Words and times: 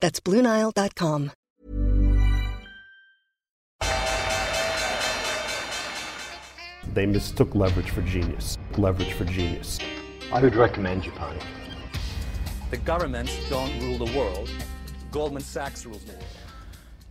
That's 0.00 0.20
BlueNile.com. 0.20 1.30
They 6.94 7.06
mistook 7.06 7.54
leverage 7.54 7.90
for 7.90 8.02
genius. 8.02 8.58
Leverage 8.76 9.12
for 9.12 9.24
genius. 9.24 9.78
I 10.32 10.40
would 10.40 10.56
recommend 10.56 11.04
you, 11.04 11.12
Japan. 11.12 11.38
The 12.70 12.76
governments 12.78 13.32
don't 13.48 13.72
rule 13.80 13.98
the 14.06 14.18
world. 14.18 14.50
Goldman 15.12 15.42
Sachs 15.42 15.86
rules 15.86 16.04
the 16.04 16.12
world. 16.12 16.34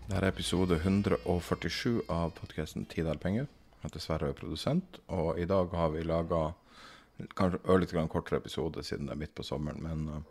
Dette 0.09 0.25
er 0.25 0.27
episode 0.27 0.75
147 0.75 2.01
av 2.09 2.29
podkasten 2.31 2.85
'Tid 2.85 3.07
er 3.07 3.17
penger'. 3.17 3.47
Jeg 3.47 3.83
heter 3.83 3.99
Sverre 3.99 4.23
og 4.23 4.29
er 4.29 4.39
produsent, 4.39 4.99
og 5.07 5.39
i 5.39 5.45
dag 5.45 5.69
har 5.69 5.89
vi 5.89 6.03
laga 6.03 6.51
kanskje 7.35 7.59
ørlite 7.69 7.95
grann 7.95 8.07
kortere 8.07 8.37
episode 8.37 8.83
siden 8.83 9.05
det 9.05 9.11
er 9.11 9.19
midt 9.19 9.35
på 9.35 9.43
sommeren, 9.43 9.83
men 9.83 10.07
uh, 10.09 10.21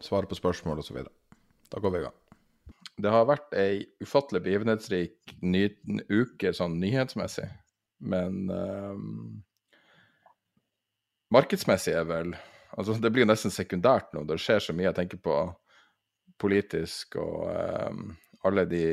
svare 0.00 0.26
på 0.26 0.34
spørsmål 0.34 0.78
osv. 0.78 0.96
Da 1.72 1.80
går 1.80 1.94
vi 1.94 2.02
i 2.02 2.04
gang. 2.04 2.18
Det 3.02 3.10
har 3.10 3.24
vært 3.26 3.54
ei 3.56 3.82
ufattelig 4.04 4.42
begivenhetsrik 4.44 5.34
ny 5.40 5.64
uke 6.12 6.52
sånn 6.54 6.76
nyhetsmessig, 6.82 7.48
men 8.04 8.42
uh, 8.52 8.96
markedsmessig 11.32 11.96
er 11.96 12.08
vel 12.08 12.34
Altså, 12.72 12.94
det 12.96 13.10
blir 13.12 13.26
nesten 13.28 13.52
sekundært 13.52 14.14
nå. 14.16 14.22
Det 14.24 14.38
skjer 14.40 14.62
så 14.64 14.72
mye. 14.72 14.86
Jeg 14.86 14.96
tenker 14.96 15.18
på 15.20 15.34
politisk 16.40 17.18
og 17.20 17.50
um, 17.52 18.14
alle 18.48 18.64
de 18.64 18.86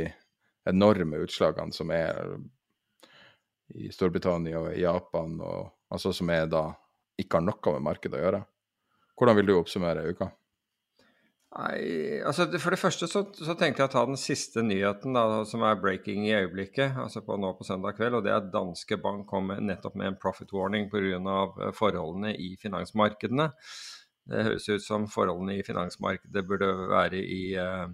enorme 0.68 1.22
utslagene 1.24 1.72
som 1.72 1.94
er 1.96 2.34
i 3.80 3.88
Storbritannia 3.94 4.60
og 4.60 4.74
i 4.74 4.84
Japan, 4.84 5.38
og, 5.40 5.72
altså 5.94 6.12
som 6.12 6.28
er 6.34 6.50
da 6.52 6.66
ikke 7.20 7.40
har 7.40 7.46
noe 7.48 7.76
med 7.78 7.88
markedet 7.88 8.20
å 8.20 8.24
gjøre. 8.26 8.44
Hvordan 9.16 9.40
vil 9.40 9.48
du 9.48 9.56
oppsummere 9.56 10.06
uka? 10.12 10.30
Nei, 11.50 12.22
altså 12.30 12.46
For 12.62 12.70
det 12.70 12.78
første 12.78 13.08
så, 13.10 13.24
så, 13.34 13.54
tenkte 13.58 13.82
jeg 13.82 13.90
å 13.90 13.92
ta 13.92 14.04
den 14.06 14.20
siste 14.22 14.62
nyheten 14.62 15.16
da, 15.18 15.24
som 15.50 15.64
er 15.66 15.80
breaking 15.82 16.28
i 16.28 16.36
øyeblikket, 16.38 16.94
altså 17.02 17.24
på, 17.26 17.40
nå 17.42 17.56
på 17.58 17.66
søndag 17.66 17.98
kveld. 17.98 18.20
og 18.20 18.26
Det 18.26 18.30
er 18.30 18.44
at 18.44 18.52
danske 18.54 19.00
bank 19.02 19.26
kom 19.32 19.50
nettopp 19.66 19.98
med 19.98 20.12
en 20.12 20.20
profit 20.22 20.54
warning 20.54 20.86
pga. 20.92 21.18
Eh, 21.18 21.72
forholdene 21.74 22.36
i 22.38 22.52
finansmarkedene. 22.62 23.50
Det 24.30 24.46
høres 24.46 24.70
ut 24.70 24.86
som 24.86 25.10
forholdene 25.10 25.58
i 25.58 25.66
finansmarkedet 25.66 26.46
burde 26.46 26.70
være 26.92 27.18
i 27.18 27.42
uh, 27.58 27.90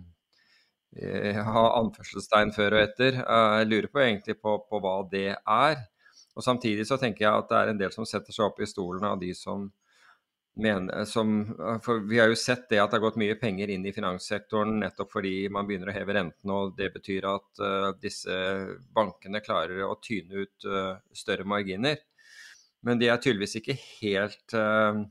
ha 1.47 1.63
anførselstegn 1.79 2.51
før 2.57 2.75
og 2.75 2.81
etter. 2.81 3.21
Jeg 3.21 3.69
lurer 3.69 3.87
på 3.87 4.03
egentlig 4.03 4.35
på, 4.41 4.57
på, 4.67 4.81
hva 4.83 4.97
det 5.11 5.29
er. 5.31 5.79
Og 6.35 6.43
Samtidig 6.43 6.89
så 6.89 6.99
tenker 6.99 7.23
jeg 7.23 7.39
at 7.39 7.47
det 7.47 7.61
er 7.61 7.71
en 7.71 7.79
del 7.79 7.95
som 7.95 8.07
setter 8.07 8.35
seg 8.35 8.49
opp 8.49 8.59
i 8.59 8.67
stolen 8.67 9.07
av 9.07 9.15
de 9.23 9.31
som 9.31 9.69
mener 10.61 11.05
som, 11.09 11.41
For 11.83 12.03
vi 12.07 12.19
har 12.21 12.29
jo 12.31 12.37
sett 12.39 12.69
det 12.71 12.79
at 12.79 12.91
det 12.91 12.99
har 12.99 13.03
gått 13.03 13.19
mye 13.19 13.35
penger 13.39 13.73
inn 13.73 13.85
i 13.85 13.93
finanssektoren 13.95 14.77
nettopp 14.79 15.11
fordi 15.17 15.33
man 15.51 15.67
begynner 15.67 15.91
å 15.91 15.95
heve 15.97 16.15
rentene, 16.15 16.55
og 16.55 16.77
det 16.77 16.91
betyr 16.93 17.27
at 17.31 17.63
uh, 17.63 17.89
disse 17.99 18.37
bankene 18.95 19.43
klarer 19.43 19.83
å 19.87 19.97
tyne 20.03 20.45
ut 20.45 20.69
uh, 20.69 20.95
større 21.15 21.47
marginer. 21.47 21.99
Men 22.85 23.01
de 23.01 23.09
er 23.09 23.19
tydeligvis 23.19 23.59
ikke 23.59 23.75
helt 23.99 24.55
uh, 24.55 25.03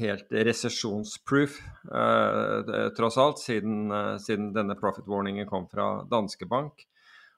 helt 0.00 0.32
resesjonsproof, 0.32 1.58
eh, 1.94 2.88
tross 2.96 3.18
alt, 3.18 3.38
siden, 3.38 3.90
eh, 3.90 4.16
siden, 4.18 4.52
denne 4.52 4.74
profit 4.74 5.06
warningen 5.06 5.46
kom 5.46 5.68
fra 5.68 6.04
danske 6.10 6.46
bank. 6.46 6.86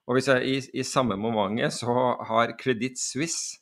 Og 0.07 0.15
hvis 0.15 0.27
jeg, 0.27 0.43
i, 0.45 0.79
i 0.79 0.83
samme 0.83 1.17
momentet 1.17 1.73
så 1.73 1.87
har 2.29 2.57
Credit 2.57 2.97
Suisse 2.99 3.57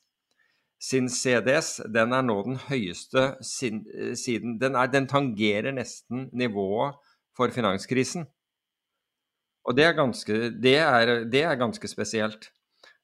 sin 0.83 1.07
CDS 1.07 1.77
den 1.95 2.13
er 2.15 2.25
nå 2.25 2.35
den 2.47 2.57
høyeste 2.67 3.29
sin, 3.45 3.83
eh, 3.93 4.13
siden 4.19 4.57
den, 4.59 4.75
er, 4.75 4.89
den 4.91 5.07
tangerer 5.07 5.71
nesten 5.75 6.27
nivået 6.35 6.97
for 7.37 7.53
finanskrisen. 7.55 8.27
Og 9.63 9.77
det 9.77 9.85
er 9.87 9.95
ganske, 9.95 10.39
det 10.59 10.75
er, 10.81 11.13
det 11.31 11.45
er 11.47 11.59
ganske 11.59 11.87
spesielt. 11.87 12.49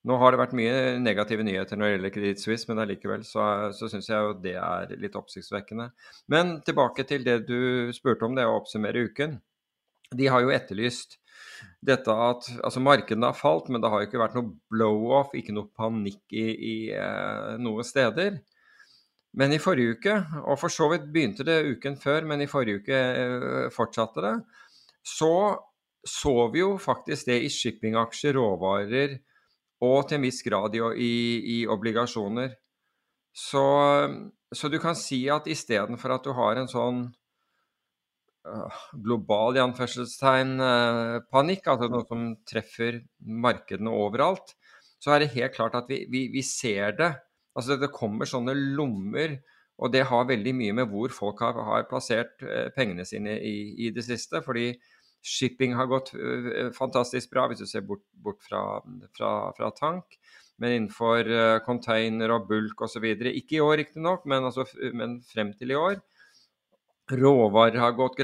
Nå 0.08 0.16
har 0.20 0.32
det 0.32 0.40
vært 0.40 0.56
mye 0.56 1.00
negative 1.00 1.44
nyheter 1.44 1.80
når 1.80 1.86
det 1.86 1.94
gjelder 1.94 2.14
Credit 2.16 2.42
Suisse, 2.44 2.68
men 2.70 2.82
allikevel 2.84 3.24
så, 3.28 3.46
så 3.76 3.88
syns 3.92 4.08
jeg 4.12 4.28
jo 4.28 4.36
det 4.44 4.56
er 4.60 4.94
litt 5.00 5.16
oppsiktsvekkende. 5.20 5.90
Men 6.32 6.58
tilbake 6.68 7.04
til 7.08 7.24
det 7.28 7.42
du 7.48 7.92
spurte 7.96 8.28
om, 8.28 8.36
det 8.36 8.48
å 8.48 8.58
oppsummere 8.60 9.08
uken. 9.08 9.40
De 10.16 10.28
har 10.32 10.44
jo 10.44 10.52
etterlyst 10.56 11.19
dette 11.86 12.14
at 12.14 12.48
altså 12.60 12.82
markedene 12.84 13.32
har 13.32 13.38
falt, 13.38 13.70
men 13.70 13.82
det 13.82 13.92
har 13.92 14.04
jo 14.04 14.10
ikke 14.10 14.22
vært 14.22 14.38
noe 14.38 14.54
blow-off, 14.72 15.36
ikke 15.38 15.56
noe 15.56 15.72
panikk 15.76 16.36
i, 16.36 16.48
i 16.54 16.76
eh, 16.96 17.56
noen 17.62 17.88
steder. 17.88 18.40
Men 19.40 19.54
i 19.54 19.62
forrige 19.62 20.00
uke, 20.00 20.16
og 20.42 20.58
for 20.58 20.74
så 20.74 20.90
vidt 20.94 21.10
begynte 21.14 21.46
det 21.46 21.62
uken 21.76 22.00
før, 22.02 22.26
men 22.30 22.42
i 22.42 22.50
forrige 22.50 22.84
uke 22.84 23.00
eh, 23.00 23.66
fortsatte 23.74 24.26
det, 24.26 24.36
så 25.06 25.34
så 26.08 26.48
vi 26.54 26.62
jo 26.62 26.78
faktisk 26.80 27.28
det 27.28 27.42
i 27.44 27.52
shippingaksjer, 27.52 28.38
råvarer, 28.38 29.18
og 29.84 30.08
til 30.08 30.20
en 30.20 30.26
viss 30.28 30.42
grad 30.46 30.76
i, 30.76 30.82
i, 30.96 31.14
i 31.56 31.58
obligasjoner. 31.68 32.56
Så, 33.36 33.64
så, 34.56 34.70
du 34.72 34.80
kan 34.82 34.98
si 34.98 35.22
at 35.32 35.48
istedenfor 35.48 36.16
at 36.16 36.26
du 36.26 36.34
har 36.36 36.60
en 36.60 36.72
sånn 36.72 37.06
global 39.04 39.58
i 39.58 39.64
anførselstegn 39.64 40.58
uh, 40.62 41.20
panikk, 41.32 41.68
altså 41.70 41.90
noe 41.92 42.06
som 42.08 42.26
treffer 42.48 43.02
markedene 43.20 43.94
overalt, 43.94 44.56
så 45.00 45.16
er 45.16 45.24
det 45.24 45.34
helt 45.36 45.56
klart 45.56 45.78
at 45.80 45.90
vi, 45.92 46.04
vi, 46.12 46.28
vi 46.34 46.44
ser 46.46 46.98
det. 47.00 47.14
Altså 47.58 47.80
det 47.80 47.92
kommer 47.96 48.30
sånne 48.30 48.56
lommer, 48.56 49.38
og 49.80 49.94
det 49.94 50.06
har 50.10 50.28
veldig 50.28 50.54
mye 50.56 50.76
med 50.82 50.90
hvor 50.92 51.14
folk 51.16 51.42
har, 51.46 51.60
har 51.70 51.88
plassert 51.92 52.36
uh, 52.46 52.68
pengene 52.76 53.08
sine 53.08 53.38
i, 53.40 53.56
i 53.88 53.94
det 53.96 54.06
siste. 54.08 54.44
fordi 54.46 54.74
Shipping 55.20 55.74
har 55.76 55.90
gått 55.92 56.14
uh, 56.16 56.70
fantastisk 56.76 57.32
bra, 57.34 57.48
hvis 57.50 57.64
du 57.64 57.68
ser 57.70 57.88
bort, 57.88 58.06
bort 58.14 58.44
fra, 58.46 58.82
fra, 59.16 59.34
fra, 59.58 59.74
tank. 59.76 60.20
Men 60.60 60.74
innenfor 60.76 61.24
container 61.64 62.34
og 62.36 62.50
bulk 62.50 62.82
osv. 62.84 63.06
Ikke 63.32 63.56
i 63.56 63.62
år, 63.64 63.78
riktignok, 63.80 64.26
men, 64.28 64.44
altså, 64.44 64.66
men 64.92 65.22
frem 65.24 65.54
til 65.56 65.72
i 65.72 65.78
år. 65.80 66.02
Råvarer 67.10 67.80
har 67.82 67.96
gått, 67.98 68.20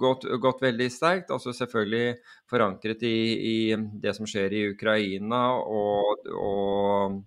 gått, 0.00 0.24
gått 0.40 0.62
veldig 0.62 0.88
sterkt. 0.92 1.30
altså 1.30 1.52
Selvfølgelig 1.52 2.16
forankret 2.48 3.02
i, 3.04 3.16
i, 3.36 3.56
det 3.76 4.14
som 4.16 4.28
skjer 4.28 4.54
i 4.56 4.62
Ukraina 4.72 5.42
og, 5.60 6.24
og 6.32 7.20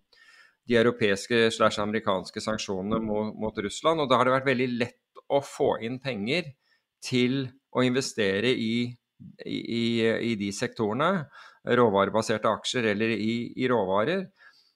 de 0.66 0.80
europeiske 0.80 1.46
slash 1.54 1.82
amerikanske 1.84 2.42
sanksjonene 2.42 3.02
mot, 3.04 3.34
mot, 3.38 3.58
Russland. 3.66 4.02
Og 4.02 4.10
da 4.10 4.18
har 4.18 4.28
det 4.28 4.36
vært 4.38 4.50
veldig 4.50 4.70
lett 4.80 5.24
å 5.30 5.44
få 5.46 5.76
inn 5.86 6.00
penger 6.02 6.50
til 7.04 7.44
å 7.74 7.84
investere 7.86 8.50
i, 8.50 8.88
i, 9.46 9.86
i 10.02 10.34
de 10.40 10.50
sektorene, 10.56 11.28
råvarebaserte 11.64 12.50
aksjer 12.50 12.90
eller 12.94 13.14
i, 13.14 13.68
råvarer. 13.70 14.26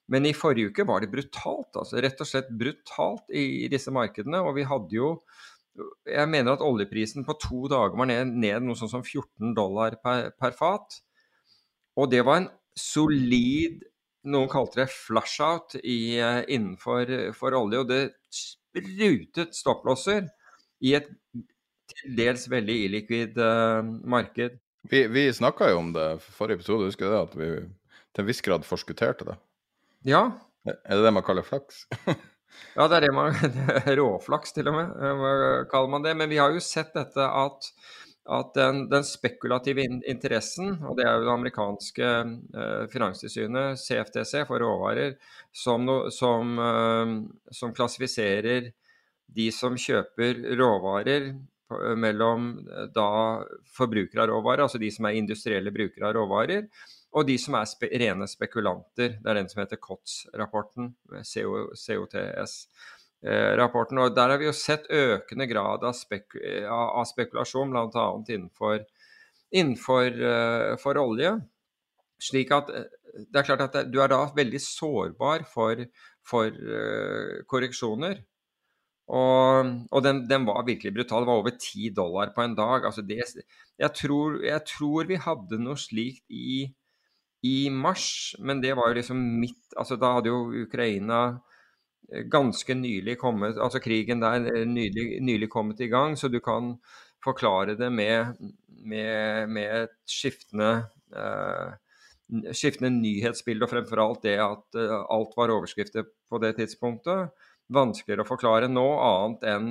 Men 0.08 0.24
i 0.24 0.36
forrige 0.36 0.70
uke 0.70 0.86
var 0.88 1.02
det 1.02 1.10
brutalt, 1.12 1.74
altså 1.76 2.00
rett 2.00 2.20
og 2.22 2.28
slett 2.28 2.48
brutalt 2.48 3.28
i 3.34 3.66
disse 3.68 3.92
markedene. 3.92 4.40
Og 4.46 4.54
vi 4.56 4.64
hadde 4.68 4.94
jo 4.96 5.10
Jeg 6.08 6.30
mener 6.30 6.56
at 6.56 6.64
oljeprisen 6.64 7.26
på 7.26 7.36
to 7.42 7.66
dager 7.70 7.96
var 7.98 8.08
ned, 8.10 8.32
ned 8.40 8.66
noe 8.66 8.78
sånn 8.78 8.90
som 8.90 9.04
14 9.04 9.54
dollar 9.56 9.98
per, 10.02 10.32
per 10.38 10.56
fat. 10.56 11.00
Og 11.98 12.10
det 12.12 12.24
var 12.26 12.42
en 12.42 12.50
solid 12.78 13.82
noen 14.28 14.50
kalte 14.50 14.82
det 14.82 14.90
flush-out 14.92 15.76
innenfor 15.82 17.12
olje. 17.58 17.82
Og 17.82 17.88
det 17.88 18.02
sprutet 18.34 19.56
stopplosser 19.56 20.28
i 20.84 20.94
et 20.98 21.10
til 21.88 22.16
dels 22.18 22.44
veldig 22.52 22.74
illikvid 22.84 23.38
uh, 23.40 23.80
marked. 23.82 24.58
Vi, 24.88 25.06
vi 25.10 25.24
snakka 25.34 25.70
jo 25.72 25.80
om 25.80 25.92
det 25.94 26.08
forrige 26.22 26.60
episode, 26.60 26.88
husker 26.90 27.08
du 27.08 27.14
det? 27.14 27.22
At 27.22 27.38
vi 27.38 27.48
til 28.14 28.24
en 28.24 28.28
viss 28.28 28.44
grad 28.44 28.66
forskutterte 28.68 29.26
det. 29.30 29.38
Ja. 30.08 30.22
Er 30.68 30.98
det 30.98 31.06
det 31.06 31.14
man 31.16 31.24
kaller 31.24 31.46
flaks? 31.46 31.86
ja, 32.74 32.88
det 32.88 32.98
er 32.98 33.06
det 33.06 33.14
man 33.14 33.34
Råflaks, 34.00 34.54
til 34.56 34.70
og 34.70 34.76
med, 34.78 34.92
eh, 34.98 35.64
kaller 35.70 35.92
man 35.94 36.06
det. 36.06 36.14
Men 36.18 36.30
vi 36.30 36.40
har 36.40 36.54
jo 36.54 36.62
sett 36.64 36.94
dette 36.96 37.26
at, 37.26 37.68
at 38.38 38.54
den, 38.56 38.86
den, 38.92 39.06
spekulative 39.06 39.84
interessen, 40.08 40.76
og 40.84 40.98
det 40.98 41.06
er 41.06 41.18
jo 41.18 41.26
det 41.28 41.34
amerikanske 41.34 42.08
eh, 42.08 42.82
finanstilsynet, 42.92 43.80
CFTC, 43.82 44.44
for 44.48 44.64
råvarer, 44.64 45.18
som, 45.52 45.86
som, 46.14 46.58
eh, 46.70 47.14
som 47.60 47.76
klassifiserer 47.76 48.72
de 49.28 49.50
som 49.52 49.76
kjøper 49.76 50.42
råvarer 50.56 51.32
mellom 51.96 52.52
eh, 52.68 52.86
da 52.94 53.08
forbrukere 53.76 54.24
av 54.24 54.30
råvarer, 54.32 54.64
altså 54.64 54.80
de 54.80 54.90
som 54.92 55.08
er 55.08 55.18
industrielle 55.18 55.72
brukere 55.74 56.08
av 56.08 56.16
råvarer, 56.16 56.68
og 57.16 57.24
de 57.28 57.36
som 57.40 57.54
er 57.56 57.64
spe 57.68 57.88
rene 58.00 58.26
spekulanter. 58.28 59.14
Det 59.22 59.30
er 59.30 59.36
den 59.38 59.48
som 59.50 59.60
heter 59.62 59.78
COTS-rapporten, 59.80 60.84
COTS-rapporten. 61.08 63.98
og 64.02 64.16
Der 64.16 64.28
har 64.34 64.38
vi 64.40 64.48
jo 64.48 64.56
sett 64.56 64.84
økende 64.92 65.46
grad 65.48 65.84
av, 65.88 65.94
spek 65.96 66.36
av 66.68 67.04
spekulasjon, 67.08 67.70
bl.a. 67.72 68.06
innenfor, 68.28 68.84
innenfor 69.50 70.10
uh, 70.20 71.02
olje. 71.02 71.40
Slik 72.18 72.50
at 72.52 72.70
eh, 72.74 72.84
det 73.30 73.38
er 73.40 73.46
klart 73.46 73.60
at 73.68 73.74
du 73.88 74.00
er 74.02 74.08
da 74.10 74.34
veldig 74.34 74.60
sårbar 74.60 75.44
for, 75.48 75.74
for 76.26 76.46
uh, 76.50 77.44
korreksjoner. 77.48 78.24
Og, 79.08 79.88
og 79.88 80.02
den, 80.04 80.28
den, 80.28 80.44
var 80.44 80.66
virkelig 80.66 80.92
brutal. 80.92 81.24
Det 81.24 81.30
var 81.30 81.38
over 81.40 81.54
ti 81.56 81.88
dollar 81.96 82.28
på 82.34 82.42
en 82.44 82.54
dag. 82.58 82.84
Altså 82.84 83.02
det, 83.02 83.22
jeg, 83.24 83.90
tror, 83.96 84.44
jeg, 84.44 84.60
tror, 84.68 85.08
vi 85.08 85.16
hadde 85.24 85.58
noe 85.62 85.76
slikt 85.80 86.26
i, 86.28 86.68
i, 87.46 87.70
mars, 87.70 88.34
men 88.38 88.60
det 88.60 88.74
var 88.74 88.90
jo 88.90 88.98
liksom 88.98 89.18
midt 89.40 89.76
altså 89.78 89.94
Da 90.00 90.16
hadde 90.16 90.32
jo 90.32 90.64
Ukraina 90.64 91.20
eh, 92.10 92.24
ganske 92.26 92.74
nylig 92.74 93.14
kommet 93.20 93.60
Altså 93.62 93.78
krigen 93.78 94.24
der 94.24 94.48
eh, 94.50 94.64
nylig, 94.66 95.20
nylig 95.22 95.50
kommet 95.50 95.80
i 95.80 95.90
gang, 95.92 96.16
så 96.18 96.28
du 96.28 96.40
kan 96.42 96.76
forklare 97.24 97.76
det 97.78 97.90
med, 97.92 98.34
med, 98.68 99.48
med 99.50 99.94
skiftende 100.06 100.88
eh, 101.14 101.76
skiftende 102.28 102.90
nyhetsbilde, 102.92 103.64
og 103.64 103.72
fremfor 103.72 104.02
alt 104.02 104.26
det 104.26 104.34
at 104.42 104.76
uh, 104.76 104.98
alt 105.08 105.30
var 105.36 105.52
overskrifter 105.54 106.04
på 106.28 106.40
det 106.42 106.54
tidspunktet. 106.58 107.32
Vanskeligere 107.72 108.24
å 108.24 108.28
forklare 108.28 108.68
nå, 108.68 108.84
annet 109.00 109.46
enn 109.48 109.70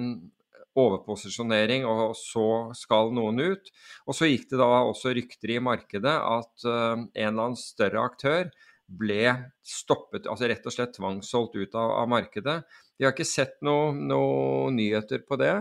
overposisjonering, 0.78 1.86
og 1.90 2.16
så 2.18 2.48
skal 2.78 3.14
noen 3.16 3.42
ut. 3.42 3.72
Og 4.08 4.18
så 4.18 4.30
gikk 4.30 4.48
det 4.52 4.62
da 4.62 4.70
også 4.86 5.14
rykter 5.18 5.56
i 5.56 5.62
markedet 5.64 6.14
at 6.14 6.68
uh, 6.68 6.96
en 6.96 7.10
eller 7.14 7.50
annen 7.50 7.60
større 7.60 8.04
aktør 8.06 8.52
ble 8.88 9.34
stoppet, 9.68 10.30
altså 10.32 10.48
rett 10.48 10.68
og 10.68 10.72
slett 10.72 10.94
tvangssolgt 10.96 11.58
ut 11.58 11.74
av, 11.76 11.92
av 12.04 12.12
markedet. 12.12 12.62
Vi 12.98 13.06
har 13.06 13.12
ikke 13.12 13.28
sett 13.28 13.58
noen 13.66 14.06
noe 14.08 14.70
nyheter 14.72 15.26
på 15.28 15.36
det, 15.42 15.58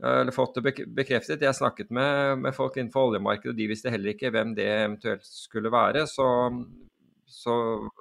eller 0.00 0.32
fått 0.32 0.56
det 0.56 0.86
bekreftet. 0.96 1.44
Jeg 1.44 1.58
snakket 1.58 1.92
med, 1.92 2.38
med 2.46 2.56
folk 2.56 2.78
innenfor 2.78 3.10
oljemarkedet, 3.10 3.52
og 3.52 3.58
de 3.58 3.68
visste 3.68 3.92
heller 3.92 4.14
ikke 4.14 4.32
hvem 4.32 4.54
det 4.56 4.68
eventuelt 4.78 5.28
skulle 5.28 5.72
være. 5.74 6.06
Så, 6.08 6.24
så, 7.28 7.54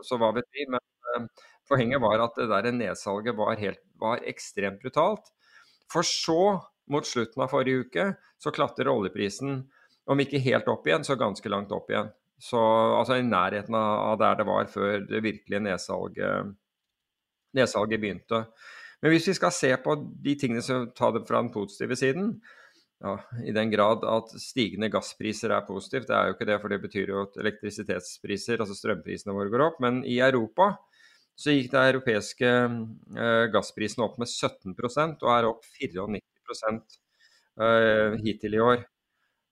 så 0.05 0.21
hva 0.21 0.31
vet 0.37 0.47
vi. 0.55 0.67
Men 0.71 0.83
uh, 1.17 1.45
Poenget 1.67 1.99
var 1.99 2.21
at 2.23 2.37
det 2.39 2.47
der 2.47 2.71
nedsalget 2.71 3.35
var, 3.35 3.57
helt, 3.59 3.81
var 3.99 4.23
ekstremt 4.29 4.79
brutalt. 4.79 5.25
For 5.91 6.07
så, 6.07 6.57
mot 6.91 7.07
slutten 7.07 7.43
av 7.43 7.51
forrige 7.51 7.87
uke, 7.87 8.07
så 8.39 8.53
klatrer 8.53 8.91
oljeprisen, 8.91 9.61
om 10.07 10.23
ikke 10.23 10.39
helt 10.43 10.67
opp 10.71 10.87
igjen, 10.87 11.03
så 11.03 11.17
ganske 11.19 11.51
langt 11.51 11.73
opp 11.75 11.89
igjen. 11.91 12.11
Så 12.39 12.59
altså 12.99 13.17
i 13.17 13.25
nærheten 13.25 13.75
av 13.75 14.19
der 14.21 14.37
det 14.39 14.45
var 14.47 14.69
før 14.71 15.01
det 15.09 15.23
virkelige 15.25 15.63
nedsalget, 15.65 16.53
nedsalget 17.57 18.03
begynte. 18.03 18.43
Men 19.01 19.13
hvis 19.13 19.27
vi 19.29 19.35
skal 19.37 19.53
se 19.53 19.71
på 19.81 19.95
de 20.23 20.35
tingene 20.39 20.63
som 20.65 20.87
tar 20.97 21.15
det 21.15 21.25
fra 21.27 21.41
den 21.41 21.51
positive 21.53 21.97
siden, 21.97 22.37
ja, 23.03 23.13
i 23.45 23.53
den 23.53 23.69
grad 23.69 24.05
at 24.09 24.31
stigende 24.41 24.89
gasspriser 24.89 25.53
er 25.53 25.65
positivt, 25.67 26.07
det 26.09 26.15
er 26.17 26.29
jo 26.29 26.37
ikke 26.37 26.47
det, 26.49 26.59
for 26.61 26.73
det 26.73 26.79
betyr 26.81 27.11
jo 27.13 27.23
at 27.27 27.37
elektrisitetspriser, 27.41 28.61
altså 28.61 28.77
strømprisene 28.77 29.35
våre, 29.37 29.51
går 29.53 29.65
opp. 29.67 29.81
Men 29.83 30.01
i 30.05 30.17
Europa 30.25 30.71
så 31.37 31.53
gikk 31.53 31.69
de 31.69 31.81
europeiske 31.91 32.47
eh, 32.49 33.43
gassprisen 33.53 34.03
opp 34.07 34.17
med 34.17 34.29
17% 34.29 35.21
og 35.21 35.33
er 35.35 35.49
opp 35.51 35.67
94 35.77 36.17
eh, 37.61 38.15
hittil 38.23 38.57
i 38.57 38.63
år. 38.63 38.81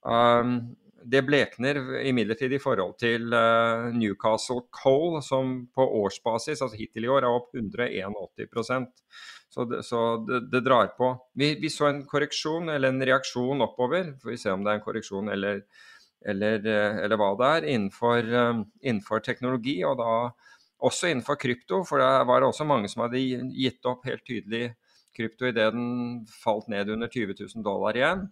Um, 0.05 0.57
det 1.05 1.21
blekner 1.27 1.77
imidlertid 2.09 2.55
i 2.57 2.61
forhold 2.61 2.95
til 2.97 3.29
uh, 3.29 3.91
Newcastle 3.93 4.63
Coal, 4.73 5.19
som 5.21 5.67
på 5.69 5.85
årsbasis, 6.01 6.63
altså 6.65 6.79
hittil 6.79 7.05
i 7.05 7.11
år, 7.13 7.27
er 7.27 7.37
opp 7.37 7.53
181 7.53 8.89
Så 9.53 9.67
det, 9.69 9.83
så 9.85 10.01
det, 10.25 10.39
det 10.49 10.63
drar 10.65 10.89
på. 10.97 11.11
Vi, 11.38 11.51
vi, 11.61 11.69
så 11.69 11.91
en 11.91 12.01
korreksjon, 12.09 12.73
eller 12.73 12.89
en 12.89 13.05
reaksjon 13.05 13.61
oppover. 13.61 14.15
Får 14.23 14.33
vi 14.33 14.39
se 14.41 14.49
om 14.49 14.65
det 14.65 14.73
er 14.73 14.79
en 14.79 14.85
korreksjon 14.88 15.29
eller, 15.29 15.61
eller, 16.25 16.65
eller 17.05 17.21
hva 17.21 17.29
det 17.38 17.51
er, 17.59 17.69
innenfor, 17.75 18.33
innenfor 18.81 19.21
teknologi. 19.29 19.83
og 19.85 20.01
da 20.01 20.17
også 20.85 21.11
innenfor 21.11 21.37
krypto, 21.41 21.81
for 21.87 22.01
det 22.01 22.09
var 22.29 22.45
også 22.45 22.67
mange 22.67 22.89
som 22.91 23.05
hadde 23.05 23.21
gitt 23.55 23.85
opp 23.89 24.05
helt 24.07 24.25
tydelig 24.27 24.69
krypto 25.15 25.47
idet 25.47 25.69
den 25.73 26.25
falt 26.27 26.67
ned 26.71 26.91
under 26.91 27.11
20 27.11 27.37
000 27.39 27.65
dollar 27.65 27.97
igjen. 27.97 28.25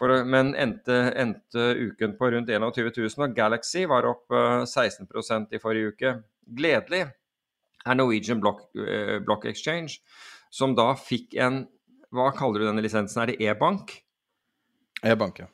For, 0.00 0.22
men 0.24 0.54
endte, 0.56 0.96
endte, 1.20 1.66
uken 1.76 2.16
på 2.16 2.30
rundt 2.32 2.48
21 2.48 2.92
000, 2.96 3.14
og 3.26 3.36
Galaxy 3.36 3.84
var 3.88 4.08
opp 4.08 4.32
16 4.32 5.08
eh, 5.10 5.46
i 5.56 5.60
forrige 5.60 5.92
uke. 5.92 6.14
Gledelig 6.56 7.04
er 7.84 7.96
Norwegian 7.96 8.40
Block, 8.40 8.66
uh, 8.76 9.18
Block, 9.24 9.44
Exchange, 9.48 10.00
som 10.52 10.76
da 10.76 10.92
fikk 10.98 11.36
en 11.40 11.66
Hva 12.10 12.32
kaller 12.34 12.58
du 12.58 12.66
denne 12.66 12.82
lisensen? 12.82 13.20
Er 13.22 13.30
det 13.30 13.44
e-bank? 13.44 13.92
E-bank, 15.06 15.44
ja 15.44 15.46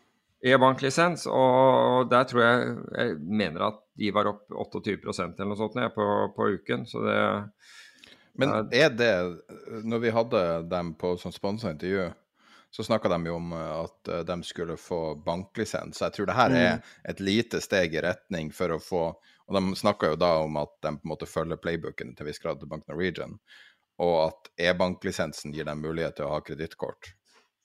e-banklisens, 0.47 1.27
og 1.27 2.11
der 2.11 2.25
tror 2.25 2.43
jeg 2.43 2.77
Jeg 2.99 3.17
mener 3.21 3.67
at 3.67 3.75
de 3.97 4.11
var 4.11 4.29
opp 4.31 4.51
28% 4.51 5.41
eller 5.41 5.51
noe 5.51 5.59
sånt 5.59 5.79
på, 5.95 6.07
på 6.37 6.49
uken, 6.59 6.87
så 6.87 7.03
det 7.05 7.19
Men 8.37 8.69
er 8.73 8.91
det 8.93 9.13
Når 9.89 9.99
vi 9.99 10.11
hadde 10.13 10.41
dem 10.69 10.95
på 10.95 11.15
som 11.17 11.33
sponsa 11.33 11.71
intervju, 11.71 12.11
så 12.71 12.85
snakka 12.85 13.09
de 13.09 13.31
jo 13.31 13.37
om 13.39 13.53
at 13.57 14.09
eh, 14.09 14.25
de 14.29 14.43
skulle 14.45 14.77
få 14.77 15.15
banklisens. 15.25 15.97
Så 15.97 16.05
jeg 16.05 16.13
tror 16.13 16.27
det 16.29 16.37
her 16.37 16.51
er 16.51 16.75
mm. 16.75 16.91
et 17.09 17.23
lite 17.25 17.61
steg 17.65 17.95
i 17.95 18.03
retning 18.05 18.51
for 18.53 18.75
å 18.75 18.83
få 18.83 19.07
Og 19.47 19.55
de 19.55 19.77
snakka 19.79 20.09
jo 20.11 20.17
da 20.19 20.33
om 20.43 20.57
at 20.59 20.73
de 20.83 20.91
på 20.99 21.07
en 21.07 21.11
måte 21.13 21.29
følger 21.31 21.61
playbooken 21.63 22.17
til 22.19 22.27
viss 22.27 22.43
grad 22.43 22.59
til 22.59 22.67
Bank 22.67 22.83
Norwegian, 22.91 23.37
og 24.03 24.15
at 24.25 24.49
e-banklisensen 24.59 25.55
gir 25.55 25.69
dem 25.69 25.85
mulighet 25.85 26.17
til 26.19 26.27
å 26.27 26.33
ha 26.33 26.41
kredittkort. 26.43 27.13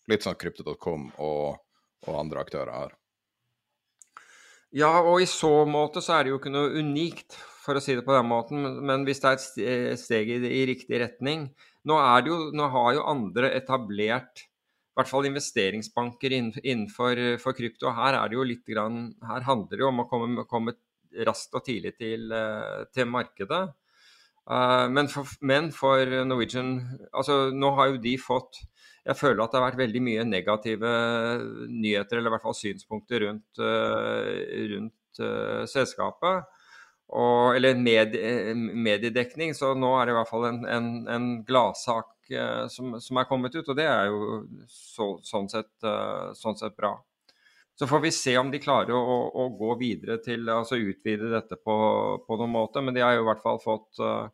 Litt 0.06 0.22
sånn 0.22 0.38
krypto.com 0.38 1.08
og 1.18 1.58
og 2.08 2.18
andre 2.18 2.42
aktører 2.42 2.74
har. 2.74 2.96
Ja, 4.72 4.92
og 5.04 5.20
i 5.20 5.28
så 5.28 5.66
måte 5.68 6.00
så 6.04 6.16
er 6.16 6.24
det 6.24 6.32
jo 6.32 6.38
ikke 6.40 6.54
noe 6.54 6.72
unikt, 6.80 7.36
for 7.62 7.78
å 7.78 7.82
si 7.84 7.94
det 7.98 8.06
på 8.06 8.16
den 8.16 8.30
måten. 8.30 8.64
Men 8.88 9.04
hvis 9.08 9.20
det 9.24 9.34
er 9.34 9.90
et 9.92 10.00
steg 10.02 10.32
i, 10.32 10.40
i 10.48 10.64
riktig 10.70 11.02
retning 11.02 11.50
nå, 11.88 11.98
jo, 12.28 12.38
nå, 12.56 12.70
har 12.74 12.96
jo 12.96 13.10
andre 13.10 13.52
etablert 13.58 14.46
i 14.46 15.00
hvert 15.00 15.10
fall 15.10 15.28
investeringsbanker 15.30 16.34
innenfor 16.36 17.20
for 17.42 17.58
krypto. 17.58 17.92
Her 17.96 18.18
er 18.20 18.36
grann, 18.68 19.14
her 19.24 19.46
handler 19.48 19.78
det 19.78 19.86
jo 19.86 19.92
om 19.92 20.04
å 20.04 20.08
komme, 20.10 20.46
komme 20.50 20.76
raskt 21.28 21.56
og 21.56 21.64
tidlig 21.66 21.96
til, 21.98 22.32
eh, 22.32 22.84
til 22.94 23.08
markedet. 23.08 23.62
Uh, 24.50 24.88
men, 24.90 25.08
for, 25.08 25.30
men, 25.46 25.70
for, 25.72 26.02
Norwegian 26.26 26.72
altså 27.14 27.52
Nå 27.54 27.70
har 27.78 27.92
jo 27.92 28.00
de 28.02 28.16
fått 28.18 28.58
jeg 29.02 29.18
føler 29.18 29.42
at 29.42 29.54
det 29.54 29.58
har 29.58 29.68
vært 29.72 29.82
veldig 29.82 30.02
mye 30.06 30.24
negative 30.30 30.90
nyheter, 31.70 32.20
eller 32.20 32.30
i 32.30 32.34
hvert 32.36 32.46
fall 32.46 32.58
synspunkter 32.58 33.26
rundt, 33.26 33.62
eh, 33.66 34.66
rundt 34.76 35.22
uh, 35.24 35.64
selskapet. 35.70 36.46
Og, 37.12 37.56
eller 37.58 37.76
med, 37.76 38.14
eh, 38.16 38.54
mediedekning. 38.56 39.56
Så 39.58 39.74
nå 39.76 39.90
er 39.98 40.06
det 40.08 40.14
i 40.14 40.20
hvert 40.20 40.30
fall 40.30 40.46
en, 40.52 40.62
en, 40.70 40.92
en 41.12 41.32
gladsak 41.48 42.14
uh, 42.30 42.68
som, 42.72 42.94
som, 43.02 43.18
er 43.18 43.30
kommet 43.30 43.58
ut, 43.58 43.66
og 43.66 43.80
det 43.80 43.90
er 43.90 44.12
jo 44.14 44.44
så, 44.70 45.16
sånn, 45.26 45.50
sett, 45.52 45.74
uh, 45.82 46.30
sånn, 46.38 46.60
sett, 46.62 46.78
bra. 46.78 46.94
Så 47.82 47.88
får 47.88 48.00
vi 48.00 48.12
se 48.12 48.36
om 48.38 48.52
de 48.54 48.60
klarer 48.62 48.94
å, 48.94 49.14
å 49.42 49.48
gå 49.58 49.72
videre 49.80 50.20
til 50.22 50.46
altså 50.54 50.78
utvide 50.78 51.32
dette 51.32 51.58
på, 51.58 51.76
på 52.28 52.36
noen 52.38 52.52
måte. 52.54 52.84
Men 52.86 52.94
de 52.94 53.02
har 53.02 53.16
jo 53.16 53.24
i 53.24 53.26
hvert 53.26 53.42
fall 53.42 53.58
fått 53.64 53.98
uh, 54.06 54.28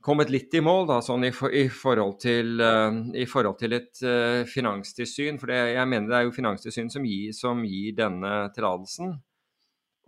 kommet 0.00 0.32
litt 0.32 0.56
i 0.56 0.62
mål 0.64 0.88
da, 0.88 0.96
sånn 1.04 1.26
i, 1.28 1.30
for, 1.36 1.52
i, 1.52 1.66
forhold 1.68 2.16
til, 2.22 2.54
uh, 2.56 3.02
i, 3.12 3.26
forhold 3.28 3.58
til, 3.60 3.76
et 3.76 4.00
uh, 4.00 4.48
finanstilsyn. 4.48 5.36
For 5.42 5.52
det, 5.52 5.58
jeg 5.74 5.90
mener 5.92 6.08
det 6.08 6.16
er 6.16 6.24
jo 6.24 6.32
Finanstilsyn 6.38 6.88
som 6.94 7.04
gir, 7.04 7.36
som 7.36 7.60
gir 7.68 7.92
denne 8.00 8.32
tillatelsen. 8.56 9.12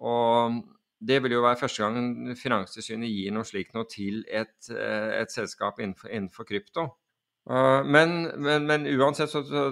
Og 0.08 0.62
det 1.12 1.20
vil 1.26 1.36
jo 1.36 1.44
være 1.44 1.60
første 1.60 1.84
gang 1.84 2.32
Finanstilsynet 2.40 3.12
gir 3.12 3.36
noe 3.36 3.52
slikt 3.52 3.76
noe 3.76 3.84
til 3.92 4.22
et, 4.32 4.72
et 4.72 5.36
selskap 5.36 5.84
innenfor, 5.84 6.08
innenfor, 6.08 6.48
krypto. 6.48 6.88
Uh, 7.48 7.80
men, 7.84 8.26
men, 8.36 8.66
men, 8.68 8.86
uansett 9.00 9.30
så, 9.32 9.40
så 9.48 9.70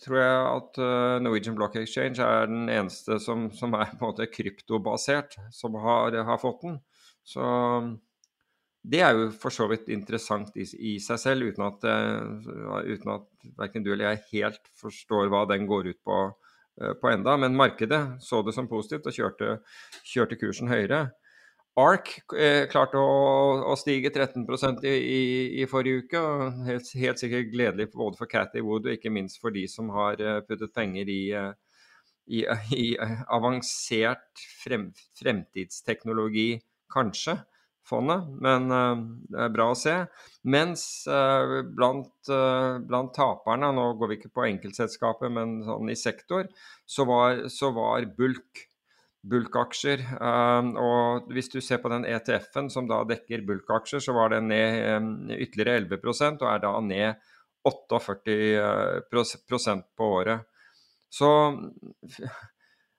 tror 0.00 0.16
jeg 0.16 0.36
at 0.48 0.78
uh, 0.80 1.18
Norwegian 1.20 1.56
Block 1.58 1.74
Exchange 1.76 2.24
er 2.24 2.48
den 2.48 2.70
eneste 2.72 3.18
som, 3.20 3.50
som 3.52 3.76
er 3.76 3.90
på 3.90 3.98
en 4.00 4.14
måte 4.14 4.28
kryptobasert, 4.32 5.36
som 5.52 5.76
har, 5.76 6.16
har, 6.24 6.40
fått 6.40 6.64
den. 6.64 6.78
Så 7.28 7.44
det 8.88 9.02
er 9.04 9.12
jo 9.12 9.28
for 9.36 9.52
så 9.52 9.66
vidt 9.68 9.90
interessant 9.92 10.56
i, 10.56 10.64
i 10.94 10.94
seg 11.04 11.20
selv, 11.20 11.50
uten 11.52 11.66
at, 11.66 11.84
uten 12.88 13.12
at 13.18 13.28
verken 13.58 13.84
du 13.84 13.92
eller 13.92 14.14
jeg 14.14 14.24
helt 14.30 14.72
forstår 14.80 15.28
hva 15.28 15.44
den 15.50 15.68
går 15.68 15.90
ut 15.90 16.00
på, 16.08 16.22
på 17.02 17.10
enda. 17.12 17.36
Men 17.36 17.58
markedet 17.58 18.00
så 18.24 18.40
det 18.46 18.56
som 18.56 18.70
positivt 18.70 19.10
og 19.10 19.18
kjørte, 19.18 19.58
kjørte 20.14 20.40
kursen 20.40 20.72
høyere. 20.72 21.10
ARK 21.78 22.10
eh, 22.34 22.64
klarte 22.70 22.98
å, 22.98 23.10
å, 23.70 23.74
stige 23.78 24.10
13 24.10 24.44
i, 24.82 24.90
i, 24.90 25.20
i, 25.62 25.66
forrige 25.70 26.04
uke. 26.04 26.20
og 26.22 26.64
helt, 26.66 26.90
helt, 26.98 27.20
sikkert 27.20 27.52
gledelig 27.52 27.90
både 27.94 28.18
for 28.18 28.30
Cathy 28.30 28.62
Wood 28.64 28.88
og 28.88 28.96
ikke 28.96 29.12
minst 29.14 29.38
for 29.42 29.54
de 29.54 29.66
som 29.70 29.92
har 29.94 30.18
eh, 30.18 30.40
puttet 30.48 30.74
penger 30.74 31.10
i, 31.12 31.20
eh, 31.38 31.52
i, 32.34 32.42
i 32.74 32.88
avansert 33.30 34.42
frem, 34.64 34.90
fremtidsteknologi, 35.20 36.50
kanskje, 36.90 37.36
fondet. 37.86 38.26
Men 38.42 38.74
eh, 38.74 39.04
det 39.30 39.44
er 39.46 39.54
bra 39.54 39.70
å 39.70 39.78
se. 39.78 39.94
Mens 40.50 40.82
eh, 41.06 41.60
blant, 41.68 42.10
blant, 42.26 43.14
taperne, 43.14 43.70
nå 43.76 43.92
går 44.00 44.10
vi 44.10 44.18
ikke 44.18 44.34
på 44.34 44.48
enkeltselskapet, 44.48 45.30
men 45.30 45.60
sånn 45.68 45.94
i 45.94 46.00
sektor, 46.00 46.50
så 46.88 47.06
var, 47.06 47.46
så 47.54 47.70
var 47.76 48.10
bulk 48.18 48.67
bulkaksjer. 49.26 50.04
Um, 50.20 50.74
og 50.78 51.32
hvis 51.34 51.50
du 51.52 51.60
ser 51.64 51.80
på 51.82 51.90
den 51.92 52.06
ETF-en 52.08 52.70
som 52.72 52.88
da 52.90 53.02
dekker 53.08 53.44
bulkaksjer, 53.46 54.02
så 54.02 54.14
var 54.16 54.32
den 54.34 54.48
ned 54.52 54.96
um, 54.96 55.08
ytterligere 55.34 55.80
11% 55.84 56.44
og 56.44 56.50
er 56.52 56.62
da 56.64 56.74
ned 56.84 57.08
48 57.68 58.36
uh, 59.10 59.84
på 59.98 60.10
året. 60.20 60.46
Så 61.10 61.30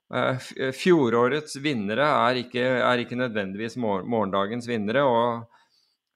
uh, 0.09 0.49
fjorårets 0.75 1.59
vinnere 1.63 2.09
er 2.27 2.43
ikke, 2.43 2.65
er 2.81 3.05
ikke 3.05 3.19
nødvendigvis 3.19 3.77
morgendagens 3.79 4.67
vinnere. 4.69 5.03
og 5.05 5.55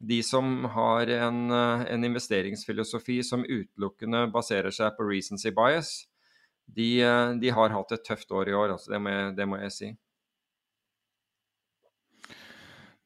de 0.04 0.18
som 0.20 0.66
har 0.68 1.08
en, 1.08 1.46
en, 1.48 2.04
investeringsfilosofi 2.04 3.22
som 3.24 3.46
utelukkende 3.48 4.26
baserer 4.34 4.74
seg 4.76 4.98
på 4.98 5.06
recency 5.08 5.54
bias, 5.56 5.94
de, 6.76 6.88
uh, 7.06 7.34
de 7.40 7.52
har 7.54 7.76
hatt 7.76 7.92
et 7.96 8.06
tøft 8.06 8.32
år 8.32 8.50
i 8.50 8.56
år. 8.58 8.76
Altså 8.76 8.94
det, 8.94 9.02
må 9.04 9.14
jeg, 9.14 9.36
det 9.38 9.48
må 9.50 9.60
jeg 9.62 9.76
si. 9.76 9.92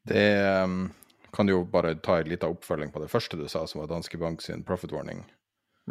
Det 0.07 0.27
um, 0.63 0.85
kan 1.35 1.49
jo 1.51 1.63
bare 1.67 1.95
ta 1.99 2.19
en 2.21 2.29
liten 2.29 2.55
oppfølging 2.55 2.93
på 2.93 3.03
det 3.03 3.11
første 3.11 3.39
du 3.39 3.47
sa, 3.51 3.65
som 3.67 3.81
var 3.81 3.91
Danske 3.91 4.19
Bank 4.21 4.41
sin 4.41 4.63
profit 4.63 4.93
warning. 4.95 5.25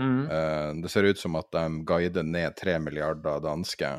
Mm. 0.00 0.22
Uh, 0.28 0.70
det 0.82 0.92
ser 0.92 1.08
ut 1.08 1.20
som 1.20 1.36
at 1.36 1.50
de 1.52 1.82
guider 1.88 2.24
ned 2.24 2.56
3 2.56 2.78
milliarder 2.84 3.40
danske 3.44 3.90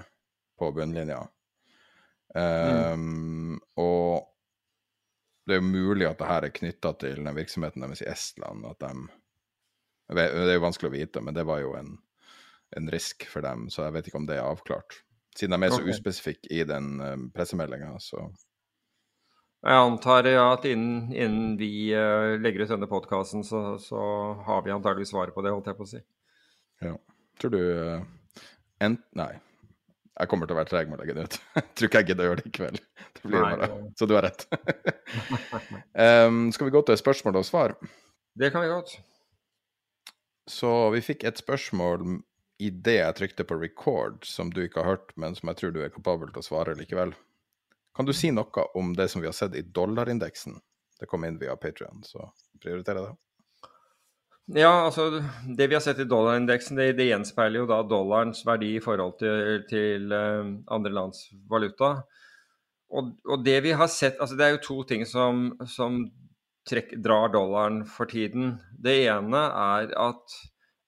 på 0.57 0.71
bunnlinja. 0.73 1.21
Um, 2.35 3.05
mm. 3.05 3.59
Og 3.77 4.25
det 5.47 5.55
er 5.55 5.61
jo 5.61 5.69
mulig 5.69 6.07
at 6.09 6.19
det 6.19 6.27
her 6.27 6.45
er 6.45 6.53
knytta 6.53 6.91
til 6.99 7.21
den 7.21 7.37
virksomheten 7.37 7.85
deres 7.85 8.03
i 8.03 8.09
Estland. 8.11 8.65
at 8.67 8.81
de, 8.83 9.07
Det 10.15 10.25
er 10.27 10.57
jo 10.57 10.65
vanskelig 10.65 10.89
å 10.89 10.97
vite, 10.97 11.21
men 11.21 11.37
det 11.37 11.45
var 11.47 11.61
jo 11.63 11.73
en, 11.77 11.93
en 12.75 12.89
risk 12.91 13.23
for 13.31 13.45
dem, 13.45 13.69
så 13.71 13.87
jeg 13.87 13.95
vet 13.95 14.09
ikke 14.09 14.19
om 14.19 14.27
det 14.27 14.39
er 14.39 14.47
avklart. 14.47 14.99
Siden 15.37 15.55
de 15.55 15.67
er 15.67 15.73
så 15.73 15.79
okay. 15.79 15.93
uspesifikke 15.93 16.51
i 16.51 16.63
den 16.67 16.97
um, 16.99 17.27
pressemeldinga, 17.31 17.93
så 18.03 18.25
jeg 19.65 19.83
antar 19.83 20.27
ja, 20.29 20.43
at 20.53 20.65
innen, 20.69 21.09
innen 21.11 21.55
vi 21.57 21.89
uh, 21.97 22.37
legger 22.39 22.63
ut 22.63 22.71
denne 22.75 22.89
podkasten, 22.89 23.41
så, 23.43 23.61
så, 23.81 23.99
har 24.45 24.61
vi 24.63 24.73
antagelig 24.73 25.09
svaret 25.09 25.33
på 25.35 25.41
det, 25.41 25.51
holdt 25.51 25.67
jeg 25.71 25.79
på 25.79 25.87
å 25.87 25.89
si. 25.89 26.01
Ja. 26.85 26.93
Tror 27.41 27.53
du 27.55 27.59
uh, 27.59 28.05
ent... 28.85 29.03
Nei. 29.17 29.33
Jeg 30.17 30.31
kommer 30.31 30.49
til 30.49 30.55
å 30.55 30.57
være 30.57 30.69
treg 30.71 30.87
med 30.89 30.97
å 30.97 31.01
legge 31.03 31.17
det 31.17 31.25
ut. 31.27 31.35
Tror 31.77 31.89
ikke 31.89 32.01
jeg 32.01 32.09
gidder 32.11 32.23
å 32.23 32.29
gjøre 32.29 32.41
det 32.41 32.49
i 32.49 32.53
kveld. 32.53 32.79
Det 33.17 33.25
blir 33.25 33.43
bare... 33.43 33.67
Så 33.99 34.07
du 34.09 34.15
har 34.17 34.25
rett. 34.25 34.47
um, 36.25 36.47
skal 36.53 36.69
vi 36.69 36.73
gå 36.73 36.81
til 36.87 36.97
spørsmål 37.01 37.41
og 37.41 37.45
svar? 37.45 37.75
Det 38.37 38.49
kan 38.53 38.65
vi 38.65 38.71
godt. 38.71 38.95
Så 40.49 40.71
vi 40.93 41.03
fikk 41.05 41.25
et 41.27 41.41
spørsmål 41.41 42.05
i 42.57 42.69
det 42.69 42.97
jeg 42.97 43.17
trykte 43.17 43.45
på 43.45 43.59
record, 43.61 44.25
som 44.25 44.49
du 44.53 44.63
ikke 44.63 44.81
har 44.81 44.95
hørt, 44.95 45.13
men 45.15 45.35
som 45.37 45.51
jeg 45.51 45.59
tror 45.59 45.75
du 45.75 45.83
er 45.83 45.93
kapabel 45.93 46.31
til 46.33 46.41
å 46.41 46.47
svare 46.47 46.75
likevel. 46.77 47.13
Kan 47.97 48.05
du 48.05 48.13
si 48.13 48.31
noe 48.33 48.65
om 48.77 48.95
det 48.97 49.09
som 49.11 49.21
vi 49.21 49.29
har 49.29 49.37
sett 49.37 49.55
i 49.57 49.61
dollarindeksen? 49.61 50.57
Det 50.97 51.09
kom 51.09 51.25
inn 51.25 51.37
via 51.41 51.55
Patrion, 51.57 52.01
så 52.05 52.31
prioriterer 52.61 53.03
jeg 53.03 53.11
det. 53.11 53.15
Ja, 54.61 54.85
altså 54.85 55.09
det 55.57 55.67
vi 55.67 55.75
har 55.75 55.83
sett 55.83 55.99
i 55.99 56.07
dollarindeksen, 56.07 56.77
det, 56.79 56.93
det 56.97 57.09
gjenspeiler 57.09 57.61
jo 57.61 57.69
da 57.69 57.81
dollarens 57.83 58.45
verdi 58.47 58.77
i 58.77 58.83
forhold 58.83 59.17
til, 59.19 59.65
til 59.67 60.13
uh, 60.13 60.53
andre 60.73 60.93
lands 60.95 61.25
valuta. 61.51 61.97
Og, 62.87 63.11
og, 63.27 63.41
det 63.43 63.57
vi 63.65 63.73
har 63.75 63.89
sett 63.91 64.21
altså 64.23 64.37
Det 64.39 64.45
er 64.45 64.53
jo 64.53 64.61
to 64.63 64.77
ting 64.87 65.01
som, 65.03 65.49
som 65.67 66.05
trekk, 66.69 66.93
drar 67.03 67.33
dollaren 67.33 67.81
for 67.91 68.07
tiden. 68.07 68.55
Det 68.71 68.95
ene 69.09 69.41
er 69.51 69.91
at 69.99 70.37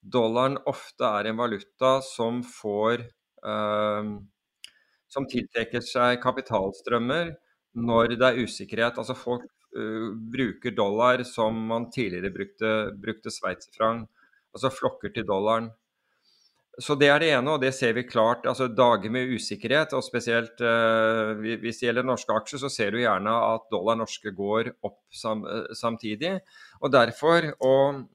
dollaren 0.02 0.58
ofte 0.70 1.08
er 1.20 1.30
en 1.30 1.40
valuta 1.40 2.00
som 2.06 2.42
får 2.46 3.04
uh, 3.46 4.16
som 5.10 5.28
tiltrekker 5.30 5.84
seg 5.84 6.20
kapitalstrømmer 6.24 7.34
når 7.80 8.16
det 8.16 8.28
er 8.30 8.44
usikkerhet. 8.46 9.00
Altså 9.02 9.18
folk 9.18 9.48
uh, 9.78 10.10
bruker 10.34 10.76
dollar 10.78 11.24
som 11.28 11.58
man 11.72 11.90
tidligere 11.94 12.34
brukte, 12.36 12.74
brukte 13.02 13.34
sveitserfranc. 13.34 14.08
Altså 14.56 14.74
flokker 14.74 15.14
til 15.14 15.28
dollaren. 15.30 15.70
Så 16.80 16.96
det 16.96 17.10
er 17.12 17.20
det 17.20 17.30
ene, 17.36 17.52
og 17.52 17.60
det 17.62 17.74
ser 17.76 17.92
vi 17.98 18.06
klart. 18.08 18.46
altså 18.48 18.70
Dager 18.72 19.12
med 19.12 19.34
usikkerhet, 19.36 19.94
og 19.98 20.04
spesielt 20.06 20.62
eh, 20.64 21.34
hvis 21.60 21.82
det 21.82 21.90
gjelder 21.90 22.08
norske 22.08 22.32
aksjer, 22.32 22.62
så 22.62 22.70
ser 22.72 22.96
du 22.96 23.02
gjerne 23.02 23.34
at 23.34 23.68
dollar 23.72 24.00
norske 24.00 24.32
går 24.36 24.72
opp 24.88 25.02
sam, 25.12 25.44
uh, 25.44 25.68
samtidig. 25.76 26.38
Og 26.80 26.94
derfor, 26.94 27.50
og, 27.60 28.06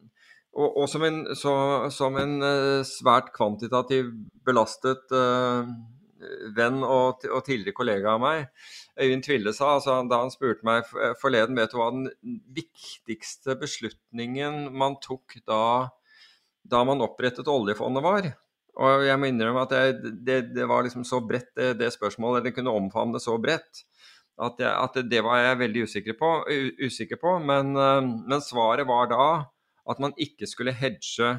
og, 0.54 0.78
og 0.82 0.88
som 0.90 1.04
en, 1.06 1.20
så, 1.38 1.54
som 1.94 2.16
en 2.20 2.38
uh, 2.42 2.87
svært 2.87 3.32
kvantitativ 3.34 4.12
belastet 4.46 5.12
venn 6.56 6.80
og, 6.87 7.25
og, 7.28 7.40
tidligere 7.44 7.76
kollega 7.76 8.14
av 8.14 8.23
meg, 8.23 8.46
Øyvind 9.00 9.25
Tville, 9.26 9.52
sa 9.56 9.75
altså, 9.75 9.99
da 10.08 10.20
han 10.23 10.32
spurte 10.32 10.66
meg 10.66 10.87
forleden 11.20 11.58
vet 11.58 11.73
du 11.73 11.78
hva 11.80 11.90
den 11.92 12.38
viktigste 12.54 13.56
beslutningen 13.61 14.70
man 14.73 14.96
tok 15.04 15.37
da, 15.49 15.90
da 16.62 16.84
man 16.87 17.02
opprettet 17.04 17.50
oljefondet 17.50 18.04
var. 18.06 18.30
Og 18.75 19.04
jeg 19.06 19.18
må 19.20 19.30
innrømme 19.30 19.64
at 19.66 19.75
det, 19.75 20.12
det, 20.26 20.38
det 20.56 20.68
var 20.70 20.87
liksom 20.87 21.04
så 21.06 21.20
bredt, 21.23 21.52
det, 21.58 21.75
det, 21.78 21.92
spørsmålet. 21.94 22.49
Det 22.49 22.54
kunne 22.56 22.75
omfavne 22.75 23.20
så 23.23 23.37
bredt. 23.38 23.84
At, 24.34 24.58
jeg, 24.58 24.70
at, 24.70 24.96
det 25.11 25.20
var 25.23 25.38
jeg 25.38 25.61
veldig 25.61 25.84
usikker 25.87 26.16
på. 26.18 26.30
Usikker 26.82 27.20
på 27.23 27.37
men, 27.42 27.70
men, 27.75 28.40
svaret 28.42 28.87
var 28.88 29.11
da 29.12 29.26
at 29.90 30.00
man 30.00 30.14
ikke 30.20 30.48
skulle 30.48 30.74
hedge 30.74 31.34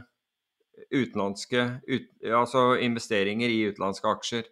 utenlandske 0.91 1.63
ut, 1.87 2.09
altså 2.27 2.75
investeringer 2.83 3.51
i 3.51 3.63
utenlandske 3.71 4.11
aksjer. 4.11 4.49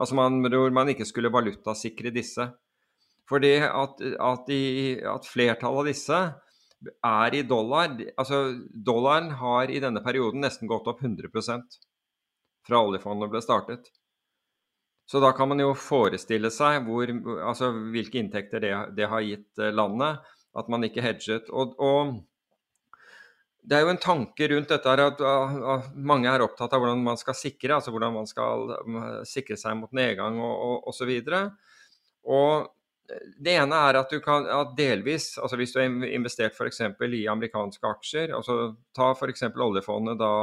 Altså 0.00 0.16
man, 0.18 0.40
hvor 0.42 0.72
man 0.74 0.90
ikke 0.92 1.06
skulle 1.08 1.32
valutasikre 1.32 2.12
disse. 2.14 2.48
Fordi 3.28 3.54
at, 3.64 4.02
at, 4.02 4.48
de, 4.48 4.60
at, 5.06 5.28
flertallet 5.30 5.84
av 5.84 5.88
disse 5.88 6.20
er 7.06 7.36
i 7.38 7.44
dollar. 7.46 7.94
Altså 8.18 8.42
dollaren 8.74 9.30
har 9.38 9.70
i 9.70 9.80
denne 9.82 10.02
perioden 10.04 10.42
nesten 10.42 10.70
gått 10.70 10.90
opp 10.90 11.04
100% 11.04 11.78
fra 12.66 12.82
oljefondet 12.82 13.30
ble 13.30 13.42
startet. 13.42 13.88
Så 15.06 15.20
da 15.22 15.32
kan 15.36 15.50
man 15.50 15.60
jo 15.60 15.72
forestille 15.76 16.50
seg 16.54 16.86
hvor, 16.86 17.10
altså, 17.42 17.72
hvilke 17.94 18.20
inntekter 18.20 18.62
det, 18.62 18.74
det, 18.96 19.08
har 19.10 19.24
gitt 19.26 19.62
landet. 19.74 20.22
At 20.58 20.68
man 20.68 20.84
ikke 20.84 21.04
hedget. 21.04 21.48
Og, 21.48 21.78
og 21.80 22.18
det 23.62 23.76
er 23.78 23.84
jo 23.84 23.92
en 23.92 24.00
tanke 24.02 24.48
rundt 24.50 24.72
dette 24.72 24.92
at, 25.06 25.20
at, 25.22 25.90
mange 25.94 26.30
er 26.30 26.42
opptatt 26.42 26.72
av 26.74 26.82
hvordan 26.82 27.02
man 27.04 27.18
skal 27.20 27.36
sikre, 27.38 27.76
altså 27.76 27.94
hvordan 27.94 28.16
man 28.16 28.26
skal 28.26 28.72
sikre 29.28 29.58
seg 29.60 29.76
mot 29.78 29.92
nedgang 29.94 30.40
og 30.42 30.88
osv. 30.90 31.12
Det 33.38 33.54
ene 33.54 33.78
er 33.86 34.00
at 34.00 34.10
du 34.10 34.18
kan 34.24 34.48
at 34.50 34.74
delvis, 34.78 35.36
altså 35.38 35.58
hvis 35.60 35.74
du 35.74 35.78
har 35.78 36.10
investert 36.10 36.58
f.eks. 36.58 36.82
i 37.06 37.22
amerikanske 37.30 37.94
aksjer, 37.94 38.34
altså 38.34 38.74
ta 38.96 39.12
f.eks. 39.14 39.46
oljefondet 39.54 40.18
da, 40.18 40.34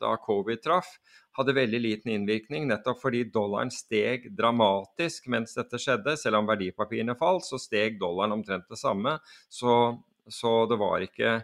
da 0.00 0.16
covid 0.24 0.64
traff, 0.64 0.96
hadde 1.38 1.54
veldig 1.54 1.78
liten 1.84 2.12
innvirkning 2.16 2.64
nettopp 2.66 2.98
fordi 3.04 3.26
dollaren 3.30 3.70
steg 3.70 4.24
dramatisk 4.34 5.28
mens 5.30 5.52
dette 5.54 5.78
skjedde. 5.78 6.16
Selv 6.18 6.40
om 6.40 6.48
verdipapirene 6.48 7.14
falt, 7.18 7.46
så 7.46 7.60
steg 7.62 8.00
dollaren 8.00 8.34
omtrent 8.34 8.66
det 8.72 8.80
samme. 8.80 9.18
Så, 9.52 9.74
så 10.26 10.54
det 10.70 10.80
var 10.80 11.04
ikke 11.04 11.36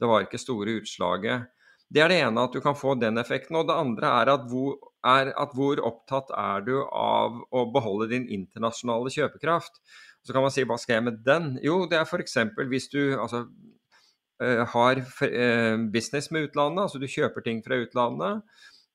det 0.00 0.08
var 0.10 0.24
ikke 0.24 0.40
store 0.40 0.78
utslaget. 0.80 1.46
Det 1.86 2.02
er 2.02 2.10
det 2.10 2.18
ene, 2.18 2.42
at 2.42 2.54
du 2.54 2.60
kan 2.62 2.74
få 2.76 2.96
den 2.98 3.18
effekten. 3.20 3.56
Og 3.60 3.68
det 3.68 3.76
andre 3.78 4.10
er 4.22 4.32
at 4.32 4.48
hvor, 4.50 4.74
er 5.06 5.30
at 5.38 5.54
hvor 5.54 5.80
opptatt 5.86 6.32
er 6.34 6.66
du 6.66 6.74
av 6.82 7.38
å 7.54 7.66
beholde 7.74 8.10
din 8.10 8.26
internasjonale 8.40 9.12
kjøpekraft? 9.14 9.78
Så 10.26 10.34
kan 10.34 10.42
man 10.42 10.54
si 10.54 10.66
hva 10.66 10.78
skal 10.82 10.98
jeg 10.98 11.06
med 11.06 11.22
den? 11.26 11.52
Jo, 11.62 11.84
det 11.86 12.00
er 12.00 12.08
f.eks. 12.08 12.40
hvis 12.72 12.90
du 12.90 13.00
altså, 13.14 13.44
eh, 14.42 14.64
har 14.72 15.02
eh, 15.28 15.76
business 15.94 16.32
med 16.34 16.48
utlandet, 16.48 16.88
altså 16.88 16.98
du 16.98 17.06
kjøper 17.06 17.46
ting 17.46 17.62
fra 17.62 17.78
utlandet, 17.84 18.42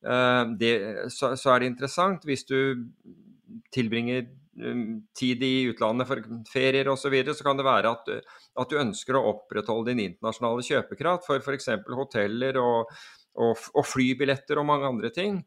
eh, 0.03 0.43
det, 0.59 0.73
så, 1.15 1.31
så, 1.39 1.53
er 1.53 1.63
det 1.63 1.71
interessant. 1.71 2.27
Hvis 2.27 2.43
du 2.51 2.91
tilbringer 3.71 4.27
tid 5.15 5.43
i 5.47 5.55
utlandet 5.71 6.09
for 6.09 6.19
ferier 6.51 6.91
osv., 6.91 7.05
så, 7.05 7.13
videre, 7.13 7.37
så 7.39 7.47
kan 7.47 7.55
det 7.55 7.63
være 7.63 7.95
at, 7.95 8.11
at, 8.59 8.69
du 8.69 8.79
ønsker 8.81 9.17
å 9.17 9.23
opprettholde 9.31 9.91
din 9.91 10.05
internasjonale 10.11 10.65
kjøpekraft 10.67 11.27
for 11.27 11.43
f.eks. 11.43 11.69
hoteller 11.95 12.59
og, 12.61 12.91
og, 13.39 13.65
og, 13.73 13.83
flybilletter 13.87 14.59
og 14.59 14.67
mange 14.67 14.89
andre 14.89 15.11
ting 15.15 15.41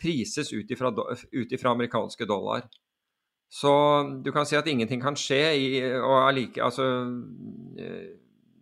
prises 0.00 0.52
ut 0.52 0.72
ifra 0.72 1.74
amerikanske 1.74 2.28
dollar. 2.28 2.64
Så 3.50 3.70
du 4.24 4.30
kan 4.32 4.46
si 4.46 4.56
at 4.56 4.68
ingenting 4.70 5.02
kan 5.02 5.16
skje 5.18 5.42
i, 5.58 5.68
og 5.98 6.16
allike, 6.22 6.62
altså, 6.62 6.84
eh, 7.82 8.12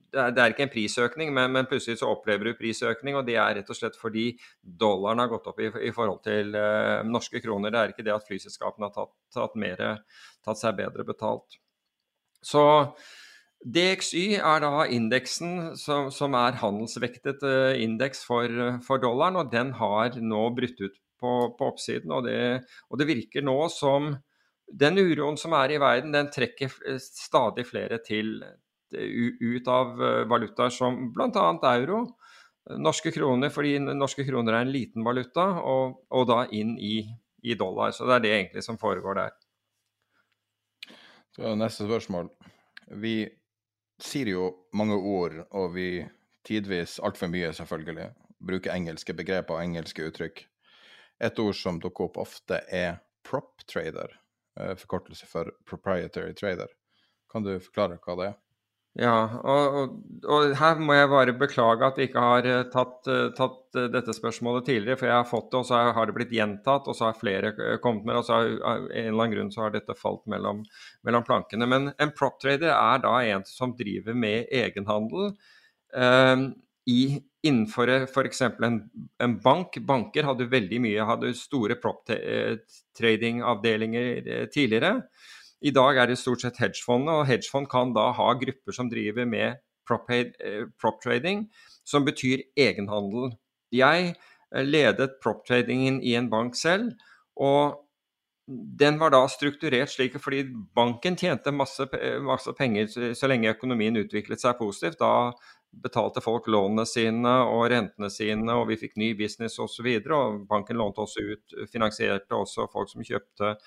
det, 0.08 0.22
er, 0.22 0.32
det 0.32 0.42
er, 0.42 0.54
ikke 0.54 0.64
en 0.64 0.72
prisøkning, 0.72 1.32
men, 1.36 1.52
men, 1.52 1.68
plutselig 1.68 2.00
så 2.00 2.08
opplever 2.08 2.48
du 2.48 2.56
prisøkning. 2.56 3.18
Og 3.18 3.26
det 3.28 3.36
er 3.36 3.58
rett 3.58 3.70
og 3.70 3.76
slett 3.76 3.98
fordi 4.00 4.30
dollaren 4.62 5.20
har 5.20 5.30
gått 5.30 5.50
opp 5.50 5.60
i, 5.60 5.68
i 5.84 5.92
forhold 5.94 6.22
til 6.24 6.56
uh, 6.56 7.04
norske 7.04 7.42
kroner. 7.44 7.74
Det 7.74 7.80
er 7.82 7.94
ikke 7.94 8.06
det 8.06 8.16
at 8.16 8.26
flyselskapene 8.28 8.88
har 8.88 8.96
tatt, 8.96 9.14
tatt, 9.36 9.58
mer, 9.60 9.84
tatt 10.44 10.60
seg 10.60 10.78
bedre 10.80 11.04
betalt. 11.08 11.60
Så 12.40 12.64
DXY 13.66 14.38
er 14.38 14.62
da 14.62 14.84
indeksen 14.86 15.74
som, 15.76 16.12
som 16.14 16.36
er 16.38 16.60
handelsvektet 16.60 17.42
uh, 17.42 17.74
indeks 17.74 18.22
for, 18.26 18.52
for, 18.86 19.02
dollaren, 19.02 19.40
og 19.40 19.50
den 19.52 19.72
har 19.80 20.14
nå 20.22 20.44
brutt 20.54 20.78
ut 20.78 20.94
på, 21.18 21.32
på 21.58 21.70
oppsiden. 21.72 22.14
Og 22.14 22.28
det, 22.28 22.38
og 22.88 23.00
det 23.00 23.08
virker 23.10 23.44
nå 23.44 23.58
som 23.74 24.12
den 24.68 25.00
uroen 25.00 25.38
som 25.40 25.54
er 25.56 25.74
i 25.74 25.80
verden, 25.80 26.12
den 26.14 26.30
trekker 26.32 26.70
stadig 27.00 27.64
flere 27.66 27.98
til, 28.04 28.36
ut 28.92 29.68
av 29.68 30.00
eh, 30.00 30.22
valutaer 30.28 30.72
som 30.72 31.10
bl.a. 31.12 31.46
euro, 31.74 32.02
norske 32.76 33.12
kroner, 33.12 33.52
fordi 33.52 33.78
norske 33.80 34.26
kroner 34.28 34.58
er 34.58 34.66
en 34.66 34.72
liten 34.72 35.04
valuta, 35.04 35.46
og, 35.64 36.02
og 36.12 36.28
da 36.28 36.42
inn 36.52 36.76
i, 36.80 37.00
i, 37.42 37.56
dollar. 37.56 37.94
Så 37.96 38.08
det 38.08 38.18
er 38.18 38.24
det 38.24 38.34
egentlig 38.36 38.64
som 38.64 38.80
foregår 38.80 39.22
der. 39.22 39.36
Så 41.36 41.54
neste 41.56 41.88
spørsmål. 41.88 42.28
Vi 43.00 43.22
sier 43.98 44.30
jo 44.30 44.48
mange 44.72 44.96
ord, 44.96 45.40
og 45.50 45.74
vi 45.74 46.06
tidvis 46.46 46.98
altfor 47.04 47.30
mye, 47.32 47.52
selvfølgelig, 47.54 48.08
bruker 48.38 48.74
engelske 48.74 49.14
begreper 49.16 49.58
og 49.58 49.64
engelske 49.64 50.06
uttrykk. 50.06 50.44
Et 51.24 51.38
ord 51.42 51.56
som 51.58 51.80
dukker 51.82 52.06
opp 52.06 52.20
ofte, 52.22 52.60
er 52.70 53.00
prop 53.26 53.64
trader. 53.66 54.14
Eh, 54.60 54.74
forkortelse 54.78 55.26
for 55.26 55.50
proprietary 55.66 56.34
trader. 56.34 56.70
Kan 57.30 57.44
du 57.44 57.56
forklare 57.60 57.98
hva 58.04 58.16
det 58.18 58.28
er? 58.30 58.36
Ja, 58.98 59.18
og, 59.46 59.74
og, 59.78 59.92
og, 60.26 60.52
her 60.58 60.80
må 60.82 60.96
jeg 60.96 61.10
bare 61.12 61.34
beklage 61.38 61.86
at 61.86 61.98
vi 62.00 62.08
ikke 62.08 62.22
har 62.22 62.46
eh, 62.50 62.64
tatt, 62.72 63.06
eh, 63.06 63.28
tatt, 63.36 63.60
dette 63.94 64.14
spørsmålet 64.16 64.66
tidligere. 64.66 64.98
For 64.98 65.06
jeg 65.06 65.20
har 65.20 65.28
fått 65.28 65.52
det, 65.52 65.60
og 65.60 65.68
så 65.68 65.82
har 65.94 66.08
det 66.08 66.16
blitt 66.16 66.34
gjentatt, 66.34 66.88
og 66.90 66.98
så 66.98 67.06
har 67.06 67.20
flere 67.20 67.52
kommet 67.84 68.02
med 68.02 68.16
det. 68.16 68.22
Og 68.24 68.26
så 68.26 68.34
har 68.34 68.56
av 68.58 68.88
en 68.88 69.04
eller 69.04 69.14
annen 69.14 69.36
grunn 69.36 69.52
så 69.54 69.62
har 69.64 69.76
dette 69.76 69.94
falt 69.98 70.24
mellom, 70.30 70.64
mellom 71.06 71.26
plankene. 71.28 71.68
Men 71.70 71.92
en 71.94 72.14
prop 72.18 72.40
trader 72.42 72.74
er 72.74 73.04
da 73.04 73.14
en 73.36 73.46
som 73.46 73.76
driver 73.78 74.18
med 74.18 74.50
egenhandel. 74.64 75.30
eh, 75.94 76.48
i, 76.88 77.20
innenfor 77.42 77.88
f.eks. 78.08 78.40
En, 78.40 78.90
en 79.22 79.40
bank. 79.44 79.78
Banker 79.86 80.24
hadde 80.26 80.48
veldig 80.50 80.80
mye, 80.82 81.04
hadde 81.06 81.34
store 81.36 81.74
prop-trading-avdelinger 81.82 84.06
eh, 84.24 84.46
tidligere. 84.54 85.02
I 85.64 85.72
dag 85.74 85.98
er 85.98 86.10
det 86.10 86.18
stort 86.20 86.44
sett 86.44 86.60
hedgefondene, 86.62 87.20
og 87.20 87.28
hedgefond 87.28 87.68
kan 87.70 87.92
da 87.96 88.10
ha 88.14 88.30
grupper 88.38 88.74
som 88.74 88.90
driver 88.90 89.26
med 89.26 89.58
prop-trading, 89.88 91.44
eh, 91.48 91.74
som 91.88 92.06
betyr 92.06 92.44
egenhandel. 92.56 93.32
Jeg 93.74 94.14
eh, 94.14 94.64
ledet 94.64 95.18
prop-tradingen 95.24 96.02
i 96.04 96.14
en 96.18 96.30
bank 96.30 96.56
selv, 96.56 96.94
og 97.36 97.84
den 98.48 98.96
var 98.96 99.12
da 99.12 99.26
strukturert 99.28 99.90
slik 99.92 100.14
fordi 100.22 100.46
banken 100.76 101.18
tjente 101.20 101.52
masse, 101.52 101.84
masse 102.24 102.52
penger 102.56 103.12
så 103.12 103.28
lenge 103.28 103.50
økonomien 103.52 103.98
utviklet 104.00 104.40
seg 104.40 104.56
positivt. 104.56 104.96
Da 105.02 105.34
betalte 105.84 106.22
folk 106.24 106.48
lånene 106.48 106.86
sine 106.88 107.34
og 107.44 107.66
rentene 107.74 108.08
sine, 108.12 108.54
og 108.56 108.70
vi 108.70 108.78
fikk 108.80 108.96
ny 108.96 109.10
business 109.18 109.58
osv. 109.60 109.90
Og, 109.98 110.06
så 110.06 110.16
og 110.16 110.40
banken 110.48 110.80
lånte 110.80 111.04
også 111.04 111.26
ut, 111.28 111.58
finansierte 111.72 112.38
også 112.38 112.70
folk 112.72 112.88
som 112.88 113.04
kjøpte, 113.04 113.58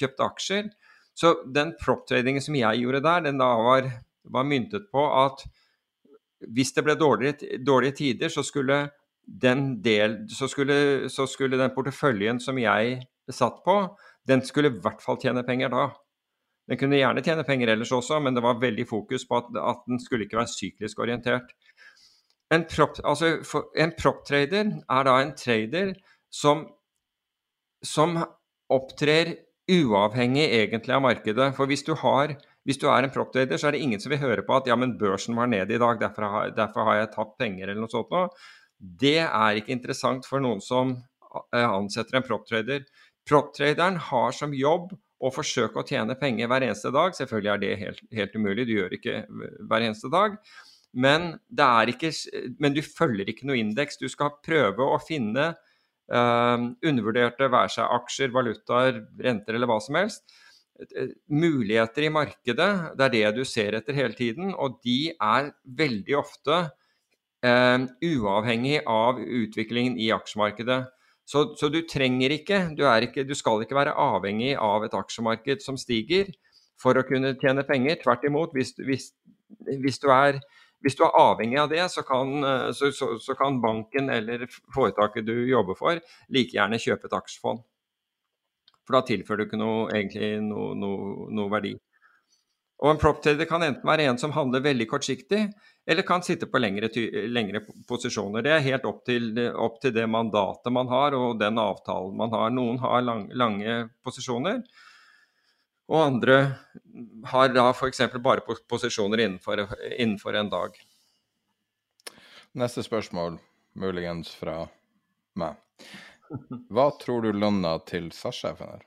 kjøpte 0.00 0.30
aksjer. 0.30 0.72
Så 1.14 1.34
den 1.54 1.74
prop-tradingen 1.80 2.42
som 2.44 2.56
jeg 2.56 2.82
gjorde 2.82 3.02
der, 3.04 3.26
den 3.26 3.40
da 3.40 3.50
var, 3.60 3.88
var, 4.24 4.48
myntet 4.48 4.88
på 4.92 5.04
at 5.24 5.44
hvis 6.52 6.72
det 6.74 6.84
ble 6.86 6.96
dårlige, 6.98 7.58
dårlige 7.62 7.98
tider, 8.00 8.32
så 8.32 8.42
skulle, 8.42 8.86
del, 9.84 10.16
så, 10.32 10.48
skulle, 10.50 11.08
så 11.12 11.28
skulle 11.30 11.60
den 11.60 11.74
porteføljen 11.74 12.40
som 12.42 12.58
jeg 12.58 13.02
satt 13.30 13.60
på, 13.64 13.76
den 14.26 14.42
skulle 14.46 14.72
i 14.72 14.80
hvert 14.82 15.02
fall 15.04 15.20
tjene 15.22 15.44
penger 15.46 15.70
da. 15.72 15.90
Den 16.70 16.78
kunne 16.78 16.98
gjerne 16.98 17.22
tjene 17.24 17.44
penger 17.46 17.72
ellers 17.74 17.92
også, 17.94 18.20
men 18.22 18.34
det 18.34 18.42
var 18.44 18.60
veldig 18.62 18.86
fokus 18.88 19.26
på 19.28 19.38
at, 19.40 19.50
at 19.58 19.86
den 19.90 20.00
skulle 20.02 20.26
ikke 20.26 20.40
være 20.40 20.50
syklisk 20.50 21.02
orientert. 21.02 21.54
En 22.52 22.66
prop, 22.68 22.98
altså, 23.04 23.38
trader 24.28 24.72
er 24.90 25.06
da 25.08 25.14
en 25.20 25.32
trader 25.36 25.94
som, 26.32 26.66
som 27.84 28.18
opptrer 28.72 29.34
uavhengig 29.72 30.44
egentlig 30.44 30.94
av 30.96 31.04
markedet. 31.04 31.52
For 31.56 31.70
hvis 31.70 31.84
du, 31.86 31.94
har, 31.98 32.34
hvis 32.68 32.80
du 32.80 32.88
er 32.90 33.06
en 33.06 33.12
prop-trader, 33.12 33.60
så 33.60 33.68
er 33.68 33.76
det 33.76 33.84
ingen 33.84 34.02
som 34.02 34.12
vil 34.12 34.22
høre 34.22 34.44
på 34.46 34.56
at 34.58 34.68
ja, 34.70 34.76
men 34.78 34.96
børsen 35.00 35.38
var 35.38 35.50
nede 35.50 35.76
i 35.76 35.80
dag, 35.82 36.00
derfor 36.00 36.28
har, 36.34 36.56
derfor 36.56 36.88
har 36.88 37.00
jeg 37.00 37.14
tapt 37.14 37.38
penger 37.40 37.68
eller 37.68 37.84
noe 37.84 37.92
sånt 37.92 38.12
noe. 38.12 38.28
Det 38.78 39.20
er 39.22 39.60
ikke 39.60 39.74
interessant 39.76 40.26
for 40.26 40.42
noen 40.42 40.60
som 40.64 40.96
eh, 41.54 41.68
ansetter 41.68 42.18
en 42.18 42.26
proptrader. 42.26 42.84
Proptraderen 43.28 44.00
har 44.10 44.34
som 44.34 44.54
jobb 44.56 44.90
å 45.22 45.30
forsøke 45.30 45.78
å 45.78 45.86
tjene 45.86 46.18
penger 46.18 46.50
hver 46.50 46.66
eneste 46.66 46.90
dag. 46.94 47.14
Selvfølgelig 47.14 47.52
er 47.52 47.62
det 47.62 47.72
helt, 47.84 48.04
helt 48.18 48.36
umulig, 48.36 48.66
du 48.66 48.74
gjør 48.74 48.96
ikke 48.98 49.20
hver 49.30 49.86
eneste 49.86 50.10
dag. 50.12 50.38
Men, 50.92 51.30
ikke, 51.88 52.10
men, 52.60 52.74
du 52.74 52.82
følger 52.84 53.30
ikke 53.30 53.46
noe 53.48 53.60
indeks. 53.60 54.00
Du 54.02 54.08
skal 54.12 54.34
prøve 54.44 54.84
å 54.84 54.98
finne 55.00 55.52
undervurderte, 56.10 57.46
være 57.52 57.70
seg 57.72 57.92
aksjer, 57.94 58.32
valutaer, 58.34 59.02
renter 59.22 59.56
eller 59.56 59.70
hva 59.70 59.78
som 59.80 59.96
helst. 59.96 60.34
Muligheter 61.30 62.08
i 62.08 62.12
markedet, 62.12 62.70
det 62.98 63.06
er 63.06 63.12
det 63.14 63.30
du 63.36 63.44
ser 63.46 63.76
etter 63.78 63.96
hele 63.96 64.16
tiden. 64.18 64.50
Og 64.52 64.80
de 64.84 65.12
er 65.14 65.52
veldig 65.64 66.16
ofte 66.18 66.58
uh, 67.46 67.86
uavhengig 68.02 68.80
av 68.88 69.20
utviklingen 69.22 69.98
i 70.00 70.10
aksjemarkedet. 70.14 70.82
Så, 71.28 71.52
så, 71.58 71.68
du 71.70 71.80
trenger 71.88 72.34
ikke 72.34 72.58
du, 72.76 72.82
ikke 73.06 73.24
du, 73.24 73.34
skal 73.38 73.62
ikke 73.62 73.78
være 73.78 73.94
avhengig 73.94 74.56
av 74.58 74.82
et 74.84 74.96
aksjemarked 74.96 75.62
som 75.62 75.78
stiger 75.78 76.32
for 76.82 76.98
å 76.98 77.04
kunne 77.06 77.36
tjene 77.40 77.64
penger. 77.66 78.00
Tvert 78.02 78.26
imot, 78.26 78.56
hvis, 78.56 78.74
hvis, 78.82 79.12
hvis, 79.70 80.00
du, 80.02 80.10
er, 80.10 80.40
hvis 80.82 80.96
du, 80.98 81.04
er, 81.06 81.14
avhengig 81.18 81.60
av 81.62 81.70
det, 81.70 81.82
så 81.92 82.04
kan, 82.06 82.32
så, 82.74 82.90
så 82.92 83.36
kan, 83.38 83.60
banken 83.62 84.10
eller 84.10 84.46
foretaket 84.74 85.26
du 85.26 85.34
jobber 85.50 85.78
for, 85.78 86.02
like 86.34 86.56
gjerne 86.56 86.80
kjøpe 86.82 87.08
et 87.08 87.16
aksjefond. 87.18 87.62
For 88.82 88.98
da 88.98 89.04
tilfører 89.06 89.42
du 89.42 89.46
ikke 89.46 89.60
noe, 89.60 89.86
egentlig 89.94 90.34
noe, 90.42 90.74
noe, 90.78 91.30
noe 91.30 91.50
verdi. 91.52 91.76
Og 92.82 92.90
en 92.90 92.98
prop 92.98 93.20
trader 93.22 93.46
kan 93.46 93.62
enten 93.62 93.86
være 93.86 94.08
en 94.10 94.18
som 94.18 94.32
handler 94.34 94.64
veldig 94.64 94.88
kortsiktig, 94.90 95.44
eller 95.86 96.06
kan 96.06 96.22
sitte 96.26 96.48
på 96.50 96.58
lengre, 96.58 96.88
lengre 97.30 97.60
posisjoner. 97.88 98.42
Det 98.42 98.54
er 98.56 98.64
helt 98.64 98.88
opp 98.90 99.04
til, 99.06 99.30
opp 99.54 99.78
til, 99.82 99.94
det 99.94 100.08
mandatet 100.10 100.74
man 100.74 100.90
har 100.90 101.14
og 101.14 101.38
den 101.38 101.60
avtalen 101.62 102.16
man 102.18 102.34
har. 102.34 102.50
Noen 102.54 102.80
har 102.82 103.04
lang, 103.06 103.28
lange 103.38 103.76
posisjoner, 104.02 104.64
og 105.90 105.98
andre 106.04 106.36
har 107.32 107.50
da 107.54 107.66
f.eks. 107.72 108.04
bare 108.22 108.44
posisjoner 108.70 109.24
innenfor, 109.24 109.64
innenfor 109.96 110.38
en 110.38 110.50
dag. 110.52 110.78
Neste 112.58 112.84
spørsmål, 112.84 113.38
muligens 113.80 114.32
fra 114.36 114.62
meg. 115.40 115.58
Hva 116.72 116.86
tror 117.00 117.24
du 117.24 117.32
lønna 117.36 117.76
til 117.88 118.10
SAS-sjefen 118.14 118.76
er? 118.78 118.84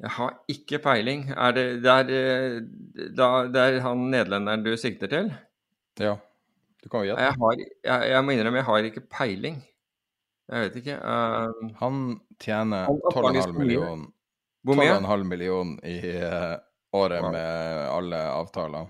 Jeg 0.00 0.14
har 0.16 0.36
ikke 0.48 0.80
peiling. 0.80 1.26
Er 1.36 1.52
det, 1.56 1.64
det, 1.84 1.92
er, 1.92 2.12
eh, 2.16 3.08
da, 3.16 3.28
det 3.52 3.64
er 3.64 3.80
han 3.84 4.06
nederlenderen 4.12 4.64
du 4.64 4.72
sikter 4.80 5.10
til? 5.12 5.28
Ja. 6.00 6.14
Du 6.80 6.88
kan 6.88 7.04
jo 7.04 7.10
gjette. 7.10 7.26
Jeg, 7.26 7.66
jeg, 7.84 8.12
jeg 8.14 8.24
må 8.24 8.32
innrømme, 8.32 8.62
jeg 8.62 8.68
har 8.70 8.88
ikke 8.88 9.04
peiling. 9.12 9.58
Jeg 10.50 10.64
vet 10.64 10.78
ikke. 10.80 10.96
Uh, 11.04 11.68
han 11.82 12.00
tjener 12.40 12.88
12,5 12.88 13.52
millioner 13.58 14.08
Hvor 14.66 14.76
mye? 14.76 14.92
12,5 14.98 15.24
million 15.24 15.72
i 15.84 15.98
uh, 16.20 16.56
året 16.92 17.22
wow. 17.22 17.32
med 17.32 17.88
alle 17.88 18.20
avtaler. 18.34 18.86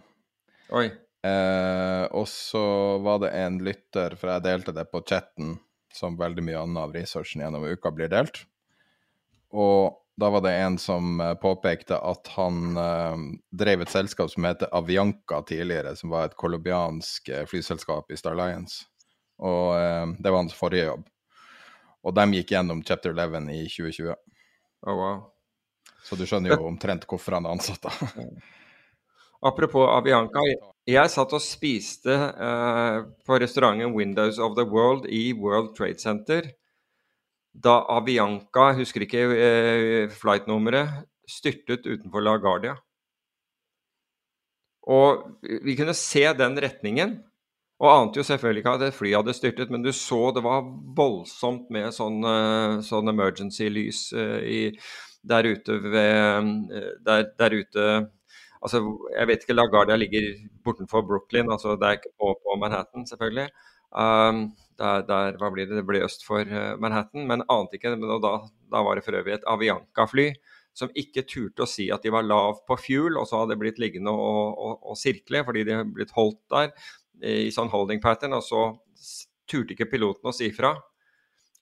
Oi. 0.74 0.88
Uh, 1.26 2.06
og 2.16 2.28
så 2.28 2.64
var 3.04 3.20
det 3.22 3.30
en 3.36 3.58
lytter, 3.62 4.16
for 4.16 4.32
jeg 4.32 4.46
delte 4.46 4.74
det 4.74 4.86
på 4.90 5.02
chatten, 5.06 5.58
som 5.94 6.18
veldig 6.18 6.44
mye 6.46 6.62
annet 6.62 6.82
av 6.86 6.94
researchen 6.96 7.44
gjennom 7.44 7.66
uka 7.68 7.92
blir 7.94 8.12
delt. 8.12 8.44
Og 9.52 9.96
Da 10.20 10.28
var 10.28 10.42
det 10.44 10.50
en 10.60 10.74
som 10.76 11.20
uh, 11.22 11.32
påpekte 11.40 11.96
at 11.96 12.28
han 12.34 12.76
uh, 12.76 13.16
drev 13.56 13.86
et 13.86 13.92
selskap 13.92 14.28
som 14.28 14.44
heter 14.44 14.68
Avianca 14.76 15.38
tidligere, 15.48 15.94
som 15.96 16.12
var 16.12 16.28
et 16.28 16.36
colombiansk 16.36 17.30
flyselskap 17.48 18.10
i 18.12 18.18
Star 18.20 18.36
Alliance. 18.36 18.84
Og 19.40 19.72
det 20.20 20.28
var 20.28 20.42
hans 20.42 20.52
forrige 20.52 20.90
jobb. 20.90 21.06
Og 22.04 22.12
de 22.12 22.26
gikk 22.36 22.52
gjennom 22.52 22.82
Chapter 22.84 23.14
11 23.16 23.48
i 23.54 23.62
2020. 23.72 24.12
Oh, 24.84 24.92
wow. 24.98 25.22
Så 26.04 26.16
du 26.16 26.24
skjønner 26.26 26.54
jo 26.54 26.66
omtrent 26.68 27.06
hvorfor 27.08 27.36
han 27.36 27.46
er 27.46 27.54
ansatt, 27.54 27.84
da. 27.84 28.24
Apropos 29.50 29.88
Avianca. 29.88 30.42
Jeg 30.88 31.12
satt 31.12 31.32
og 31.36 31.42
spiste 31.44 32.12
uh, 32.12 33.06
på 33.24 33.38
restauranten 33.40 33.94
Windows 33.96 34.40
of 34.42 34.56
the 34.58 34.66
World 34.68 35.06
i 35.08 35.30
World 35.36 35.72
Trade 35.78 36.00
Center 36.02 36.50
da 37.50 37.80
Avianca, 37.90 38.70
husker 38.78 39.04
ikke 39.06 39.24
uh, 39.30 40.12
flightnummeret, 40.12 41.02
styrtet 41.28 41.88
utenfor 41.88 42.22
LaGuardia. 42.22 42.76
Og 44.90 45.26
vi 45.42 45.76
kunne 45.78 45.94
se 45.96 46.22
den 46.36 46.56
retningen. 46.62 47.18
Og 47.80 47.88
ante 47.88 48.20
jo 48.20 48.26
selvfølgelig 48.28 48.60
ikke 48.60 48.72
at 48.76 48.82
et 48.84 48.96
fly 48.96 49.12
hadde 49.16 49.34
styrtet, 49.36 49.70
men 49.72 49.84
du 49.84 49.88
så 49.96 50.28
det 50.36 50.42
var 50.44 50.66
voldsomt 50.96 51.70
med 51.72 51.94
sånn, 51.96 52.20
sånn 52.84 53.12
emergency-lys 53.12 54.02
uh, 54.12 54.90
der 55.30 55.48
ute 55.48 55.76
ved 55.84 56.50
der, 57.04 57.26
der 57.40 57.56
ute 57.56 57.86
altså, 58.60 58.82
Jeg 59.16 59.28
vet 59.28 59.44
ikke, 59.44 59.56
LaGuardia 59.56 59.96
ligger 59.96 60.28
bortenfor 60.64 61.06
Brooklyn, 61.08 61.52
altså 61.52 61.76
det 61.80 61.88
er 61.88 61.98
ikke 62.00 62.14
på, 62.20 62.34
på 62.44 62.56
Manhattan, 62.60 63.08
selvfølgelig. 63.08 63.48
Um, 63.90 64.50
der, 64.80 65.02
der, 65.08 65.36
hva 65.40 65.50
blir 65.52 65.68
det? 65.68 65.80
Det 65.80 65.88
blir 65.88 66.04
øst 66.04 66.24
for 66.24 66.44
Manhattan, 66.80 67.26
men 67.28 67.44
ante 67.48 67.76
ikke. 67.76 67.96
Men 67.96 68.20
da, 68.24 68.36
da 68.72 68.84
var 68.84 68.96
det 68.96 69.04
for 69.04 69.16
øvrig 69.16 69.38
et 69.38 69.48
Avianca-fly 69.48 70.30
som 70.76 70.92
ikke 70.96 71.26
turte 71.28 71.64
å 71.64 71.68
si 71.68 71.88
at 71.92 72.04
de 72.04 72.12
var 72.14 72.26
lav 72.26 72.62
på 72.68 72.76
fuel, 72.78 73.18
og 73.18 73.26
så 73.28 73.40
hadde 73.40 73.56
de 73.56 73.62
blitt 73.64 73.80
liggende 73.82 74.12
og, 74.14 74.52
og, 74.54 74.76
og 74.92 74.98
sirkle 74.98 75.42
fordi 75.46 75.64
de 75.66 75.76
hadde 75.76 75.96
blitt 75.96 76.14
holdt 76.16 76.40
der 76.52 76.70
i 77.22 77.50
sånn 77.52 77.70
holding 77.72 78.00
pattern, 78.02 78.36
og 78.38 78.44
så 78.44 78.68
turte 79.50 79.74
ikke 79.74 79.90
piloten 79.90 80.30
å 80.30 80.34
si 80.34 80.50
fra. 80.54 80.72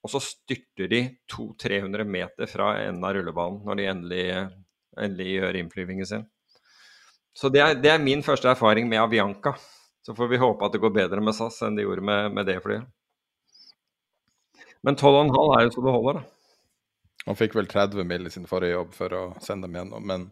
Og 0.04 0.12
så 0.12 0.20
styrter 0.22 0.90
de 0.90 1.00
200-300 1.32 2.06
meter 2.06 2.50
fra 2.50 2.74
enden 2.84 3.04
av 3.04 3.16
rullebanen 3.16 3.64
når 3.66 3.80
de 3.80 3.88
endelig, 3.92 4.26
endelig 4.98 5.32
gjør 5.32 5.58
innflyvingen 5.62 6.06
sin. 6.06 6.26
Så 7.34 7.50
det 7.54 7.62
er, 7.62 7.74
det 7.78 7.90
er, 7.92 8.02
min 8.02 8.22
første 8.26 8.50
erfaring 8.50 8.88
med 8.90 9.02
Avianca. 9.02 9.54
Så 10.02 10.14
får 10.16 10.30
vi 10.30 10.40
håpe 10.40 10.64
at 10.66 10.74
det 10.74 10.80
går 10.82 10.94
bedre 10.94 11.22
med 11.22 11.36
SAS 11.36 11.60
enn 11.66 11.76
det 11.76 11.84
gjorde 11.84 12.06
med, 12.06 12.32
med 12.34 12.48
det 12.48 12.56
flyet. 12.64 12.86
Men 14.86 14.96
12,5 14.96 15.34
er 15.58 15.66
jo 15.66 15.74
så 15.74 15.84
det 15.84 15.94
holder, 15.94 16.20
da. 16.20 16.24
Han 17.28 17.36
fikk 17.36 17.58
vel 17.58 17.66
30 17.68 18.06
mill. 18.08 18.26
i 18.26 18.30
sin 18.30 18.46
forrige 18.48 18.76
jobb 18.76 18.94
for 18.96 19.14
å 19.14 19.22
sende 19.44 19.66
dem 19.68 19.76
gjennom, 19.76 20.06
men 20.06 20.28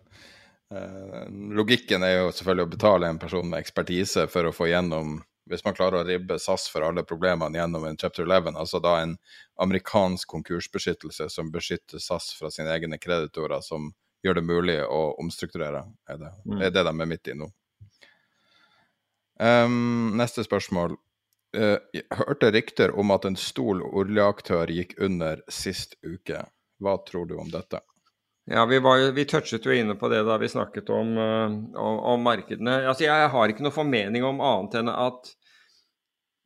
logikken 1.56 2.02
er 2.02 2.16
jo 2.16 2.30
selvfølgelig 2.34 2.66
å 2.66 2.70
betale 2.72 3.08
en 3.10 3.20
person 3.22 3.46
med 3.46 3.62
ekspertise 3.62 4.26
for 4.30 4.48
å 4.48 4.54
få 4.54 4.66
gjennom 4.72 5.20
hvis 5.46 5.62
man 5.64 5.76
klarer 5.76 6.00
å 6.00 6.06
ribbe 6.06 6.38
SAS 6.42 6.66
for 6.70 6.82
alle 6.82 7.04
problemene 7.06 7.58
gjennom 7.58 7.84
en 7.86 7.98
chapter 8.00 8.26
11, 8.26 8.56
altså 8.58 8.80
da 8.82 8.96
en 9.02 9.14
amerikansk 9.62 10.28
konkursbeskyttelse 10.32 11.28
som 11.30 11.52
beskytter 11.54 12.02
SAS 12.02 12.32
fra 12.34 12.50
sine 12.50 12.72
egne 12.74 12.98
kreditorer, 12.98 13.62
som 13.62 13.92
gjør 14.26 14.40
det 14.40 14.46
mulig 14.48 14.76
å 14.82 15.14
omstrukturere, 15.22 15.84
er 16.10 16.18
det, 16.18 16.32
mm. 16.44 16.58
er 16.58 16.74
det 16.74 16.84
de 16.88 16.94
er 16.94 17.10
midt 17.12 17.30
i 17.30 17.38
nå. 17.38 17.50
Um, 19.38 20.16
neste 20.18 20.42
spørsmål. 20.46 20.96
Uh, 21.56 21.78
hørte 22.18 22.50
rykter 22.50 22.92
om 22.98 23.12
at 23.14 23.28
en 23.28 23.36
stor 23.38 23.84
oljeaktør 23.86 24.72
gikk 24.72 24.96
under 24.98 25.44
sist 25.52 25.94
uke. 26.02 26.42
Hva 26.82 26.96
tror 27.06 27.30
du 27.30 27.36
om 27.38 27.52
dette? 27.52 27.80
Ja, 28.46 28.62
vi, 28.66 28.78
var, 28.78 29.10
vi 29.12 29.24
touchet 29.26 29.64
jo 29.66 29.74
inne 29.74 29.96
på 29.98 30.08
det 30.12 30.20
da 30.26 30.36
vi 30.38 30.48
snakket 30.48 30.90
om, 30.94 31.16
uh, 31.18 31.54
om, 31.82 31.96
om 32.14 32.22
markedene. 32.22 32.78
Altså, 32.86 33.08
jeg 33.08 33.30
har 33.32 33.50
ikke 33.50 33.64
noe 33.66 33.74
formening 33.74 34.22
om 34.26 34.38
annet 34.38 34.76
enn 34.80 34.90
at 34.92 35.32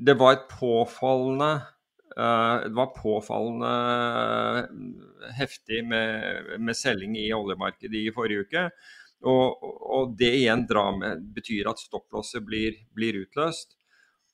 det 0.00 0.14
var 0.16 0.38
et 0.38 0.46
påfallende 0.48 1.50
uh, 2.16 2.56
Det 2.64 2.72
var 2.78 2.94
påfallende 2.96 3.72
heftig 5.36 5.82
med, 5.90 6.56
med 6.56 6.78
selging 6.78 7.18
i 7.20 7.28
oljemarkedet 7.36 8.00
i 8.00 8.14
forrige 8.16 8.46
uke. 8.48 8.64
Og, 9.28 9.60
og 9.60 10.14
det 10.16 10.30
igjen 10.38 10.64
med, 10.96 11.26
betyr 11.36 11.68
at 11.68 11.82
stopplosset 11.82 12.40
blir, 12.46 12.80
blir 12.96 13.20
utløst. 13.20 13.76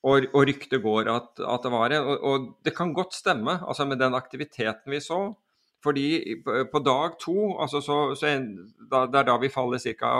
Og, 0.06 0.28
og 0.30 0.46
ryktet 0.46 0.82
går 0.84 1.10
at, 1.10 1.32
at, 1.42 1.64
det 1.66 1.72
var 1.72 1.90
en. 1.90 2.12
Og, 2.12 2.22
og, 2.30 2.46
det 2.62 2.76
kan 2.76 2.94
godt 2.94 3.16
stemme, 3.16 3.58
altså 3.66 3.88
med 3.90 3.98
den 3.98 4.14
aktiviteten 4.14 4.92
vi 4.92 5.02
så. 5.02 5.34
Fordi 5.84 6.36
på 6.72 6.80
dag 6.82 7.18
to, 7.22 7.36
altså 7.62 7.80
så, 7.84 7.96
så 8.18 8.28
en, 8.30 8.46
da, 8.90 9.04
det 9.06 9.20
er 9.20 9.28
da 9.28 9.36
vi 9.38 9.52
faller 9.52 9.82
ca. 10.00 10.12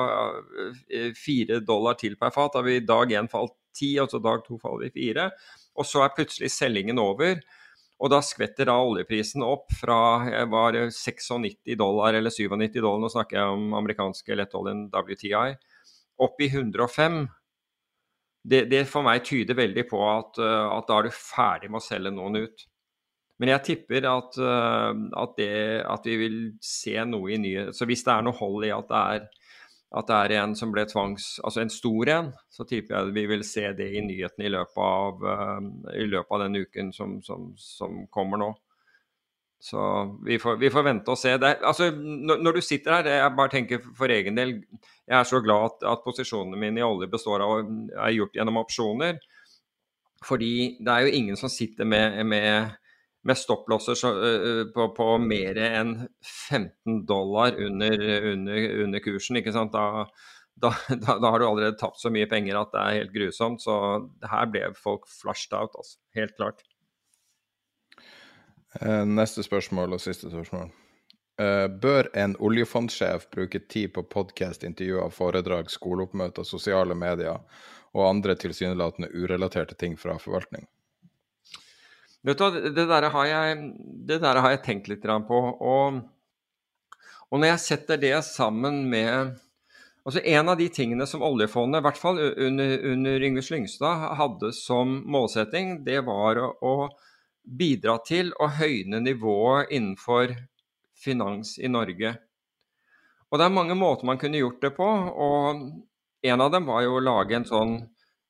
Eh, 0.92 1.12
fire 1.16 1.60
dollar 1.64 1.96
til 1.98 2.16
per 2.20 2.34
fat. 2.34 2.54
Da 2.54 2.62
vi 2.66 2.80
dag 2.84 3.12
én 3.12 3.30
falt 3.30 3.56
ti, 3.76 3.96
altså 4.00 4.20
dag 4.22 4.44
to 4.46 4.58
faller 4.62 4.86
vi 4.86 4.94
fire. 5.00 5.30
Og 5.76 5.88
så 5.88 6.04
er 6.04 6.14
plutselig 6.16 6.52
selgingen 6.54 7.00
over. 7.02 7.40
Og 7.96 8.12
da 8.12 8.20
skvetter 8.24 8.68
da 8.68 8.76
oljeprisen 8.84 9.44
opp 9.44 9.72
fra 9.72 9.98
var 10.52 10.76
96 10.92 11.78
dollar 11.80 12.18
eller 12.18 12.32
97 12.32 12.76
dollar, 12.82 13.00
nå 13.00 13.08
snakker 13.12 13.38
jeg 13.38 13.56
om 13.56 13.72
amerikanske 13.78 14.36
lettoljen 14.36 14.86
WTI, 14.92 15.54
opp 16.26 16.44
i 16.44 16.50
105. 16.52 17.22
Det, 18.46 18.66
det, 18.70 18.84
for 18.90 19.02
meg 19.06 19.24
tyder 19.26 19.56
veldig 19.58 19.86
på 19.88 20.00
at, 20.06 20.38
eh, 20.38 20.66
at, 20.70 20.86
da 20.86 21.00
er 21.00 21.08
du 21.08 21.16
ferdig 21.16 21.70
med 21.72 21.80
å 21.80 21.86
selge 21.86 22.12
noen 22.14 22.44
ut. 22.44 22.66
Men 23.40 23.52
jeg 23.52 23.64
tipper 23.66 24.06
at, 24.08 24.38
eh, 24.40 25.00
at, 25.22 25.34
det, 25.36 25.56
at 25.84 26.06
vi 26.08 26.16
vil 26.20 26.38
se 26.64 26.96
noe 27.04 27.34
i 27.34 27.40
nye 27.40 27.66
Så 27.76 27.84
hvis 27.88 28.04
det 28.06 28.14
er 28.14 28.24
noe 28.24 28.38
hold 28.38 28.64
i 28.64 28.72
at 28.72 28.88
det 28.88 29.02
er 29.16 29.26
at 29.94 30.08
det 30.10 30.16
er 30.16 30.42
en 30.42 30.54
som 30.58 30.72
ble 30.74 30.84
tvangs... 30.88 31.36
Altså 31.46 31.62
en 31.62 31.72
stor 31.72 32.10
en, 32.12 32.30
så 32.52 32.66
tipper 32.68 32.96
jeg 32.96 33.14
vi 33.16 33.26
vil 33.30 33.44
se 33.46 33.68
det 33.78 33.86
i 33.94 34.02
nyhetene 34.04 34.48
i 34.48 34.52
løpet 34.52 34.80
av, 34.82 35.22
uh, 35.22 35.92
i 35.94 36.06
løpet 36.10 36.34
av 36.34 36.42
den 36.42 36.58
uken 36.64 36.90
som, 36.92 37.20
som, 37.24 37.52
som, 37.60 38.02
kommer 38.12 38.42
nå. 38.42 38.50
Så 39.62 39.80
vi 40.26 40.36
får, 40.42 40.58
vi 40.60 40.70
får 40.74 40.84
vente 40.84 41.14
og 41.14 41.20
se. 41.20 41.36
Det, 41.40 41.54
altså, 41.64 41.88
når, 41.94 42.42
når, 42.44 42.58
du 42.58 42.66
sitter 42.66 42.98
her, 42.98 43.08
jeg 43.14 43.36
bare 43.38 43.54
tenker 43.54 43.86
for 43.96 44.12
egen 44.12 44.36
del 44.36 44.58
Jeg 44.58 45.16
er 45.20 45.24
så 45.30 45.40
glad 45.40 45.70
at, 45.70 45.86
at 45.94 46.04
posisjonene 46.04 46.60
mine 46.60 46.82
i 46.82 46.84
olje 46.84 47.08
består 47.10 47.44
av 47.46 47.62
er 47.62 48.16
gjort 48.18 48.36
gjennom 48.36 48.60
opsjoner. 48.60 49.22
Fordi 50.26 50.52
det 50.82 50.92
er 50.92 51.06
jo 51.06 51.14
ingen 51.14 51.38
som 51.38 51.52
sitter 51.52 51.88
med, 51.88 52.18
med 52.26 52.74
med 53.26 53.38
stopplosser 53.38 53.98
på, 54.74 54.86
på, 54.96 55.08
mer 55.22 55.58
enn 55.58 55.92
15 56.48 57.02
dollar 57.08 57.58
under, 57.58 58.06
under, 58.32 58.66
under 58.84 59.04
kursen. 59.04 59.40
ikke 59.40 59.54
sant? 59.54 59.74
Da, 59.74 60.06
da, 60.54 60.72
da, 60.88 61.18
da, 61.18 61.32
har 61.32 61.42
du 61.42 61.48
allerede 61.48 61.78
tapt 61.80 62.00
så 62.00 62.12
mye 62.12 62.28
penger 62.30 62.58
at 62.60 62.72
det 62.74 62.82
er 62.82 62.98
helt 63.00 63.14
grusomt. 63.16 63.62
Så 63.64 63.76
her 64.30 64.48
ble 64.52 64.70
folk 64.78 65.08
flushed 65.10 65.56
out, 65.58 65.76
altså. 65.76 65.98
Helt 66.16 66.36
klart. 66.38 66.64
Eh, 68.80 69.04
neste 69.08 69.44
spørsmål 69.46 69.98
og 69.98 70.04
siste 70.04 70.32
spørsmål. 70.32 70.74
Bør 71.36 72.06
en 72.16 72.32
oljefondsjef 72.40 73.26
bruke 73.28 73.58
tid 73.68 73.90
på 73.92 74.06
podkast, 74.08 74.62
intervjuer, 74.64 75.10
foredrag, 75.12 75.68
skoleoppmøter, 75.68 76.46
sosiale 76.48 76.96
medier 76.96 77.42
og 77.92 78.06
andre 78.08 78.38
tilsynelatende 78.40 79.10
urelaterte 79.12 79.76
ting 79.76 79.98
fra 80.00 80.16
forvaltning? 80.20 80.64
Vet 82.26 82.38
du, 82.42 82.60
det 82.74 82.88
der 82.90 83.06
har 83.14 83.26
jeg, 83.30 83.58
der 84.08 84.40
har 84.42 84.50
jeg 84.50 84.62
tenkt 84.64 84.88
litt 84.90 85.04
på. 85.28 85.40
Og, 85.62 86.00
og 87.30 87.38
når 87.38 87.52
jeg 87.52 87.62
setter 87.62 88.00
det 88.02 88.16
sammen 88.26 88.88
med 88.90 89.36
altså 90.06 90.20
En 90.22 90.48
av 90.48 90.58
de 90.58 90.68
tingene 90.70 91.06
som 91.06 91.22
oljefondet, 91.26 91.80
i 91.80 91.82
hvert 91.82 91.98
fall 91.98 92.18
under, 92.22 92.76
under 92.92 93.22
Yngve 93.26 93.42
Slyngstad, 93.42 94.04
hadde 94.18 94.52
som 94.54 95.00
målsetting, 95.02 95.80
det 95.86 96.04
var 96.06 96.38
å, 96.38 96.50
å 96.62 96.74
bidra 97.42 97.96
til 98.06 98.30
å 98.38 98.46
høyne 98.54 99.00
nivået 99.02 99.72
innenfor 99.74 100.36
finans 100.94 101.56
i 101.58 101.70
Norge. 101.70 102.14
Og 103.30 103.38
det 103.38 103.48
er 103.48 103.56
mange 103.58 103.74
måter 103.74 104.06
man 104.06 104.18
kunne 104.22 104.38
gjort 104.38 104.62
det 104.62 104.72
på. 104.78 104.86
og 104.86 105.66
En 106.22 106.40
av 106.42 106.54
dem 106.54 106.70
var 106.70 106.86
jo 106.86 107.00
å 107.00 107.02
lage 107.02 107.38
en 107.38 107.48
sånn 107.50 107.74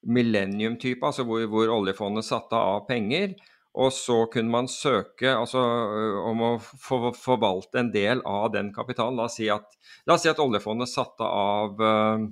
millennium-type, 0.08 1.04
altså 1.04 1.28
hvor, 1.28 1.44
hvor 1.52 1.76
oljefondet 1.76 2.24
satte 2.24 2.56
av 2.56 2.86
penger 2.88 3.36
og 3.76 3.92
så 3.92 4.22
kunne 4.32 4.52
man 4.52 4.68
søke 4.72 5.34
altså, 5.36 5.60
om 6.24 6.42
å 6.46 6.50
for, 6.62 7.10
forvalte 7.16 7.82
en 7.82 7.92
del 7.92 8.22
av 8.24 8.48
den 8.54 8.70
kapitalen. 8.72 9.18
La 9.18 9.26
oss 9.28 9.36
si 9.36 9.50
at, 9.52 9.76
oss 10.08 10.24
si 10.24 10.30
at 10.32 10.40
oljefondet 10.40 10.88
satte 10.88 11.28
av 11.28 11.82
uh, 11.82 12.24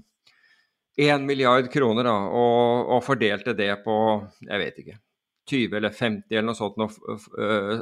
1 0.96 1.26
milliard 1.28 1.68
kroner 1.72 2.08
da, 2.08 2.16
og, 2.32 2.92
og, 2.96 3.02
fordelte 3.04 3.52
det 3.58 3.72
på 3.84 3.96
jeg 4.46 4.62
vet 4.62 4.80
ikke, 4.84 4.98
20 5.50 5.78
eller 5.80 5.92
50 5.92 6.38
eller 6.38 6.48
noe 6.48 6.56
sånt 6.56 6.80
noe, 6.80 7.18
uh, 7.36 7.74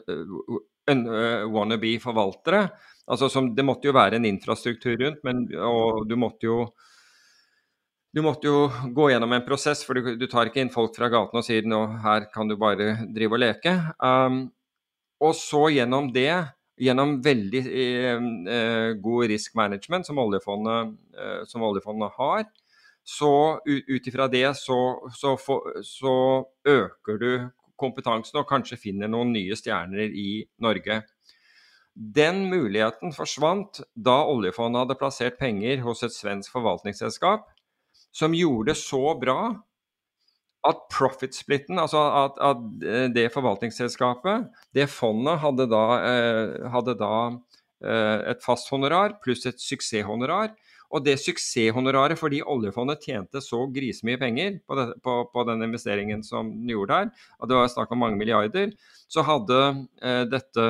uh, 0.90 1.44
wannabe-forvaltere. 1.54 2.64
Altså, 3.12 3.30
som, 3.30 3.52
det 3.54 3.66
måtte 3.66 3.92
jo 3.92 3.94
være 3.94 4.18
en 4.18 4.26
infrastruktur 4.26 4.96
rundt, 4.98 5.22
men, 5.26 5.44
og 5.62 6.02
du 6.10 6.16
måtte 6.18 6.50
jo 6.50 6.64
du 8.12 8.20
måtte 8.24 8.48
jo 8.48 8.66
gå 8.92 9.10
gjennom 9.10 9.32
en 9.32 9.44
prosess, 9.46 9.84
for 9.86 9.96
du, 9.96 10.14
du, 10.20 10.26
tar 10.28 10.50
ikke 10.50 10.60
inn 10.60 10.72
folk 10.72 10.96
fra 10.96 11.08
gaten 11.12 11.40
og 11.40 11.46
sier 11.46 11.64
nå 11.68 11.80
her 12.04 12.26
kan 12.32 12.50
du 12.50 12.58
bare 12.60 13.06
drive 13.08 13.38
og 13.38 13.40
leke. 13.40 13.72
Um, 14.02 14.44
og 15.22 15.32
så 15.38 15.68
gjennom 15.72 16.10
det 16.12 16.34
gjennom 16.82 17.16
veldig 17.22 17.62
eh, 17.68 18.26
eh, 18.54 18.90
god 19.02 19.30
risk 19.30 19.54
management 19.58 20.08
som 20.08 20.20
oljefondet, 20.22 20.94
eh, 21.18 21.40
som 21.48 21.64
oljefondet 21.66 22.14
har, 22.16 22.46
så 23.04 23.58
ut 23.66 24.06
ifra 24.06 24.28
det 24.30 24.46
så, 24.56 24.78
så, 25.14 25.34
for, 25.36 25.82
så, 25.82 26.14
øker 26.68 27.18
du 27.18 27.30
kompetansen 27.78 28.38
og 28.38 28.46
kanskje 28.46 28.78
finner 28.78 29.10
noen 29.10 29.32
nye 29.34 29.56
stjerner 29.58 30.12
i 30.14 30.44
Norge. 30.62 31.00
Den 31.92 32.46
muligheten 32.48 33.12
forsvant 33.12 33.82
da 33.92 34.22
oljefondet 34.30 34.84
hadde 34.84 34.98
plassert 35.00 35.40
penger 35.40 35.82
hos 35.84 36.04
et 36.06 36.14
svensk 36.14 36.54
forvaltningsselskap 36.54 37.50
som 38.12 38.34
gjorde 38.36 38.72
det 38.72 38.80
så 38.80 39.14
bra 39.18 39.38
at 40.68 40.82
profit-splitten, 40.94 41.78
altså 41.82 42.00
at, 42.22 42.36
at, 42.38 42.66
eh, 42.86 43.06
det 43.14 43.30
forvaltningsselskapet, 43.34 44.46
det 44.76 44.86
fondet, 44.92 45.40
hadde 45.42 45.66
da, 45.70 45.86
eh, 46.06 46.68
hadde 46.70 46.94
da 47.00 47.14
eh, 47.82 48.18
et 48.30 48.44
fast 48.44 48.70
honorar 48.70 49.16
pluss 49.24 49.46
et 49.50 49.58
suksesshonorar. 49.58 50.52
Og 50.92 51.02
det 51.06 51.16
suksesshonoraret 51.22 52.20
fordi 52.20 52.42
oljefondet 52.44 53.02
tjente 53.02 53.40
så 53.40 53.64
grisemye 53.72 54.20
penger 54.20 54.58
på, 54.68 54.76
det, 54.76 54.86
på, 55.02 55.14
på, 55.32 55.44
den 55.48 55.64
investeringen 55.64 56.22
som 56.22 56.52
den 56.52 56.74
gjorde 56.74 56.98
her, 56.98 57.12
og 57.40 57.48
det 57.48 57.56
var 57.56 57.70
snakk 57.72 57.94
om 57.96 58.04
mange 58.04 58.20
milliarder, 58.20 58.74
så 59.08 59.24
hadde 59.24 59.62
dette, 60.28 60.66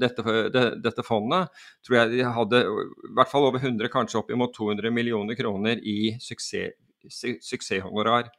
dette, 0.00 0.22
det, 0.54 0.62
dette, 0.80 1.04
fondet 1.04 1.50
tror 1.84 1.96
jeg 1.98 2.12
de 2.14 2.20
hadde 2.32 2.60
i 2.64 3.14
hvert 3.16 3.28
fall 3.28 3.44
over 3.48 3.60
100, 3.60 3.90
kanskje 3.92 4.22
oppimot 4.22 4.54
200 4.56 4.92
millioner 4.94 5.36
kroner 5.36 5.82
i 5.84 6.14
suksess, 6.22 6.72
suksesshonorar 7.44 8.30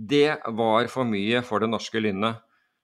det 0.00 0.38
var 0.46 0.88
for 0.88 1.08
mye 1.08 1.42
for 1.44 1.62
det 1.62 1.70
norske 1.70 2.00
lynnet. 2.00 2.40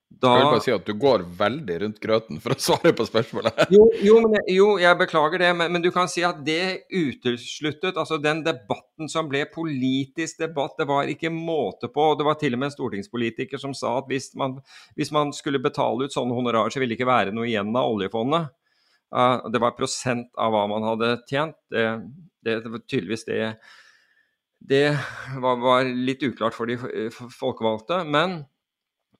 Da... 0.07 0.31
Jeg 0.33 0.45
vil 0.45 0.53
bare 0.55 0.62
si 0.64 0.73
at 0.73 0.87
du 0.87 0.95
går 0.97 1.23
veldig 1.37 1.77
rundt 1.83 1.99
grøten 2.01 2.38
for 2.40 2.55
å 2.55 2.59
svare 2.66 2.92
på 2.97 3.05
spørsmålet. 3.09 3.66
jo, 3.75 3.83
jo, 4.01 4.21
men, 4.25 4.38
jo, 4.49 4.69
jeg 4.81 4.99
beklager 5.01 5.42
det, 5.42 5.51
men, 5.59 5.73
men, 5.75 5.85
du 5.85 5.90
kan 5.92 6.09
si 6.09 6.25
at 6.25 6.38
det 6.47 6.87
utesluttet 6.95 7.99
altså 7.99 8.16
Den 8.23 8.40
debatten 8.47 9.11
som 9.12 9.29
ble 9.29 9.45
politisk 9.53 10.40
debatt, 10.40 10.77
det 10.79 10.88
var 10.88 11.11
ikke 11.12 11.33
måte 11.35 11.90
på. 11.92 12.09
Det 12.16 12.29
var 12.29 12.38
til 12.40 12.57
og 12.57 12.62
med 12.62 12.71
en 12.71 12.77
stortingspolitiker 12.77 13.61
som 13.61 13.75
sa 13.77 13.99
at 14.01 14.09
hvis 14.11 14.31
man, 14.38 14.57
hvis 14.97 15.12
man 15.14 15.35
skulle 15.37 15.61
betale 15.62 16.07
ut 16.07 16.14
sånne 16.14 16.37
honorarer, 16.38 16.73
så 16.73 16.81
ville 16.81 16.95
det 16.95 17.01
ikke 17.01 17.11
være 17.12 17.35
noe 17.37 17.51
igjen 17.51 17.75
av 17.77 17.90
oljefondet. 17.92 18.55
Uh, 19.14 19.45
det 19.53 19.61
var 19.62 19.77
prosent 19.77 20.33
av 20.40 20.55
hva 20.55 20.64
man 20.71 20.87
hadde 20.95 21.12
tjent. 21.29 21.59
Det, 21.71 21.85
det, 22.47 22.61
det 22.64 22.73
var 22.73 22.87
tydeligvis 22.87 23.29
det 23.29 23.42
det 24.66 24.97
var, 25.38 25.59
var 25.61 25.85
litt 25.85 26.25
uklart 26.25 26.57
for 26.57 26.66
de 26.66 26.79
folkevalgte. 27.12 28.01
Men 28.09 28.40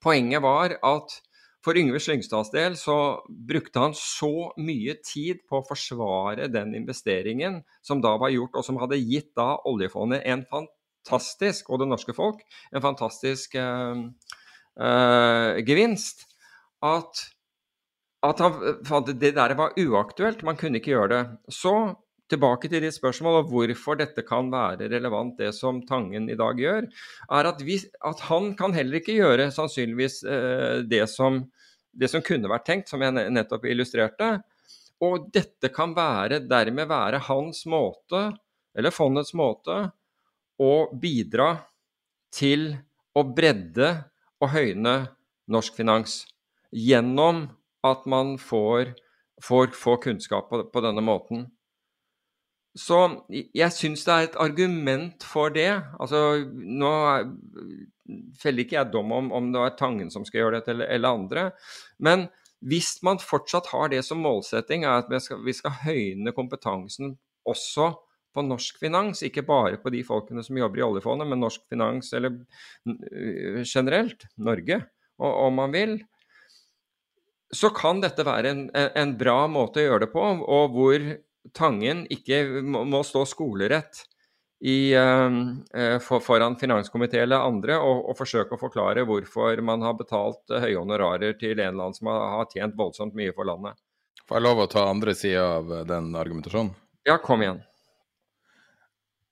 poenget 0.03 0.43
var 0.45 0.77
at 0.81 1.17
for 1.67 1.75
Yngve 1.75 1.99
Slyngstads 1.99 2.53
del 2.55 2.77
så 2.79 2.97
brukte 3.27 3.83
han 3.83 3.95
så 3.99 4.53
mye 4.63 4.95
tid 5.03 5.41
på 5.51 5.59
å 5.59 5.67
forsvare 5.67 6.47
den 6.53 6.77
investeringen 6.79 7.59
som 7.83 8.03
da 8.05 8.13
var 8.23 8.31
gjort, 8.31 8.55
og 8.55 8.67
som 8.67 8.79
hadde 8.79 9.01
gitt 9.03 9.33
da 9.39 9.57
oljefondet 9.67 10.23
en 10.31 10.45
fantastisk, 10.47 11.73
og 11.73 11.83
det 11.83 11.89
norske 11.91 12.15
folk, 12.15 12.45
en 12.71 12.85
fantastisk 12.85 13.59
eh, 13.59 14.05
eh, 14.79 15.59
gevinst, 15.67 16.29
at, 16.87 17.25
at 18.31 18.45
han, 18.47 19.11
det 19.11 19.35
der 19.35 19.59
var 19.59 19.75
uaktuelt. 19.75 20.47
Man 20.47 20.61
kunne 20.61 20.79
ikke 20.79 20.93
gjøre 20.95 21.13
det. 21.17 21.23
Så 21.51 21.75
tilbake 22.31 22.71
til 22.71 22.83
ditt 22.83 22.97
spørsmål 22.97 23.41
og 23.41 23.53
hvorfor 23.53 23.99
dette 24.01 24.25
kan 24.27 24.49
være 24.53 24.89
relevant, 24.93 25.37
det 25.39 25.53
som 25.55 25.81
Tangen 25.87 26.29
i 26.31 26.39
dag 26.39 26.59
gjør, 26.61 26.89
er 27.39 27.51
at, 27.51 27.63
vi, 27.65 27.79
at 27.79 28.25
han 28.29 28.53
kan 28.59 28.75
heller 28.77 29.01
ikke 29.01 29.19
gjøre 29.19 29.51
sannsynligvis 29.55 30.21
eh, 30.25 30.83
det, 30.89 31.05
som, 31.13 31.43
det, 31.93 32.11
som, 32.13 32.25
kunne 32.27 32.51
vært 32.51 32.67
tenkt, 32.69 32.91
som 32.91 33.05
jeg 33.05 33.15
nettopp 33.15 33.69
illustrerte. 33.71 34.37
Og 35.05 35.29
dette 35.35 35.71
kan 35.75 35.93
være, 35.97 36.41
dermed 36.49 36.89
være 36.91 37.23
hans 37.29 37.65
måte, 37.69 38.31
eller 38.77 38.95
fondets 38.95 39.35
måte, 39.37 39.87
å 40.57 40.73
bidra 40.97 41.51
til 42.33 42.71
å 43.17 43.23
bredde 43.37 43.91
og 44.41 44.53
høyne 44.53 44.97
norsk 45.53 45.77
finans 45.79 46.25
gjennom 46.75 47.47
at 47.87 48.07
man 48.11 48.35
får, 48.41 48.95
får, 49.45 49.71
får 49.77 50.01
kunnskap 50.09 50.49
på, 50.51 50.65
på 50.73 50.83
denne 50.85 51.05
måten. 51.05 51.47
Så 52.77 52.97
jeg 53.57 53.73
syns 53.73 54.05
det 54.05 54.15
er 54.15 54.27
et 54.27 54.41
argument 54.43 55.25
for 55.25 55.53
det. 55.55 55.71
Altså, 55.97 56.45
nå 56.53 56.93
feller 58.39 58.65
ikke 58.65 58.77
jeg 58.79 58.93
dom 58.93 59.15
om, 59.17 59.31
om 59.35 59.53
det 59.55 59.63
er 59.63 59.79
Tangen 59.79 60.11
som 60.13 60.27
skal 60.29 60.45
gjøre 60.45 60.59
dette, 60.61 60.75
eller, 60.75 60.91
eller, 60.93 61.21
andre. 61.21 61.47
Men 61.99 62.27
hvis 62.67 62.97
man 63.07 63.21
fortsatt 63.23 63.71
har 63.73 63.91
det 63.93 64.03
som 64.07 64.21
målsetting, 64.23 64.85
er 64.85 65.03
at 65.03 65.11
vi 65.11 65.21
skal, 65.23 65.41
vi 65.47 65.55
skal 65.57 65.79
høyne 65.87 66.35
kompetansen 66.37 67.17
også 67.49 67.93
på 68.37 68.45
norsk 68.45 68.79
finans, 68.83 69.23
ikke 69.25 69.47
bare 69.49 69.79
på 69.81 69.91
de 69.95 70.03
folkene 70.05 70.45
som 70.45 70.59
jobber 70.61 70.83
i 70.83 70.85
oljefondet, 70.85 71.29
men 71.31 71.41
norsk 71.41 71.63
finans 71.73 72.13
eller 72.17 72.37
generelt, 73.65 74.29
Norge, 74.37 74.83
og, 75.17 75.31
om 75.47 75.57
man 75.63 75.73
vil, 75.73 75.97
så 77.55 77.71
kan 77.73 78.03
dette 78.03 78.27
være 78.27 78.53
en, 78.53 78.67
en, 78.75 79.15
bra 79.17 79.47
måte 79.49 79.81
å 79.81 79.87
gjøre 79.87 80.05
det 80.05 80.13
på, 80.13 80.25
og 80.45 80.75
hvor 80.75 81.07
Tangen 81.55 82.05
ikke 82.13 82.43
må, 82.65 83.03
stå 83.07 83.25
skolerett 83.29 84.03
i, 84.65 84.97
uh, 84.97 85.99
for, 86.03 86.23
foran 86.25 86.57
finanskomité 86.57 87.21
eller 87.23 87.45
andre 87.45 87.77
og, 87.77 88.07
og, 88.09 88.17
forsøke 88.19 88.57
å 88.57 88.61
forklare 88.61 89.05
hvorfor 89.07 89.61
man 89.65 89.85
har 89.85 89.99
betalt 89.99 90.43
uh, 90.51 90.63
høye 90.65 90.79
honorarer 90.79 91.37
til 91.41 91.59
en 91.59 91.75
eller 91.75 91.89
annen 91.89 91.99
som 91.99 92.11
har, 92.11 92.25
har, 92.39 92.51
tjent 92.53 92.79
voldsomt 92.79 93.17
mye 93.19 93.35
for 93.37 93.49
landet. 93.49 93.77
Får 94.27 94.41
jeg 94.41 94.47
lov 94.49 94.65
å 94.65 94.71
ta 94.73 94.89
andre 94.91 95.15
sida 95.15 95.45
av 95.61 95.73
den 95.87 96.11
argumentasjonen? 96.19 96.73
Ja, 97.07 97.21
kom 97.23 97.45
igjen. 97.45 97.61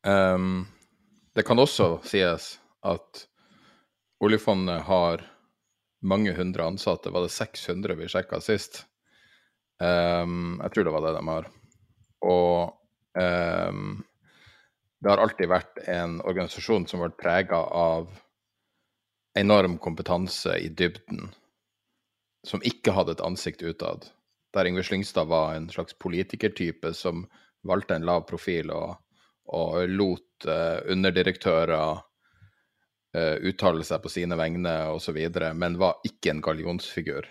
Um, 0.06 0.66
det 1.34 1.42
kan 1.48 1.58
også 1.58 1.96
sies 2.06 2.52
at 2.86 3.24
oljefondet 4.22 4.84
har 4.86 5.24
mange 6.04 6.34
hundre 6.36 6.68
ansatte. 6.68 7.10
Var 7.10 7.24
det 7.24 7.32
600 7.32 7.96
vi 7.98 8.08
sjekka 8.12 8.40
sist? 8.44 8.84
Um, 9.80 10.60
jeg 10.62 10.74
tror 10.74 10.86
det 10.86 10.94
var 10.94 11.06
det 11.06 11.14
de 11.16 11.24
har. 11.26 11.48
Og 12.24 12.72
um, 13.20 14.02
det 15.04 15.12
har 15.12 15.20
alltid 15.20 15.50
vært 15.50 15.80
en 15.92 16.20
organisasjon 16.24 16.86
som 16.88 17.02
har 17.02 17.10
vært 17.10 17.20
prega 17.20 17.60
av 17.76 18.08
enorm 19.36 19.76
kompetanse 19.82 20.54
i 20.62 20.70
dybden, 20.72 21.26
som 22.46 22.62
ikke 22.64 22.94
hadde 22.96 23.18
et 23.18 23.24
ansikt 23.26 23.64
utad. 23.66 24.06
Der 24.54 24.70
Yngve 24.70 24.84
Slyngstad 24.86 25.28
var 25.28 25.54
en 25.54 25.68
slags 25.68 25.96
politikertype 25.98 26.94
som 26.94 27.26
valgte 27.66 27.98
en 27.98 28.06
lav 28.06 28.24
profil 28.28 28.70
og, 28.72 28.96
og 29.52 29.90
lot 29.90 30.48
uh, 30.48 30.80
underdirektører 30.88 32.00
uh, 32.00 33.36
uttale 33.44 33.84
seg 33.84 34.04
på 34.04 34.12
sine 34.12 34.38
vegne 34.40 34.74
osv., 34.94 35.18
men 35.58 35.80
var 35.80 36.00
ikke 36.06 36.32
en 36.32 36.44
gallionsfigur. 36.44 37.28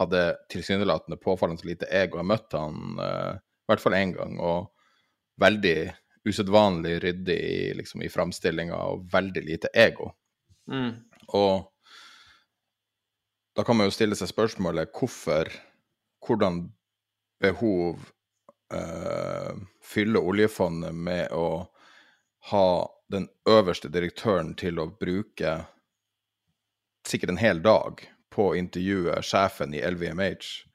Hadde 0.00 0.22
tilsynelatende 0.50 1.20
påfallende 1.22 1.68
lite 1.68 1.86
ego. 1.92 2.18
Jeg 2.18 2.32
møtte 2.32 2.58
han 2.64 2.98
uh, 2.98 3.43
i 3.64 3.72
hvert 3.72 3.80
fall 3.80 3.96
én 3.96 4.12
gang. 4.12 4.38
Og 4.40 4.70
veldig 5.40 5.92
usedvanlig 6.24 6.98
ryddig 7.02 7.36
i, 7.36 7.74
liksom, 7.74 8.02
i 8.02 8.08
framstillinga 8.08 8.76
og 8.76 9.08
veldig 9.12 9.44
lite 9.44 9.70
ego. 9.74 10.10
Mm. 10.70 10.92
Og 11.36 11.70
da 13.56 13.64
kan 13.64 13.76
man 13.76 13.88
jo 13.88 13.94
stille 13.94 14.16
seg 14.18 14.32
spørsmålet 14.32 14.92
hvorfor 14.96 15.52
Hvordan 16.24 16.62
behov 17.44 17.98
øh, 18.72 19.56
fyller 19.84 20.24
oljefondet 20.24 20.94
med 20.96 21.34
å 21.36 21.66
ha 22.48 22.68
den 23.12 23.26
øverste 23.44 23.90
direktøren 23.92 24.54
til 24.56 24.80
å 24.80 24.86
bruke 24.88 25.52
sikkert 27.04 27.34
en 27.34 27.42
hel 27.42 27.60
dag 27.60 28.00
på 28.32 28.46
å 28.48 28.56
intervjue 28.56 29.20
sjefen 29.20 29.76
i 29.76 29.84
LVMH 29.84 30.64
Eh, 30.64 30.73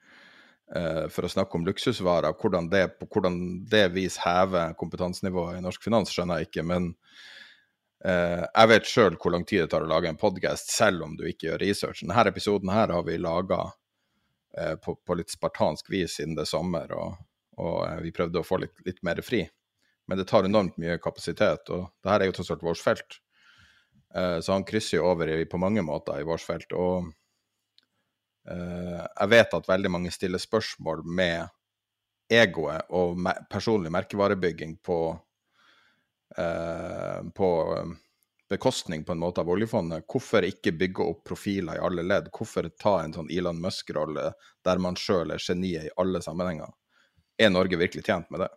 for 0.70 1.26
å 1.26 1.30
snakke 1.30 1.58
om 1.58 1.64
luksusvarer. 1.66 2.36
Hvordan 2.38 2.68
det 2.70 2.84
på 3.00 3.08
hvordan 3.10 3.38
det 3.70 3.88
vis 3.94 4.20
hever 4.22 4.76
kompetansenivået 4.78 5.58
i 5.58 5.64
norsk 5.64 5.82
finans, 5.82 6.12
skjønner 6.14 6.40
jeg 6.40 6.50
ikke. 6.50 6.64
Men 6.70 6.90
uh, 8.06 8.44
jeg 8.46 8.70
vet 8.70 8.90
sjøl 8.90 9.18
hvor 9.18 9.34
lang 9.34 9.46
tid 9.48 9.64
det 9.64 9.70
tar 9.72 9.86
å 9.86 9.90
lage 9.90 10.10
en 10.10 10.20
podkast, 10.20 10.70
selv 10.74 11.06
om 11.08 11.16
du 11.18 11.26
ikke 11.26 11.48
gjør 11.48 11.64
researchen. 11.64 12.12
Denne 12.12 12.30
episoden 12.30 12.70
her 12.74 12.94
har 12.94 13.06
vi 13.08 13.18
laga 13.18 13.64
eh, 14.58 14.76
på, 14.78 14.94
på, 14.94 15.18
litt 15.18 15.34
spartansk 15.34 15.90
vis 15.90 16.20
siden 16.20 16.38
det 16.38 16.46
er 16.46 16.52
sommer, 16.52 16.94
og, 16.94 17.18
og 17.58 18.04
vi 18.04 18.14
prøvde 18.14 18.42
å 18.42 18.46
få 18.46 18.62
litt, 18.62 18.78
litt, 18.86 19.02
mer 19.06 19.22
fri. 19.26 19.42
Men 20.06 20.22
det 20.22 20.30
tar 20.30 20.46
enormt 20.46 20.78
mye 20.82 21.00
kapasitet, 21.02 21.70
og 21.70 21.90
det 22.02 22.14
her 22.14 22.22
er 22.22 22.30
jo 22.30 22.38
tross 22.38 22.54
alt 22.54 22.62
vårt 22.66 22.82
felt. 22.82 23.20
så 24.10 24.52
han 24.56 24.64
krysser 24.66 24.96
jo 24.96 25.04
over 25.06 25.30
i, 25.30 25.44
på 25.46 25.58
mange 25.62 25.84
måter 25.86 26.18
i 26.18 26.26
vårt 26.26 26.42
felt. 26.42 26.72
og 26.74 27.12
Eh, 27.12 27.19
jeg 28.50 29.30
vet 29.30 29.56
at 29.56 29.68
veldig 29.68 29.90
mange 29.94 30.10
stiller 30.14 30.42
spørsmål 30.42 31.04
med 31.06 31.48
egoet 32.30 32.90
og 32.94 33.18
personlig 33.50 33.90
merkevarebygging 33.94 34.76
på, 34.86 34.98
eh, 36.38 37.18
på, 37.34 37.50
bekostning 38.50 39.04
på 39.04 39.12
en 39.12 39.22
måte 39.22 39.40
av 39.40 39.50
oljefondet. 39.50 40.04
Hvorfor 40.10 40.42
ikke 40.46 40.74
bygge 40.74 41.06
opp 41.06 41.22
profiler 41.28 41.78
i 41.78 41.82
alle 41.86 42.02
ledd? 42.02 42.32
Hvorfor 42.34 42.66
ta 42.82 42.96
en 43.04 43.14
sånn 43.14 43.30
Elon 43.30 43.60
Musk-rolle 43.62 44.32
der 44.66 44.82
man 44.82 44.98
sjøl 44.98 45.30
er 45.30 45.42
geniet 45.44 45.86
i 45.86 45.92
alle 46.02 46.22
sammenhenger? 46.24 46.72
Er 47.38 47.52
Norge 47.54 47.78
virkelig 47.78 48.02
tjent 48.08 48.26
med 48.30 48.42
det? 48.42 48.50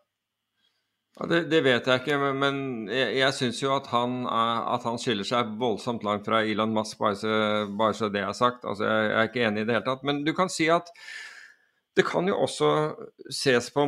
Ja, 1.19 1.27
det, 1.29 1.43
det, 1.51 1.59
vet 1.61 1.85
jeg 1.85 2.01
ikke, 2.01 2.15
men, 2.33 2.55
jeg, 2.89 3.11
jeg 3.19 3.35
syns 3.37 3.59
jo 3.61 3.75
at 3.75 3.85
han, 3.91 4.23
at 4.25 4.85
han, 4.87 4.97
skiller 4.97 5.27
seg 5.27 5.51
voldsomt 5.61 6.01
langt 6.05 6.25
fra 6.25 6.41
Elon 6.41 6.73
Musk, 6.73 6.97
bare 6.97 7.19
så, 7.19 7.35
bare 7.69 7.93
så 7.93 8.09
det 8.09 8.23
er 8.23 8.33
sagt. 8.33 8.65
Altså, 8.65 8.87
jeg, 8.87 9.11
jeg 9.11 9.19
er 9.19 9.29
ikke 9.29 9.43
enig 9.45 9.61
i 9.61 9.67
det 9.69 9.77
hele 9.77 9.85
tatt. 9.85 10.07
Men 10.09 10.23
du 10.25 10.33
kan 10.33 10.49
si 10.49 10.71
at 10.73 10.89
det 11.93 12.07
kan 12.07 12.25
jo 12.25 12.39
også 12.41 12.69
ses 13.29 13.67
på 13.69 13.85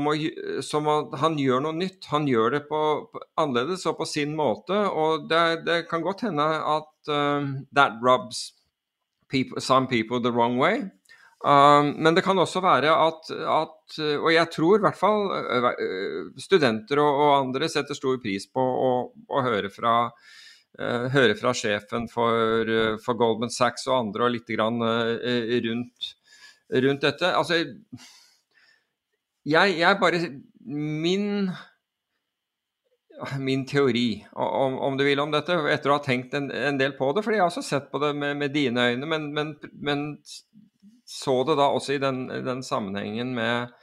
som 0.61 0.89
at 0.93 1.15
han 1.23 1.39
gjør 1.41 1.63
noe 1.65 1.73
nytt. 1.73 2.05
Han 2.11 2.27
gjør 2.29 2.53
det 2.53 2.61
på, 2.69 2.81
på 3.09 3.21
annerledes 3.41 3.87
og 3.89 3.97
på 3.97 4.05
sin 4.05 4.35
måte. 4.37 4.77
Og 4.93 5.25
det, 5.29 5.65
det 5.65 5.79
kan 5.89 6.05
godt 6.05 6.21
hende 6.27 6.45
at 6.45 7.09
uh, 7.09 7.41
that 7.73 7.97
rubs 8.05 8.51
people, 9.29 9.59
some 9.59 9.87
people 9.87 10.21
the 10.21 10.31
wrong 10.31 10.59
way. 10.61 10.83
Um, 11.45 11.91
men 12.01 12.15
det 12.17 12.23
kan 12.25 12.39
også 12.41 12.57
være 12.63 12.89
at, 12.89 13.27
at, 13.29 13.97
Og 14.17 14.31
jeg 14.33 14.49
tror 14.49 14.79
i 14.79 14.81
hvert 14.81 14.97
fall 14.97 15.27
uh, 15.29 16.31
studenter 16.41 16.97
og, 17.03 17.19
og, 17.21 17.33
andre 17.35 17.69
setter 17.69 17.93
stor 17.93 18.17
pris 18.23 18.47
på 18.49 18.63
å, 18.63 18.89
å 19.13 19.43
høre, 19.45 19.69
fra, 19.69 19.93
uh, 20.79 21.05
høre 21.13 21.35
fra 21.37 21.53
sjefen 21.53 22.09
for, 22.09 22.65
uh, 22.65 22.95
for, 23.03 23.19
Goldman 23.19 23.53
Sachs 23.53 23.85
og 23.91 23.99
andre 23.99 24.25
og 24.25 24.33
litt 24.39 24.49
grann 24.49 24.81
rundt 24.81 26.09
rundt 26.81 27.05
dette. 27.05 27.29
Altså 27.29 27.61
Jeg, 29.45 29.77
jeg 29.77 30.01
bare 30.01 30.25
Min 30.65 31.51
min 33.39 33.61
teori, 33.65 34.25
om, 34.33 34.73
om, 34.79 34.97
du 34.97 35.05
vil, 35.05 35.19
om 35.23 35.31
dette, 35.31 35.55
etter 35.71 35.91
å 35.91 35.95
ha 35.95 36.03
tenkt 36.03 36.33
en, 36.35 36.49
en, 36.51 36.75
del 36.75 36.97
på 36.97 37.13
det. 37.15 37.21
For 37.23 37.31
jeg 37.31 37.39
har 37.39 37.51
også 37.51 37.63
sett 37.63 37.85
på 37.91 38.01
det 38.03 38.09
med, 38.17 38.35
med 38.41 38.51
dine 38.51 38.89
øyne, 38.89 39.07
men, 39.07 39.29
men, 39.31 39.53
men, 39.79 40.01
så 41.05 41.43
det 41.45 41.57
da 41.59 41.69
også 41.69 41.95
i 41.95 42.01
den, 42.01 42.25
den 42.45 42.63
sammenhengen 42.65 43.35
med, 43.37 43.73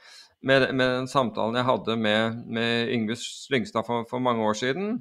med, 0.43 0.67
med, 0.75 0.87
den 0.99 1.09
samtalen 1.09 1.55
jeg 1.55 1.67
hadde 1.69 1.97
med, 1.99 2.39
med 2.51 2.91
Yngve 2.91 3.15
Slyngstad 3.19 3.87
for, 3.87 4.07
for, 4.09 4.23
mange 4.23 4.43
år 4.43 4.59
siden. 4.59 4.97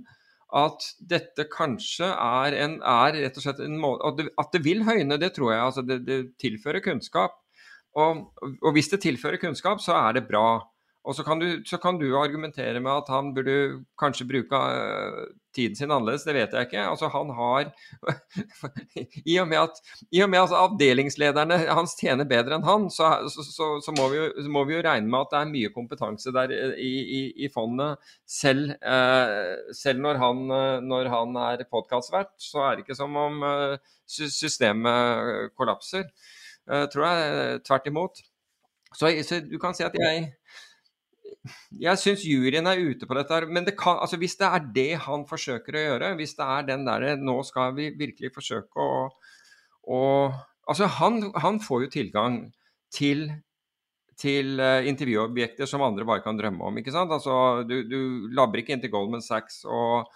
At 0.54 0.85
dette 1.08 1.48
kanskje 1.50 2.06
er, 2.12 2.54
en, 2.62 2.76
er 2.85 3.18
rett 3.24 3.38
og 3.40 3.44
slett 3.46 3.62
en 3.64 3.78
måte 3.80 4.26
At 4.38 4.52
det 4.52 4.61
vil 4.66 4.85
høyne, 4.85 5.16
det 5.18 5.32
tror 5.35 5.54
jeg. 5.54 5.62
altså 5.64 5.82
Det, 5.82 6.02
det 6.06 6.18
tilfører 6.42 6.85
kunnskap. 6.85 7.38
Og, 7.98 8.28
og, 8.52 8.70
hvis 8.76 8.92
det 8.92 9.02
tilfører 9.04 9.40
kunnskap, 9.40 9.80
så 9.85 9.96
er 9.98 10.16
det 10.16 10.28
bra. 10.28 10.61
Og 11.03 11.17
så 11.19 11.25
kan, 11.27 11.41
du, 11.43 11.62
så 11.67 11.81
kan 11.83 11.97
du 11.99 12.12
argumentere 12.15 12.81
med 12.81 12.93
at 12.93 13.09
han 13.11 13.33
burde 13.35 13.85
kanskje 13.99 14.27
bruke 14.29 14.55
uh, 14.55 15.25
tiden 15.55 15.75
sin 15.77 15.91
annerledes, 15.91 16.23
det 16.25 16.37
vet 16.37 16.53
jeg 16.55 16.69
ikke. 16.69 16.85
Altså 16.87 17.09
han 17.11 17.33
har 17.35 17.73
I 19.33 19.38
og 19.43 19.49
med 19.51 19.59
at, 19.65 19.81
og 20.23 20.31
med 20.31 20.38
at 20.38 20.55
avdelingslederne 20.57 21.59
hans 21.75 21.97
tjener 21.99 22.29
bedre 22.31 22.55
enn 22.57 22.67
han, 22.69 22.87
så, 22.95 23.11
så, 23.29 23.73
så 23.83 23.95
må, 23.99 24.07
vi 24.12 24.21
jo, 24.21 24.29
må, 24.55 24.62
vi 24.69 24.77
jo, 24.77 24.85
regne 24.87 25.11
med 25.11 25.25
at 25.25 25.35
det 25.35 25.41
er 25.41 25.51
mye 25.51 25.73
kompetanse 25.75 26.35
der 26.35 26.55
i, 26.79 26.93
i, 27.19 27.23
i 27.47 27.51
fondet. 27.53 27.99
Selv, 28.27 28.71
Eh, 28.83 29.75
selv 29.75 30.01
når, 30.03 30.19
han, 30.21 30.43
uh, 30.51 30.79
når, 30.85 31.09
han, 31.11 31.37
er 31.41 31.65
podkastvert, 31.71 32.33
så 32.41 32.67
er 32.67 32.77
det 32.77 32.85
ikke 32.85 32.99
som 32.99 33.15
om 33.17 33.43
systemet 34.11 35.53
kollapser. 35.57 36.09
Eh, 36.71 36.87
tror 36.93 37.07
jeg 37.07 37.62
tvert 37.67 37.88
imot. 37.91 38.23
Så, 38.95 39.11
så, 39.27 39.41
du 39.41 39.59
kan 39.59 39.75
si 39.75 39.85
at 39.87 39.97
jeg 39.99 40.29
jeg 41.83 41.98
syns 41.98 42.22
juryen 42.26 42.68
er 42.70 42.81
ute 42.83 43.09
på 43.09 43.16
dette. 43.18 43.40
Men 43.50 43.66
det 43.66 43.74
kan, 43.78 43.98
altså 44.02 44.18
hvis 44.20 44.37
det 44.38 44.48
er 44.48 44.66
det 44.76 44.90
han 45.07 45.26
forsøker 45.28 45.76
å 45.78 45.85
gjøre, 45.87 46.12
hvis 46.20 46.37
det 46.38 46.46
er 46.46 46.68
den 46.68 46.87
derre 46.87 47.16
Nå 47.18 47.40
skal 47.46 47.74
vi 47.78 47.90
virkelig 47.98 48.33
forsøke 48.37 48.83
å, 48.83 49.07
å 49.90 50.02
Altså, 50.70 50.87
han, 51.00 51.16
han, 51.42 51.57
får 51.59 51.81
jo 51.83 51.88
tilgang 51.90 52.37
til, 52.94 53.24
til 54.14 54.61
uh, 54.62 54.87
intervjuobjekter 54.87 55.66
som 55.66 55.83
andre 55.83 56.07
bare 56.07 56.22
kan 56.22 56.38
drømme 56.38 56.68
om. 56.68 56.78
ikke 56.78 56.94
sant? 56.94 57.11
Altså, 57.11 57.64
Du, 57.66 57.81
du 57.83 58.31
labber 58.31 58.62
ikke 58.62 58.76
inn 58.76 58.85
til 58.85 58.92
Goldman 58.92 59.24
Sachs 59.26 59.64
og, 59.66 60.07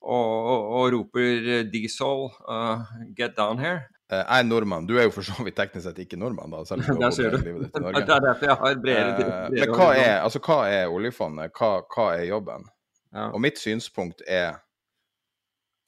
og, 0.00 0.32
og, 0.40 0.64
og 0.78 0.86
roper 0.96 1.68
'Diesel, 1.68 2.30
uh, 2.48 2.88
get 3.12 3.36
down 3.36 3.60
here'. 3.60 3.84
Eh, 4.10 4.18
jeg 4.18 4.42
er 4.42 4.46
nordmann. 4.48 4.88
Du 4.88 4.96
er 4.98 5.06
jo 5.06 5.12
for 5.14 5.26
så 5.26 5.36
vidt 5.46 5.56
teknisk 5.58 5.86
sett 5.86 6.00
ikke 6.02 6.18
nordmann. 6.18 6.50
da, 6.50 6.64
selv 6.66 6.82
ser 7.16 7.36
du. 7.36 7.52
det 7.70 8.02
er 8.02 8.24
derfor 8.24 8.48
jeg 8.48 8.58
har 8.62 8.80
bredere, 8.82 9.10
eh, 9.10 9.20
bredere 9.20 9.68
Men 9.68 9.76
hva 9.76 9.90
er, 9.94 10.16
altså, 10.24 10.42
hva 10.42 10.58
er 10.70 10.90
oljefondet? 10.90 11.54
Hva, 11.54 11.70
hva 11.94 12.08
er 12.16 12.26
jobben? 12.30 12.66
Ja. 13.14 13.28
Og 13.30 13.40
mitt 13.42 13.58
synspunkt 13.58 14.24
er 14.26 14.58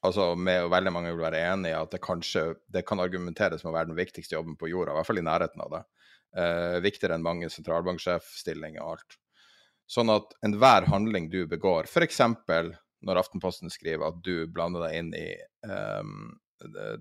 altså 0.02 0.32
med 0.35 0.66
veldig 0.70 0.90
mange 0.94 1.12
vil 1.14 1.22
være 1.22 1.42
enig 1.52 1.70
i 1.70 1.78
at 1.78 1.92
det 1.94 2.02
kanskje 2.02 2.56
det 2.74 2.82
kan 2.87 3.02
argumenteres 3.02 3.62
med 3.62 3.70
å 3.70 3.76
være 3.76 3.92
den 3.92 3.98
viktigste 3.98 4.35
jobben 4.35 4.56
på 4.58 4.70
jorda, 4.70 4.94
i 4.94 4.98
hvert 4.98 5.11
fall 5.11 5.22
i 5.22 5.26
nærheten 5.26 5.62
av 5.62 5.74
det. 5.76 5.82
Eh, 6.42 6.78
viktigere 6.82 7.18
enn 7.18 7.26
mange 7.26 7.50
sentralbanksjefstillinger 7.52 8.82
og 8.82 8.96
alt. 8.96 9.18
Sånn 9.90 10.11
at 10.14 10.35
enhver 10.46 10.88
handling 10.90 11.28
du 11.30 11.44
begår, 11.50 11.90
f.eks. 11.90 12.22
når 13.02 13.20
Aftenposten 13.20 13.70
skriver 13.70 14.08
at 14.08 14.22
du 14.24 14.48
blander 14.50 14.87
deg 14.87 14.98
inn 14.98 15.11
i 15.18 15.28
um, 15.68 16.32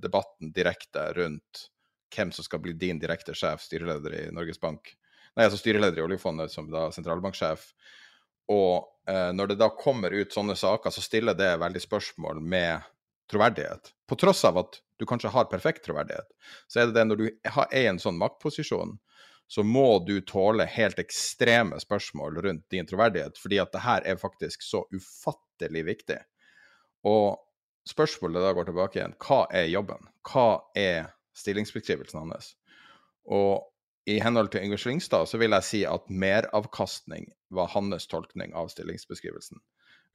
debatten 0.01 0.51
direkte 0.55 1.07
rundt 1.17 1.67
hvem 2.15 2.31
som 2.35 2.45
skal 2.45 2.59
bli 2.59 2.73
din 2.73 2.99
direkte 2.99 3.35
sjef, 3.37 3.63
styreleder 3.63 4.15
i 4.17 4.23
Norges 4.35 4.59
Bank. 4.59 4.93
Nei, 5.35 5.45
altså 5.45 5.59
styreleder 5.61 6.01
i 6.01 6.05
oljefondet 6.05 6.51
som 6.51 6.67
da 6.71 6.89
sentralbanksjef. 6.91 7.69
Og 8.51 9.07
eh, 9.07 9.29
når 9.35 9.53
det 9.53 9.59
da 9.61 9.69
kommer 9.75 10.11
ut 10.11 10.33
sånne 10.33 10.57
saker, 10.59 10.91
så 10.91 11.03
stiller 11.03 11.37
det 11.37 11.53
veldig 11.61 11.81
spørsmål 11.83 12.41
med 12.43 12.89
troverdighet. 13.31 13.93
På 14.09 14.17
tross 14.19 14.43
av 14.45 14.59
at 14.59 14.81
du 14.99 15.07
kanskje 15.07 15.31
har 15.33 15.47
perfekt 15.49 15.85
troverdighet, 15.85 16.27
så 16.67 16.81
er 16.81 16.89
det 16.89 16.99
det 16.99 17.05
når 17.07 17.21
du 17.21 17.27
er 17.31 17.77
i 17.79 17.85
en 17.89 18.01
sånn 18.01 18.19
maktposisjon, 18.19 18.97
så 19.51 19.63
må 19.67 19.99
du 20.07 20.17
tåle 20.23 20.67
helt 20.69 20.99
ekstreme 21.01 21.79
spørsmål 21.81 22.37
rundt 22.43 22.67
din 22.71 22.87
troverdighet, 22.87 23.39
fordi 23.39 23.57
at 23.59 23.71
det 23.73 23.81
her 23.83 24.05
er 24.07 24.19
faktisk 24.19 24.63
så 24.63 24.83
ufattelig 24.95 25.81
viktig. 25.89 26.19
Og 27.07 27.39
spørsmålet 27.89 28.43
da 28.43 28.53
går 28.53 28.69
tilbake 28.69 28.99
igjen. 28.99 29.17
Hva 29.21 29.45
er 29.53 29.69
jobben? 29.71 30.09
Hva 30.27 30.61
er 30.77 31.11
stillingsbeskrivelsen 31.37 32.21
hans? 32.21 32.53
Og 33.25 33.67
i 34.09 34.17
henhold 34.21 34.49
til 34.53 34.65
Yngve 34.65 34.79
Slyngstad 34.81 35.29
så 35.29 35.37
vil 35.41 35.53
jeg 35.55 35.67
si 35.67 35.81
at 35.85 36.09
meravkastning 36.09 37.29
var 37.53 37.69
hans 37.73 38.07
tolkning 38.09 38.53
av 38.57 38.71
stillingsbeskrivelsen. 38.73 39.61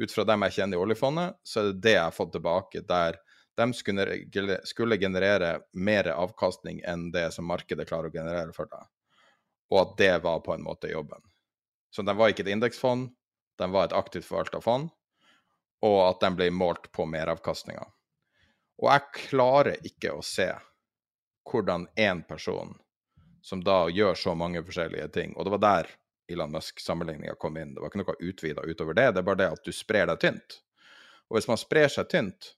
Ut 0.03 0.13
fra 0.13 0.27
dem 0.29 0.43
jeg 0.47 0.57
kjenner 0.59 0.77
i 0.77 0.83
oljefondet, 0.83 1.39
så 1.47 1.61
er 1.63 1.71
det 1.71 1.85
det 1.87 1.95
jeg 1.95 2.05
har 2.05 2.17
fått 2.17 2.35
tilbake, 2.35 2.83
der 2.85 3.21
de 3.57 3.71
skulle 3.73 4.99
generere 5.01 5.53
mer 5.73 6.11
avkastning 6.13 6.83
enn 6.85 7.09
det 7.15 7.31
som 7.33 7.47
markedet 7.49 7.87
klarer 7.89 8.11
å 8.11 8.13
generere 8.13 8.53
for 8.53 8.69
deg. 8.69 8.85
Og 9.73 9.81
at 9.81 9.95
det 10.03 10.13
var 10.27 10.43
på 10.45 10.53
en 10.53 10.67
måte 10.67 10.91
jobben. 10.93 11.23
Så 11.95 12.05
de 12.05 12.13
var 12.13 12.31
ikke 12.31 12.45
et 12.45 12.53
indeksfond, 12.53 13.09
de 13.57 13.71
var 13.73 13.89
et 13.89 13.97
aktivt 13.97 14.29
forvalta 14.29 14.61
fond, 14.61 14.91
og 15.85 15.99
at 16.09 16.23
den 16.25 16.37
ble 16.39 16.49
målt 16.51 16.91
på 16.93 17.07
meravkastninga. 17.09 17.85
Og 18.83 18.91
jeg 18.91 19.29
klarer 19.29 19.87
ikke 19.89 20.13
å 20.17 20.25
se 20.25 20.51
hvordan 21.47 21.87
én 21.97 22.23
person 22.29 22.75
som 23.47 23.63
da 23.65 23.87
gjør 23.93 24.19
så 24.19 24.35
mange 24.35 24.59
forskjellige 24.67 25.07
ting 25.15 25.37
Og 25.37 25.47
det 25.47 25.53
var 25.55 25.61
der 25.63 25.91
Elon 26.29 26.51
Musk-sammenligninga 26.51 27.37
kom 27.39 27.57
inn. 27.57 27.75
Det 27.75 27.81
var 27.81 27.93
ikke 27.93 28.01
noe 28.03 28.17
utvida 28.19 28.65
utover 28.67 28.97
det, 28.99 29.11
det 29.15 29.21
er 29.23 29.27
bare 29.29 29.41
det 29.45 29.51
at 29.55 29.63
du 29.63 29.71
sprer 29.73 30.09
deg 30.11 30.19
tynt. 30.21 30.57
Og 31.31 31.39
hvis 31.39 31.47
man 31.47 31.61
sprer 31.61 31.87
seg 31.93 32.09
tynt, 32.11 32.49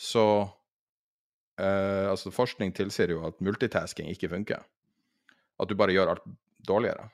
så 0.00 0.24
eh, 1.60 2.08
Altså, 2.08 2.32
forskning 2.32 2.72
tilsier 2.72 3.12
jo 3.12 3.26
at 3.28 3.44
multitasking 3.44 4.08
ikke 4.12 4.32
funker. 4.32 4.64
At 5.60 5.68
du 5.68 5.76
bare 5.76 5.92
gjør 5.92 6.14
alt 6.14 6.24
dårligere 6.64 7.10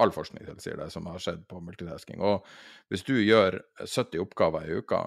all 0.00 0.12
forskning 0.14 0.46
tilsier 0.46 0.78
det, 0.80 0.90
som 0.94 1.08
har 1.10 1.22
skjedd 1.22 1.46
på 1.50 1.60
multitasking. 1.64 2.20
Og 2.24 2.46
hvis 2.92 3.04
du 3.06 3.16
gjør 3.18 3.60
70 3.82 4.22
oppgaver 4.24 4.68
i 4.68 4.78
uka, 4.80 5.02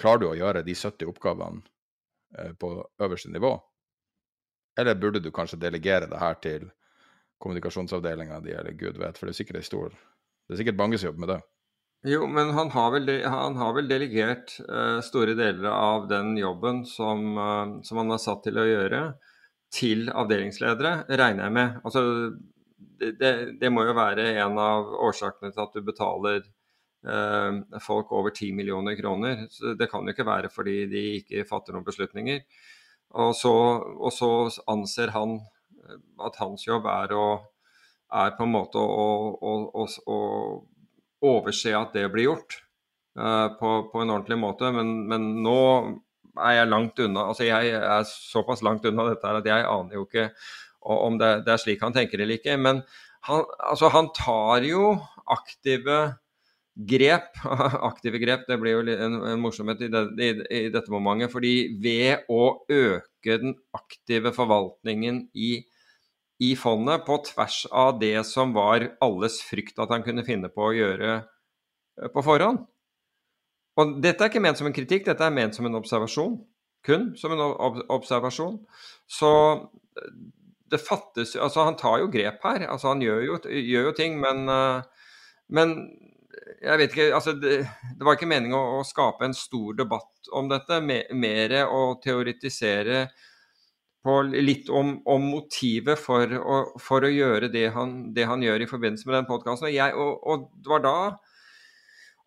klarer 0.00 0.22
du 0.22 0.28
å 0.30 0.38
gjøre 0.38 0.64
de 0.66 0.76
70 0.76 1.10
oppgavene 1.12 1.62
eh, 2.38 2.54
på 2.58 2.72
øverste 3.02 3.32
nivå? 3.34 3.56
Eller 4.78 4.98
burde 4.98 5.22
du 5.22 5.30
kanskje 5.34 5.60
delegere 5.60 6.06
det 6.10 6.22
her 6.22 6.38
til 6.42 6.68
kommunikasjonsavdelinga 7.42 8.40
di, 8.42 8.54
eller 8.54 8.74
gud 8.78 8.98
vet, 8.98 9.18
for 9.18 9.28
det 9.28 9.34
er 9.34 9.40
sikkert 9.42 9.66
stor 9.66 9.94
Det 10.48 10.54
er 10.54 10.60
sikkert 10.62 10.78
mange 10.78 10.98
som 10.98 11.18
med 11.20 11.28
det. 11.28 11.40
Jo, 12.06 12.22
men 12.30 12.52
han 12.54 12.70
har 12.70 12.92
vel, 12.94 13.10
han 13.26 13.56
har 13.58 13.72
vel 13.74 13.88
delegert 13.90 14.54
uh, 14.64 15.00
store 15.04 15.34
deler 15.36 15.66
av 15.68 16.06
den 16.08 16.36
jobben 16.38 16.84
som, 16.86 17.24
uh, 17.36 17.80
som 17.84 18.00
han 18.00 18.14
er 18.14 18.22
satt 18.22 18.44
til 18.46 18.60
å 18.60 18.64
gjøre, 18.64 19.02
til 19.74 20.06
avdelingsledere, 20.08 21.08
regner 21.10 21.44
jeg 21.44 21.56
med. 21.58 21.80
Altså, 21.84 22.04
det, 22.98 23.32
det, 23.60 23.70
må 23.72 23.84
jo 23.86 23.96
være 23.96 24.30
en 24.42 24.58
av 24.60 24.88
årsakene 25.08 25.52
til 25.54 25.64
at 25.64 25.76
du 25.76 25.84
betaler 25.86 26.40
eh, 26.42 27.60
folk 27.84 28.12
over 28.16 28.34
10 28.34 28.52
millioner 28.58 28.96
kroner. 28.98 29.46
Så 29.50 29.74
det 29.78 29.90
kan 29.92 30.06
jo 30.06 30.14
ikke 30.14 30.26
være 30.28 30.50
fordi 30.52 30.80
de 30.90 31.04
ikke 31.20 31.46
fatter 31.48 31.76
noen 31.76 31.86
beslutninger. 31.86 32.42
Og 33.18 33.32
så, 33.36 33.52
og 33.96 34.12
så 34.12 34.32
anser 34.68 35.14
han 35.14 35.38
eh, 35.38 36.00
at 36.26 36.40
hans 36.42 36.66
jobb 36.66 36.88
er, 36.92 37.14
å, 37.16 37.28
er 38.22 38.34
på 38.36 38.48
en 38.48 38.54
måte 38.56 38.82
å, 38.82 39.08
å, 39.38 39.86
å 39.86 40.18
overse 41.24 41.74
at 41.74 41.96
det 41.96 42.08
blir 42.12 42.28
gjort 42.28 42.60
uh, 43.18 43.48
på, 43.58 43.72
på, 43.92 44.02
en 44.02 44.12
ordentlig 44.14 44.38
måte. 44.38 44.70
Men, 44.74 44.92
men, 45.10 45.30
nå 45.42 45.58
er 46.38 46.60
jeg 46.60 46.70
langt 46.70 47.00
unna. 47.02 47.28
Altså 47.32 47.48
jeg 47.48 47.74
er 47.74 48.06
såpass 48.06 48.62
langt 48.62 48.86
unna 48.86 49.08
dette 49.08 49.26
her 49.26 49.40
at 49.40 49.48
jeg 49.48 49.66
aner 49.66 49.98
jo 49.98 50.04
ikke 50.06 50.28
om 50.88 51.18
det, 51.20 51.32
det 51.46 51.54
er 51.54 51.60
slik 51.62 51.84
han 51.84 51.94
tenker 51.96 52.22
eller 52.22 52.40
ikke. 52.40 52.56
Men 52.60 52.82
han, 53.28 53.44
altså 53.58 53.90
han 53.92 54.10
tar 54.16 54.64
jo 54.66 54.94
aktive 55.28 55.98
grep. 56.78 57.34
Aktive 57.90 58.20
grep, 58.22 58.46
det 58.48 58.58
blir 58.62 58.76
jo 58.76 58.84
en, 58.94 59.18
en 59.32 59.42
morsomhet 59.42 59.82
i, 59.82 59.90
det, 59.92 60.04
i, 60.22 60.28
i, 60.60 60.62
dette 60.74 60.92
momentet. 60.94 61.32
fordi 61.32 61.54
ved 61.82 62.28
å 62.30 62.62
øke 62.70 63.40
den 63.42 63.56
aktive 63.74 64.32
forvaltningen 64.36 65.24
i, 65.34 65.56
i, 66.44 66.54
fondet 66.56 67.04
på 67.06 67.18
tvers 67.26 67.64
av 67.74 67.98
det 68.00 68.16
som 68.28 68.54
var 68.54 68.86
alles 69.04 69.40
frykt 69.42 69.80
at 69.82 69.90
han 69.94 70.06
kunne 70.06 70.26
finne 70.26 70.52
på 70.54 70.68
å 70.68 70.76
gjøre 70.76 71.16
eh, 71.18 72.12
på 72.14 72.22
forhånd. 72.22 72.62
Og 73.78 73.98
dette 74.02 74.24
er 74.24 74.30
ikke 74.30 74.42
ment 74.42 74.58
som 74.58 74.70
en 74.70 74.74
kritikk, 74.74 75.06
dette 75.06 75.26
er 75.26 75.34
ment 75.34 75.54
som 75.54 75.66
en 75.66 75.78
observasjon. 75.78 76.38
Kun 76.86 77.10
som 77.18 77.34
en 77.34 77.42
ob 77.42 77.82
observasjon. 77.90 78.60
Så 79.10 79.30
det 80.70 80.80
fattes 80.82 81.36
Altså, 81.36 81.64
han 81.66 81.78
tar 81.80 82.02
jo 82.02 82.10
grep 82.12 82.44
her. 82.44 82.66
Altså, 82.68 82.92
han 82.92 83.02
gjør 83.04 83.24
jo, 83.24 83.38
gjør 83.48 83.90
jo 83.90 83.94
ting, 83.96 84.18
men, 84.20 84.44
uh, 84.50 84.82
men 85.54 85.74
jeg 86.62 86.80
vet 86.80 86.92
ikke, 86.94 87.08
altså 87.14 87.34
det, 87.38 87.62
det 87.98 88.06
var 88.06 88.18
ikke 88.18 88.28
meningen 88.30 88.56
å, 88.58 88.78
å, 88.78 88.84
skape 88.86 89.26
en 89.26 89.36
stor 89.36 89.76
debatt 89.78 90.30
om 90.36 90.50
dette. 90.50 90.80
Mer 90.84 91.56
å 91.66 91.82
teoretisere 92.02 93.06
på 94.04 94.20
litt 94.30 94.70
om, 94.70 94.96
om 95.10 95.24
motivet 95.32 95.98
for 96.00 96.32
å, 96.38 96.58
for 96.80 97.04
å, 97.04 97.12
gjøre 97.12 97.50
det 97.52 97.66
han, 97.74 97.96
det 98.14 98.28
han 98.30 98.42
gjør 98.44 98.64
i 98.64 98.68
forbindelse 98.70 99.08
med 99.08 99.18
den 99.18 99.28
podkasten. 99.28 99.68
Og, 99.68 100.04
og, 100.04 100.20
og, 100.22 100.46
det 100.54 100.72
var 100.74 100.84
da 100.84 100.98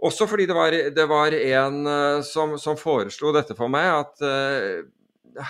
også 0.01 0.25
fordi 0.25 0.47
det 0.49 0.57
var, 0.57 0.75
det 0.95 1.03
var 1.09 1.35
en 1.37 1.83
uh, 1.85 2.23
som, 2.25 2.57
som, 2.57 2.77
foreslo 2.79 3.33
dette 3.35 3.53
for 3.57 3.69
meg, 3.69 3.85
at 4.01 4.23
uh, 4.25 4.81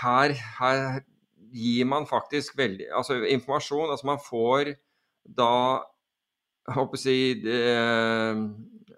her, 0.01 0.33
her, 0.59 1.01
gir 1.51 1.85
man 1.85 2.07
faktisk 2.07 2.57
veldig 2.57 2.87
Altså 2.95 3.21
informasjon. 3.27 3.89
Altså 3.91 4.07
man 4.07 4.21
får 4.23 4.73
da 5.23 5.53
jeg 6.61 6.77
håper 6.77 6.97
å 6.97 7.01
si 7.01 7.15
det, 7.41 7.61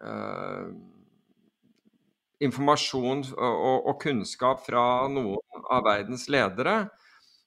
uh, 0.03 0.65
informasjon 2.43 3.23
og, 3.33 3.77
og, 3.87 3.93
kunnskap 4.03 4.65
fra 4.65 5.07
noen 5.11 5.67
av 5.71 5.85
verdens 5.87 6.27
ledere 6.31 6.75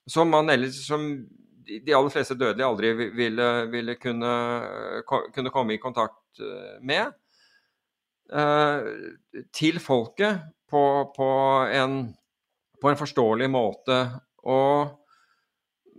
som 0.09 0.30
man 0.32 0.48
ellers 0.52 0.78
som 0.86 1.04
de 1.66 1.94
aller 1.94 2.12
fleste 2.14 2.36
dødelige 2.38 2.66
aldri 2.66 2.92
ville, 3.18 3.48
ville 3.72 3.96
kunne, 3.98 4.32
kunne, 5.34 5.50
komme 5.50 5.74
i 5.74 5.80
kontakt 5.82 6.38
eh, 6.38 6.76
med. 6.86 7.11
Uh, 8.30 8.86
til 9.54 9.80
folket 9.82 10.44
på, 10.70 10.82
på, 11.14 11.30
en, 11.74 11.98
på 12.82 12.90
en 12.90 12.98
forståelig 12.98 13.50
måte. 13.50 13.98
Og 14.47 14.94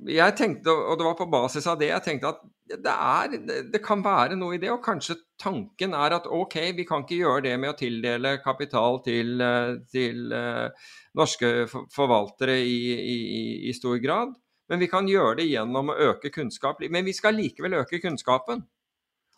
jeg 0.08 0.36
tenkte, 0.38 0.72
og 0.72 1.00
det 1.00 1.08
var 1.08 1.18
på 1.18 1.30
basis 1.32 1.66
av 1.70 1.80
det 1.80 1.90
jeg 1.90 2.06
tenkte 2.06 2.30
at 2.30 2.44
det, 2.68 2.92
er, 2.92 3.64
det 3.72 3.80
kan 3.84 4.04
være 4.04 4.36
noe 4.38 4.58
i 4.58 4.62
det. 4.62 4.70
Og 4.74 4.84
kanskje 4.84 5.18
tanken 5.42 5.96
er 5.98 6.18
at 6.18 6.28
ok, 6.30 6.58
vi 6.78 6.86
kan 6.88 7.06
ikke 7.06 7.22
gjøre 7.22 7.46
det 7.48 7.56
med 7.62 7.72
å 7.72 7.78
tildele 7.80 8.36
kapital 8.44 9.00
til, 9.06 9.42
til 9.92 10.34
uh, 10.36 10.92
norske 11.18 11.54
forvaltere 11.72 12.60
i, 12.60 12.78
i, 12.98 13.18
i, 13.70 13.76
stor 13.78 13.98
grad. 14.04 14.36
Men 14.68 14.84
vi 14.84 14.90
kan 14.92 15.08
gjøre 15.08 15.40
det 15.40 15.48
gjennom 15.48 15.94
å 15.94 16.00
øke 16.12 16.32
kunnskap. 16.36 16.84
Men 16.92 17.08
vi 17.08 17.16
skal 17.16 17.40
likevel 17.40 17.80
øke 17.80 18.02
kunnskapen. 18.04 18.66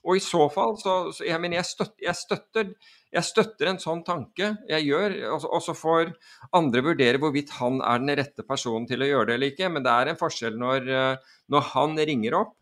Og 0.07 0.15
i 0.15 0.23
så 0.23 0.45
fall 0.53 0.77
så, 0.79 0.93
så 1.15 1.25
jeg, 1.27 1.39
mener, 1.41 1.59
jeg, 1.59 1.67
støtter, 1.67 2.03
jeg, 2.05 2.15
støtter, 2.15 2.69
jeg, 3.11 3.25
støtter, 3.27 3.71
en 3.71 3.81
sånn 3.83 4.03
tanke. 4.07 4.53
Jeg 4.69 4.87
gjør, 4.87 5.17
Og 5.35 5.59
så 5.65 5.75
får 5.75 6.13
andre 6.55 6.85
vurdere 6.85 7.19
hvorvidt 7.21 7.51
han 7.57 7.81
er 7.83 7.99
den 8.03 8.15
rette 8.21 8.45
personen 8.47 8.87
til 8.89 9.03
å 9.03 9.09
gjøre 9.09 9.31
det 9.31 9.35
eller 9.37 9.53
ikke. 9.53 9.71
Men 9.73 9.85
det 9.85 9.95
er 9.95 10.13
en 10.13 10.21
forskjell 10.21 10.55
når, 10.59 10.87
eh, 10.87 11.35
når 11.51 11.67
han 11.73 11.99
ringer 11.99 12.39
opp 12.39 12.55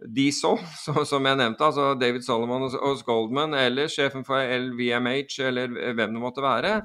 de 0.00 0.30
så, 0.32 0.54
så, 0.84 1.04
som 1.08 1.26
jeg 1.28 1.38
nevnte, 1.40 1.66
altså 1.66 1.92
David 2.00 2.24
Solomon 2.24 2.68
og 2.68 3.02
Goldman, 3.06 3.54
eller 3.56 3.90
sjefen 3.92 4.24
for 4.26 4.40
LVMH, 4.40 5.40
eller 5.48 5.72
hvem 5.94 6.16
det 6.16 6.22
måtte 6.22 6.44
være, 6.44 6.76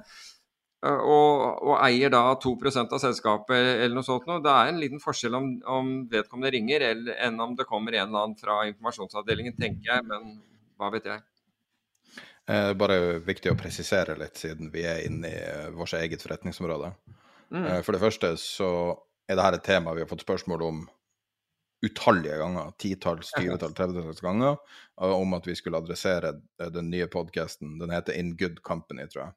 og, 0.86 1.62
og, 1.66 1.76
eier 1.86 2.12
da 2.14 2.24
2% 2.42 2.94
av 2.94 3.02
selskapet 3.02 3.56
eller 3.58 3.96
noe 3.96 4.06
sånt 4.06 4.28
noe. 4.30 4.42
Det 4.44 4.52
er 4.52 4.72
en 4.72 4.82
liten 4.82 5.02
forskjell 5.04 5.38
om, 5.38 5.48
om 5.72 5.94
vedkommende 6.12 6.52
ringer 6.56 6.86
eller, 6.92 7.16
enn 7.28 7.40
om 7.42 7.56
det 7.58 7.68
kommer 7.70 7.96
en 7.96 8.10
eller 8.10 8.28
annen 8.28 8.40
fra 8.40 8.62
informasjonsavdelingen, 8.70 9.56
tenker 9.60 9.94
jeg. 9.94 10.06
Men 10.10 10.36
hva 10.80 10.92
vet 10.94 11.08
jeg. 11.10 11.24
Eh, 12.46 12.72
bare 12.78 13.18
viktig 13.26 13.50
å 13.50 13.58
presisere 13.58 14.18
litt, 14.20 14.38
siden 14.38 14.70
vi 14.74 14.84
er 14.86 15.02
inne 15.08 15.32
i 15.32 15.40
uh, 15.42 15.72
vårt 15.74 15.96
eget 15.98 16.22
forretningsområde. 16.22 16.92
Mm. 17.50 17.64
Eh, 17.64 17.80
for 17.86 17.96
det 17.96 18.04
første 18.04 18.36
så 18.42 18.70
er 19.26 19.40
dette 19.40 19.62
et 19.62 19.66
tema 19.66 19.96
vi 19.98 20.04
har 20.04 20.12
fått 20.12 20.26
spørsmål 20.26 20.66
om 20.68 20.84
utallige 21.86 22.38
ganger. 22.38 22.70
Titalls, 22.82 23.32
tyvetalls, 23.34 23.74
tredvetalls 23.78 24.22
ganger. 24.26 24.60
Om 25.06 25.34
at 25.38 25.50
vi 25.50 25.58
skulle 25.58 25.82
adressere 25.82 26.36
den 26.74 26.88
nye 26.90 27.10
podkasten. 27.12 27.76
Den 27.82 27.94
heter 27.94 28.18
In 28.18 28.36
Good 28.38 28.62
Company, 28.66 29.06
tror 29.10 29.26
jeg. 29.26 29.36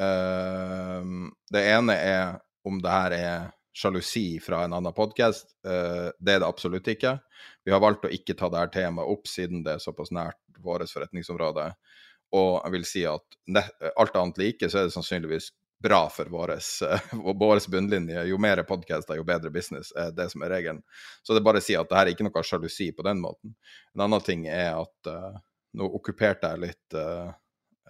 Uh, 0.00 1.28
det 1.52 1.66
ene 1.72 1.98
er 1.98 2.38
om 2.68 2.78
det 2.82 2.94
her 2.94 3.16
er 3.16 3.50
sjalusi 3.72 4.40
fra 4.40 4.64
en 4.64 4.72
annen 4.72 4.92
podkast. 4.92 5.46
Eh, 5.66 6.10
det 6.18 6.34
er 6.34 6.42
det 6.42 6.48
absolutt 6.48 6.88
ikke. 6.88 7.16
Vi 7.64 7.72
har 7.72 7.80
valgt 7.82 8.04
å 8.04 8.12
ikke 8.12 8.36
ta 8.38 8.50
dette 8.52 8.76
temaet 8.78 9.08
opp 9.08 9.28
siden 9.30 9.64
det 9.64 9.76
er 9.76 9.82
såpass 9.82 10.12
nært 10.12 10.38
vårt 10.62 10.90
forretningsområde. 10.92 11.70
Og 12.36 12.52
jeg 12.58 12.74
vil 12.76 12.86
si 12.88 13.02
at 13.08 13.40
alt 13.96 14.16
annet 14.16 14.40
like, 14.40 14.68
så 14.68 14.80
er 14.82 14.88
det 14.88 14.94
sannsynligvis 14.94 15.50
bra 15.82 16.04
for 16.12 16.30
vår 16.30 16.54
bunnlinje. 17.72 18.26
Jo 18.28 18.38
mer 18.38 18.62
podkaster, 18.68 19.18
jo 19.18 19.26
bedre 19.26 19.50
business 19.50 19.90
er 19.98 20.12
det 20.14 20.28
som 20.32 20.44
er 20.44 20.54
regelen. 20.54 20.82
Så 21.22 21.34
det 21.34 21.42
er 21.42 21.48
bare 21.48 21.62
å 21.62 21.64
si 21.64 21.76
at 21.76 21.90
det 21.90 21.98
her 21.98 22.06
er 22.06 22.14
ikke 22.14 22.28
noe 22.28 22.44
sjalusi 22.46 22.92
på 22.94 23.04
den 23.08 23.20
måten. 23.24 23.56
En 23.96 24.06
annen 24.06 24.22
ting 24.24 24.46
er 24.46 24.76
at 24.78 25.10
uh, 25.10 25.40
nå 25.74 25.88
okkuperte 25.98 26.52
jeg 26.52 26.62
litt 26.68 26.96
uh, 26.96 27.32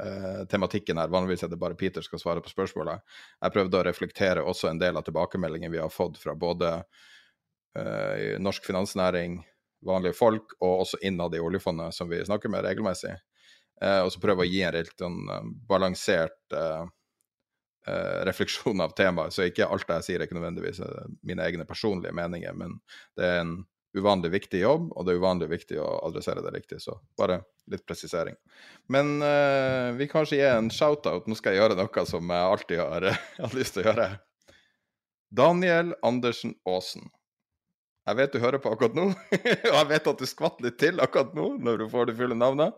uh, 0.01 0.45
tematikken 0.47 0.99
her. 0.99 1.09
Vanligvis 1.13 1.43
er 1.43 1.53
det 1.53 1.61
bare 1.61 1.79
Peter 1.79 2.05
skal 2.05 2.21
svare 2.21 2.43
på 2.45 2.53
spørsmålet. 2.53 3.03
Jeg 3.41 3.55
prøvde 3.55 3.81
å 3.81 3.87
reflektere 3.87 4.45
også 4.45 4.71
en 4.71 4.81
del 4.83 4.99
av 4.99 5.07
tilbakemeldingen 5.07 5.73
vi 5.73 5.83
har 5.83 5.93
fått 5.93 6.21
fra 6.23 6.35
både 6.39 6.75
uh, 6.83 8.39
norsk 8.43 8.67
finansnæring, 8.69 9.41
vanlige 9.87 10.17
folk, 10.19 10.57
og 10.61 10.87
også 10.87 11.03
innad 11.03 11.35
i 11.35 11.43
oljefondet, 11.43 11.95
som 11.97 12.11
vi 12.11 12.23
snakker 12.25 12.53
med 12.53 12.65
regelmessig. 12.67 13.15
Uh, 13.83 14.05
og 14.07 14.13
så 14.15 14.23
prøve 14.23 14.45
å 14.45 14.49
gi 14.49 14.63
en 14.63 14.79
helt 14.79 14.99
sånn 14.99 15.23
balansert 15.69 16.59
refleksjon 17.83 18.79
av 18.79 18.93
temaet. 18.95 19.35
Så 19.35 19.49
ikke 19.49 19.67
alt 19.67 19.89
jeg 19.91 20.05
sier 20.07 20.21
er 20.21 20.29
ikke 20.29 20.37
nødvendigvis 20.37 20.79
mine 21.27 21.43
egne 21.43 21.65
personlige 21.67 22.15
meninger, 22.15 22.55
men 22.55 22.77
det 23.19 23.27
er 23.27 23.41
en 23.41 23.57
uvanlig 23.99 24.31
viktig 24.33 24.63
jobb, 24.63 24.91
og 24.97 25.05
det 25.05 25.13
er 25.13 25.21
uvanlig 25.21 25.49
viktig 25.51 25.79
å 25.83 25.89
adressere 26.09 26.43
det 26.45 26.53
riktig. 26.55 26.81
Så 26.83 26.97
bare 27.19 27.43
litt 27.71 27.85
presisering. 27.87 28.37
Men 28.93 29.19
uh, 29.23 29.93
vi 29.99 30.09
kanskje 30.11 30.41
gi 30.41 30.47
en 30.49 30.71
shout-out. 30.73 31.29
Nå 31.29 31.39
skal 31.39 31.55
jeg 31.55 31.63
gjøre 31.63 31.79
noe 31.79 32.07
som 32.09 32.33
jeg 32.35 32.53
alltid 32.53 32.83
har, 32.83 33.09
har 33.43 33.57
lyst 33.59 33.77
til 33.77 33.85
å 33.85 33.91
gjøre. 33.91 34.09
Daniel 35.33 35.95
Andersen 36.05 36.57
Aasen. 36.69 37.09
Jeg 38.03 38.19
vet 38.19 38.33
du 38.35 38.43
hører 38.43 38.59
på 38.59 38.73
akkurat 38.75 38.97
nå, 38.99 39.05
og 39.71 39.77
jeg 39.77 39.89
vet 39.93 40.09
at 40.11 40.19
du 40.21 40.27
skvatt 40.27 40.59
litt 40.65 40.81
til 40.81 40.99
akkurat 41.01 41.37
nå 41.39 41.53
når 41.63 41.85
du 41.85 41.91
får 41.93 42.11
det 42.11 42.17
fulle 42.19 42.37
navnet. 42.37 42.75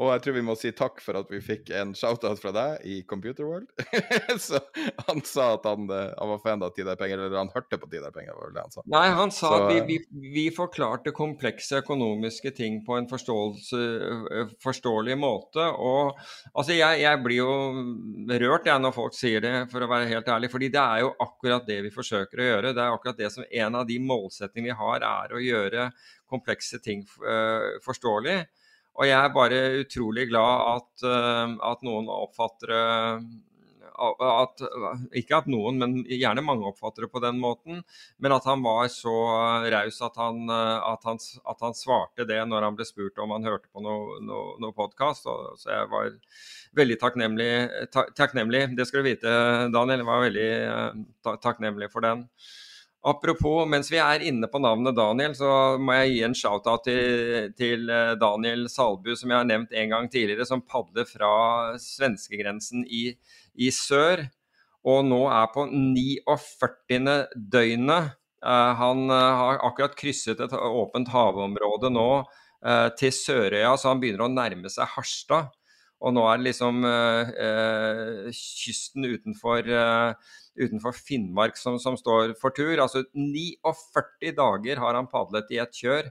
Og 0.00 0.08
jeg 0.08 0.22
tror 0.24 0.36
vi 0.38 0.44
må 0.44 0.54
si 0.56 0.70
takk 0.72 1.02
for 1.04 1.18
at 1.20 1.28
vi 1.28 1.38
fikk 1.44 1.68
en 1.76 1.90
shout-out 1.96 2.40
fra 2.40 2.52
deg 2.56 2.84
i 2.88 2.94
Computer 3.08 3.44
World. 3.44 3.68
så 4.40 4.60
han 5.04 5.20
sa 5.28 5.50
at 5.58 5.66
han, 5.68 5.84
eh, 5.92 6.14
han 6.16 6.30
var 6.30 6.40
fan 6.40 6.64
av 6.64 6.72
Tid 6.72 6.88
er 6.88 6.96
penger, 6.96 7.20
eller 7.20 7.36
han 7.36 7.52
hørte 7.52 7.76
på 7.76 7.90
Tid 7.92 8.06
er 8.08 8.14
penger, 8.14 8.32
var 8.38 8.54
det 8.54 8.64
han 8.64 8.72
sa. 8.72 8.84
Nei, 8.94 9.04
han 9.12 9.34
sa 9.34 9.50
så, 9.50 9.58
at 9.58 9.74
vi, 9.74 9.82
vi, 9.90 10.30
vi, 10.32 10.44
forklarte 10.56 11.12
komplekse 11.16 11.82
økonomiske 11.82 12.54
ting 12.56 12.80
på 12.86 12.96
en 12.96 13.10
eh, 13.10 14.54
forståelig 14.64 15.18
måte. 15.20 15.68
Og 15.76 16.16
altså, 16.54 16.72
jeg, 16.72 17.02
jeg, 17.04 17.20
blir 17.26 17.42
jo 17.42 17.52
rørt 18.46 18.72
jeg 18.72 18.84
når 18.86 18.96
folk 18.96 19.18
sier 19.18 19.44
det, 19.44 19.54
for 19.74 19.84
å 19.84 19.90
være 19.92 20.08
helt 20.08 20.32
ærlig. 20.32 20.52
fordi 20.56 20.72
det 20.72 20.80
er 20.80 21.04
jo 21.04 21.12
akkurat 21.20 21.68
det 21.68 21.82
vi 21.84 21.92
forsøker 21.92 22.40
å 22.40 22.48
gjøre. 22.48 22.72
Det 22.72 22.80
er 22.80 22.96
akkurat 22.96 23.20
det 23.20 23.28
som 23.36 23.44
en 23.44 23.78
av 23.82 23.84
de 23.92 24.00
målsettingene 24.00 24.72
vi 24.72 24.80
har, 24.80 25.04
er 25.04 25.36
å 25.36 25.40
gjøre 25.42 25.86
komplekse 26.32 26.78
ting 26.80 27.02
forståelig. 27.84 28.40
Og 28.98 29.08
jeg 29.08 29.16
er 29.16 29.32
bare 29.32 29.62
utrolig 29.80 30.28
glad 30.28 30.66
at, 30.76 31.06
eh, 31.08 31.56
at 31.70 31.86
noen 31.86 32.10
oppfatter 32.12 32.74
det 32.74 32.82
at, 34.02 34.62
ikke 35.18 35.38
at 35.42 35.48
noen, 35.50 35.78
men 35.80 35.94
gjerne 36.08 36.44
mange 36.44 36.66
oppfatter 36.70 37.06
det 37.06 37.10
på 37.12 37.22
den 37.22 37.38
måten. 37.42 37.82
Men 38.22 38.34
at 38.36 38.46
han 38.48 38.62
var 38.64 38.88
så 38.92 39.14
raus 39.74 40.00
at, 40.04 40.18
at, 40.18 41.06
at, 41.06 41.64
han 41.66 41.76
svarte 41.76 42.26
det 42.28 42.40
når 42.48 42.68
han 42.68 42.78
ble 42.78 42.86
spurt 42.88 43.20
om 43.22 43.34
han 43.36 43.46
hørte 43.46 43.70
på 43.72 43.84
noe, 43.84 44.18
noe, 44.24 44.56
noe 44.62 44.76
podkast. 44.76 45.28
Så 45.60 45.70
jeg 45.70 45.90
var 45.92 46.10
veldig 46.78 46.98
takknemlig, 47.02 47.52
takknemlig. 48.18 48.66
Det 48.78 48.88
skal 48.88 49.02
du 49.02 49.10
vite, 49.12 49.38
Daniel. 49.74 50.02
Jeg 50.02 50.10
var 50.10 50.26
veldig 50.26 50.50
eh, 50.58 51.38
takknemlig 51.44 51.92
for 51.92 52.04
den. 52.06 52.26
Apropos, 53.02 53.64
mens 53.66 53.88
vi 53.90 53.98
er 53.98 54.22
inne 54.28 54.46
på 54.46 54.60
navnet 54.62 54.94
Daniel, 54.94 55.32
så 55.34 55.78
må 55.82 55.96
jeg 55.98 56.12
gi 56.12 56.20
en 56.26 56.36
shout-out 56.38 56.84
til, 56.86 57.48
til, 57.58 57.88
eh, 57.90 58.12
Daniel 58.20 58.68
Salbu, 58.70 59.10
som 59.18 59.32
jeg 59.32 59.40
har 59.40 59.48
nevnt 59.48 59.74
en 59.74 59.90
gang 59.90 60.06
tidligere, 60.10 60.46
som 60.46 60.62
padler 60.62 61.08
fra 61.08 61.32
svenskegrensen 61.82 62.86
i, 62.86 63.08
i 63.58 63.72
sør 63.74 64.22
og 64.88 65.04
nå 65.06 65.22
er 65.30 65.48
på 65.54 65.66
49. 65.70 67.16
døgnet. 67.34 68.14
Uh, 68.42 68.74
han 68.74 69.04
uh, 69.06 69.18
har 69.38 69.60
akkurat 69.68 69.94
krysset 69.94 70.40
et 70.42 70.54
åpent 70.58 71.10
havområde 71.12 71.92
nå 71.94 72.06
til 72.94 73.10
Sørøya, 73.10 73.72
så 73.74 73.88
han 73.90 73.98
begynner 73.98 74.22
å 74.22 74.30
nærme 74.30 74.70
seg 74.70 74.86
Harstad. 74.92 75.48
Og 75.98 76.12
nå 76.14 76.22
er 76.30 76.38
det 76.38 76.44
liksom 76.46 76.76
kysten 78.30 79.08
utenfor, 79.10 79.66
utenfor 80.58 80.96
Finnmark 80.96 81.56
som, 81.56 81.78
som, 81.80 81.96
står 81.98 82.36
for 82.40 82.54
tur. 82.54 82.74
Altså 82.82 83.04
49 83.14 84.34
dager 84.36 84.82
har 84.82 84.98
han 84.98 85.10
padlet 85.10 85.50
i 85.54 85.60
et 85.62 85.82
kjør. 85.82 86.10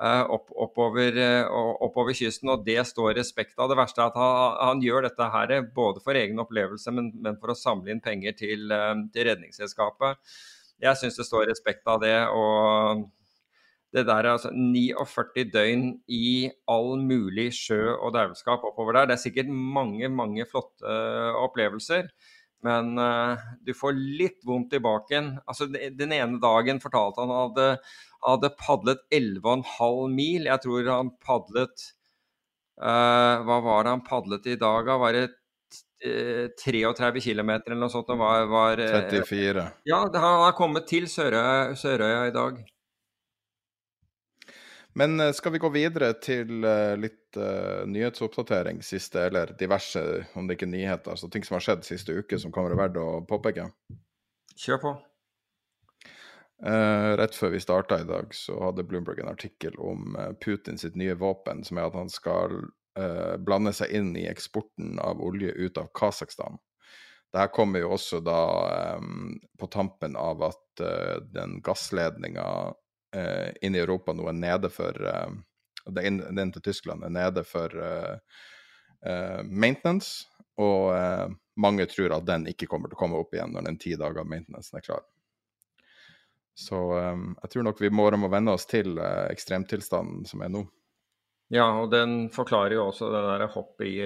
Eh, 0.00 0.22
opp, 0.32 0.48
oppover, 0.56 1.16
eh, 1.20 1.44
oppover, 1.84 2.16
kysten, 2.16 2.48
og 2.54 2.64
det 2.64 2.80
står 2.88 3.18
respekt 3.18 3.58
av. 3.58 3.68
Det 3.68 3.76
verste 3.76 4.00
er 4.00 4.08
at 4.08 4.16
han, 4.16 4.56
han 4.70 4.84
gjør 4.84 5.04
dette 5.04 5.30
her 5.34 5.56
både 5.76 6.00
for 6.00 6.16
egen 6.16 6.40
opplevelse, 6.40 6.94
men, 6.96 7.10
men 7.20 7.36
for 7.42 7.52
å 7.52 7.58
samle 7.58 7.92
inn 7.92 8.00
penger 8.00 8.38
til, 8.38 8.70
eh, 8.72 8.94
til 9.12 9.28
Redningsselskapet. 9.28 10.22
Jeg 10.80 10.96
syns 10.96 11.20
det 11.20 11.28
står 11.28 11.50
respekt 11.50 11.88
av 11.90 12.00
det. 12.00 12.16
og 12.32 13.08
det 13.90 14.04
der 14.06 14.22
er 14.22 14.36
altså 14.36 14.52
49 14.54 15.48
døgn 15.50 15.86
i 16.06 16.50
all 16.70 16.92
mulig 17.02 17.48
sjø 17.56 17.96
og 17.96 18.14
dauskap 18.14 18.62
oppover 18.64 18.94
der. 18.94 19.08
Det 19.10 19.16
er 19.16 19.24
sikkert 19.24 19.50
mange, 19.50 20.08
mange 20.08 20.46
flotte 20.46 20.92
opplevelser. 21.42 22.06
Men 22.66 22.92
uh, 23.00 23.40
du 23.64 23.72
får 23.76 23.96
litt 23.96 24.44
vondt 24.44 24.74
i 24.76 24.82
baken. 24.84 25.32
Altså, 25.48 25.66
den 25.70 26.12
ene 26.12 26.40
dagen 26.42 26.80
fortalte 26.82 27.24
han 27.24 27.32
at 27.32 27.60
han 28.20 28.32
hadde 28.34 28.52
padlet 28.60 29.04
11,5 29.14 30.12
mil. 30.12 30.48
Jeg 30.50 30.62
tror 30.64 30.90
han 30.92 31.12
padlet 31.24 31.86
uh, 32.82 33.40
Hva 33.46 33.60
var 33.64 33.86
det 33.86 33.94
han 33.96 34.04
padlet 34.06 34.50
i 34.52 34.58
dag, 34.60 34.90
da? 34.90 34.98
Var 35.00 35.16
det 35.16 35.24
uh, 36.04 36.44
33 36.60 37.24
km 37.24 37.54
eller 37.56 37.80
noe 37.80 37.92
sånt? 37.92 38.12
Var, 38.12 38.44
var, 38.50 38.84
34. 39.08 39.66
Ja, 39.88 40.04
han 40.04 40.44
har 40.44 40.58
kommet 40.58 40.88
til 40.90 41.08
Sørøya, 41.08 41.72
Sørøya 41.80 42.28
i 42.28 42.36
dag. 42.36 42.60
Men 44.92 45.20
eh, 45.20 45.32
skal 45.32 45.52
vi 45.52 45.58
gå 45.58 45.68
videre 45.74 46.12
til 46.22 46.64
uh, 46.64 46.96
litt 46.98 47.38
uh, 47.38 47.86
nyhetsoppdatering 47.86 48.82
siste, 48.82 49.22
eller 49.28 49.52
diverse, 49.58 50.02
om 50.34 50.48
det 50.48 50.58
ikke 50.58 50.66
er 50.66 50.74
nyheter, 50.74 51.14
altså 51.14 51.30
ting 51.30 51.46
som 51.46 51.58
har 51.58 51.66
skjedd 51.66 51.86
siste 51.86 52.16
uke 52.16 52.38
som 52.40 52.54
kan 52.54 52.66
være 52.66 52.80
verdt 52.80 52.98
å 52.98 53.06
påpeke? 53.28 53.68
Kjør 54.58 54.82
på. 54.82 54.96
Uh, 56.60 57.14
rett 57.20 57.38
før 57.38 57.54
vi 57.54 57.62
starta 57.62 58.00
i 58.02 58.08
dag, 58.08 58.34
så 58.36 58.58
hadde 58.66 58.84
Bloomberg 58.88 59.22
en 59.22 59.32
artikkel 59.32 59.78
om 59.80 60.18
Putin 60.42 60.80
sitt 60.80 60.98
nye 60.98 61.14
våpen, 61.16 61.62
som 61.64 61.78
er 61.78 61.88
at 61.88 61.98
han 61.98 62.12
skal 62.12 62.62
blande 63.46 63.70
seg 63.72 63.92
inn 63.94 64.08
i 64.18 64.26
eksporten 64.28 64.98
av 65.00 65.22
olje 65.24 65.52
ut 65.54 65.78
av 65.78 65.86
Kasakhstan. 65.96 66.58
Dette 67.30 67.46
kommer 67.54 67.80
jo 67.80 67.92
også 67.94 68.18
da 68.26 68.40
um, 68.98 69.38
på 69.56 69.68
tampen 69.72 70.18
av 70.18 70.42
at 70.50 70.82
den 71.30 71.60
gassledninga 71.64 72.44
eh, 73.14 73.50
inn 73.62 73.76
i 73.76 73.82
Europa 73.82 74.14
nå 74.14 74.28
er 74.30 74.36
nede 74.38 74.70
for 74.72 74.96
eh, 75.06 75.30
Den 75.90 76.52
til 76.52 76.62
Tyskland 76.62 77.04
er 77.04 77.10
nede 77.10 77.42
for 77.48 77.72
uh, 77.74 78.18
maintenance, 79.48 80.26
og 80.60 80.92
mange 81.56 81.86
tror 81.88 82.12
at 82.12 82.26
den 82.28 82.44
ikke 82.50 82.68
kommer 82.68 82.90
til 82.90 82.98
å 82.98 83.00
komme 83.00 83.16
opp 83.16 83.32
igjen 83.34 83.54
når 83.56 83.64
den 83.64 83.78
ti 83.80 83.94
dager 83.96 84.28
maintenance 84.28 84.76
er 84.76 84.84
klar. 84.84 85.00
Så 86.54 86.76
jeg 87.00 87.50
tror 87.50 87.64
nok 87.64 87.80
vi 87.80 87.90
må, 87.90 88.04
må 88.20 88.28
venne 88.28 88.52
oss 88.52 88.68
til 88.68 89.00
ekstremtilstanden 89.00 90.28
som 90.28 90.44
er 90.44 90.52
nå. 90.52 90.66
Ja, 91.48 91.64
og 91.80 91.88
den 91.96 92.28
forklarer 92.30 92.76
jo 92.76 92.90
også 92.90 93.08
det 93.10 93.24
der 93.24 93.48
hoppet 93.56 93.88
i 93.88 93.96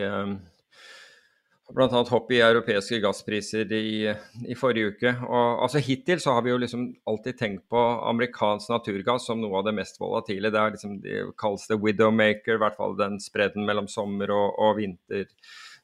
bl.a. 1.73 2.05
hopp 2.11 2.33
i 2.33 2.41
europeiske 2.45 2.99
gasspriser 3.01 3.73
i, 3.73 4.05
i, 4.45 4.57
forrige 4.59 4.93
uke. 4.93 5.13
Og 5.25 5.63
altså 5.65 5.81
Hittil 5.83 6.21
så 6.21 6.37
har 6.37 6.45
vi 6.45 6.53
jo 6.53 6.59
liksom 6.61 6.87
alltid 7.09 7.39
tenkt 7.41 7.65
på 7.73 7.85
amerikansk 8.11 8.73
naturgass 8.73 9.29
som 9.31 9.41
noe 9.41 9.61
av 9.61 9.69
det 9.69 9.77
mest 9.79 10.01
volatile. 10.01 10.53
Det, 10.53 10.61
er 10.61 10.75
liksom, 10.75 10.99
det 11.05 11.23
kalles 11.41 11.67
det 11.71 11.81
widowmaker, 11.81 12.59
i 12.59 12.63
hvert 12.63 12.77
fall 12.81 12.97
den 13.01 13.17
spredden 13.23 13.65
mellom 13.69 13.89
sommer 13.89 14.33
og, 14.35 14.59
og 14.61 14.77
vinter, 14.81 15.25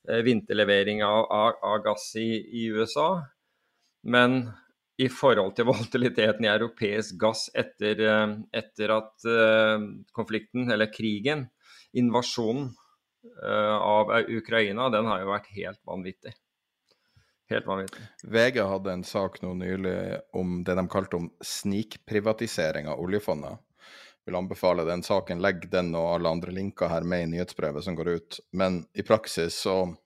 eh, 0.08 0.20
vinterlevering 0.26 1.04
av, 1.06 1.22
av, 1.32 1.62
av 1.72 1.84
gass 1.88 2.10
i, 2.20 2.28
i, 2.44 2.66
USA. 2.76 3.14
Men 4.04 4.42
i 5.00 5.08
forhold 5.08 5.56
til 5.56 5.68
volatiliteten 5.72 6.44
i 6.44 6.52
europeisk 6.52 7.16
gass 7.24 7.48
etter, 7.56 8.04
eh, 8.04 8.36
etter 8.60 8.98
at 9.00 9.32
eh, 9.32 9.88
konflikten, 10.12 10.68
eller 10.68 10.92
krigen, 10.92 11.48
invasjonen 11.96 12.68
av 13.80 14.12
Ukraina, 14.28 14.88
den 14.88 15.08
har 15.10 15.20
jo 15.20 15.32
vært 15.32 15.50
helt 15.56 15.80
vanvittig. 15.84 16.32
Helt 17.50 17.66
vanvittig. 17.66 18.02
VG 18.22 18.60
hadde 18.62 18.92
en 18.92 19.04
sak 19.04 19.40
nå 19.42 19.54
nylig 19.58 20.20
om 20.32 20.60
det 20.64 20.76
de 20.78 20.84
kalte 20.88 21.18
om 21.18 21.26
snikprivatisering 21.44 22.88
av 22.88 23.00
oljefondet. 23.02 23.58
Vil 24.26 24.38
anbefale 24.38 24.84
den 24.86 25.02
saken. 25.02 25.42
Legg 25.42 25.66
den 25.72 25.90
og 25.98 26.12
alle 26.12 26.30
andre 26.30 26.54
linker 26.54 26.92
her 26.92 27.02
med 27.02 27.24
i 27.24 27.30
nyhetsbrevet 27.32 27.84
som 27.84 27.96
går 27.98 28.08
ut. 28.08 28.38
Men 28.52 28.84
i 28.94 29.02
praksis 29.02 29.58
så 29.66 29.96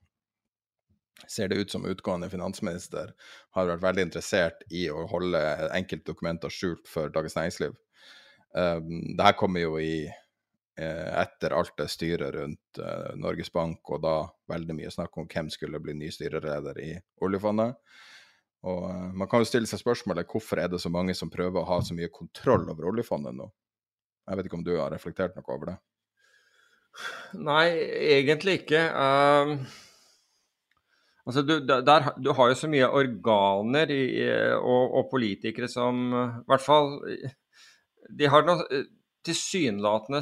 ser 1.28 1.48
det 1.48 1.60
ut 1.60 1.70
som 1.70 1.84
utgående 1.84 2.30
finansminister 2.32 3.12
har 3.56 3.68
vært 3.68 3.84
veldig 3.84 4.08
interessert 4.08 4.64
i 4.72 4.86
å 4.90 5.04
holde 5.12 5.40
enkeltdokumenter 5.76 6.52
skjult 6.52 6.88
for 6.88 7.12
Dagens 7.12 7.36
Næringsliv. 7.36 7.76
Um, 8.56 9.16
det 9.18 9.24
her 9.26 9.36
kommer 9.36 9.60
jo 9.66 9.76
i 9.82 10.08
Eh, 10.08 10.23
etter 10.76 11.54
alt 11.54 11.76
det 11.78 11.86
styret 11.92 12.34
rundt 12.34 12.80
uh, 12.82 13.12
Norges 13.20 13.52
Bank, 13.54 13.78
og 13.94 14.02
da 14.02 14.16
veldig 14.50 14.74
mye 14.74 14.90
snakk 14.90 15.20
om 15.20 15.28
hvem 15.30 15.50
skulle 15.52 15.80
bli 15.82 15.94
ny 15.94 16.10
styreleder 16.10 16.80
i 16.82 16.90
oljefondet. 17.22 17.76
Og 18.66 18.86
uh, 18.88 19.12
Man 19.14 19.30
kan 19.30 19.44
jo 19.44 19.48
stille 19.48 19.70
seg 19.70 19.82
spørsmålet 19.84 20.30
hvorfor 20.30 20.62
er 20.62 20.72
det 20.72 20.82
så 20.82 20.90
mange 20.90 21.14
som 21.14 21.30
prøver 21.30 21.62
å 21.62 21.68
ha 21.68 21.78
så 21.84 21.94
mye 21.94 22.10
kontroll 22.10 22.66
over 22.72 22.90
oljefondet 22.90 23.36
nå? 23.38 23.46
Jeg 24.24 24.40
vet 24.40 24.48
ikke 24.48 24.58
om 24.58 24.66
du 24.66 24.74
har 24.78 24.90
reflektert 24.90 25.36
noe 25.36 25.54
over 25.54 25.70
det? 25.70 25.78
Nei, 27.44 27.66
egentlig 28.16 28.60
ikke. 28.62 28.82
Um, 28.94 29.54
altså 31.26 31.42
du, 31.46 31.54
der, 31.66 32.10
du, 32.16 32.32
har 32.34 32.50
jo 32.50 32.58
så 32.58 32.70
mye 32.70 32.88
organer 32.88 33.90
i, 33.94 34.04
og, 34.58 34.84
og, 34.94 35.08
politikere 35.10 35.68
som 35.68 36.06
i 36.14 36.46
hvert 36.50 36.62
fall 36.62 36.94
De 38.14 38.30
har 38.30 38.46
noe 38.46 38.84
tilsynelatende 39.24 40.20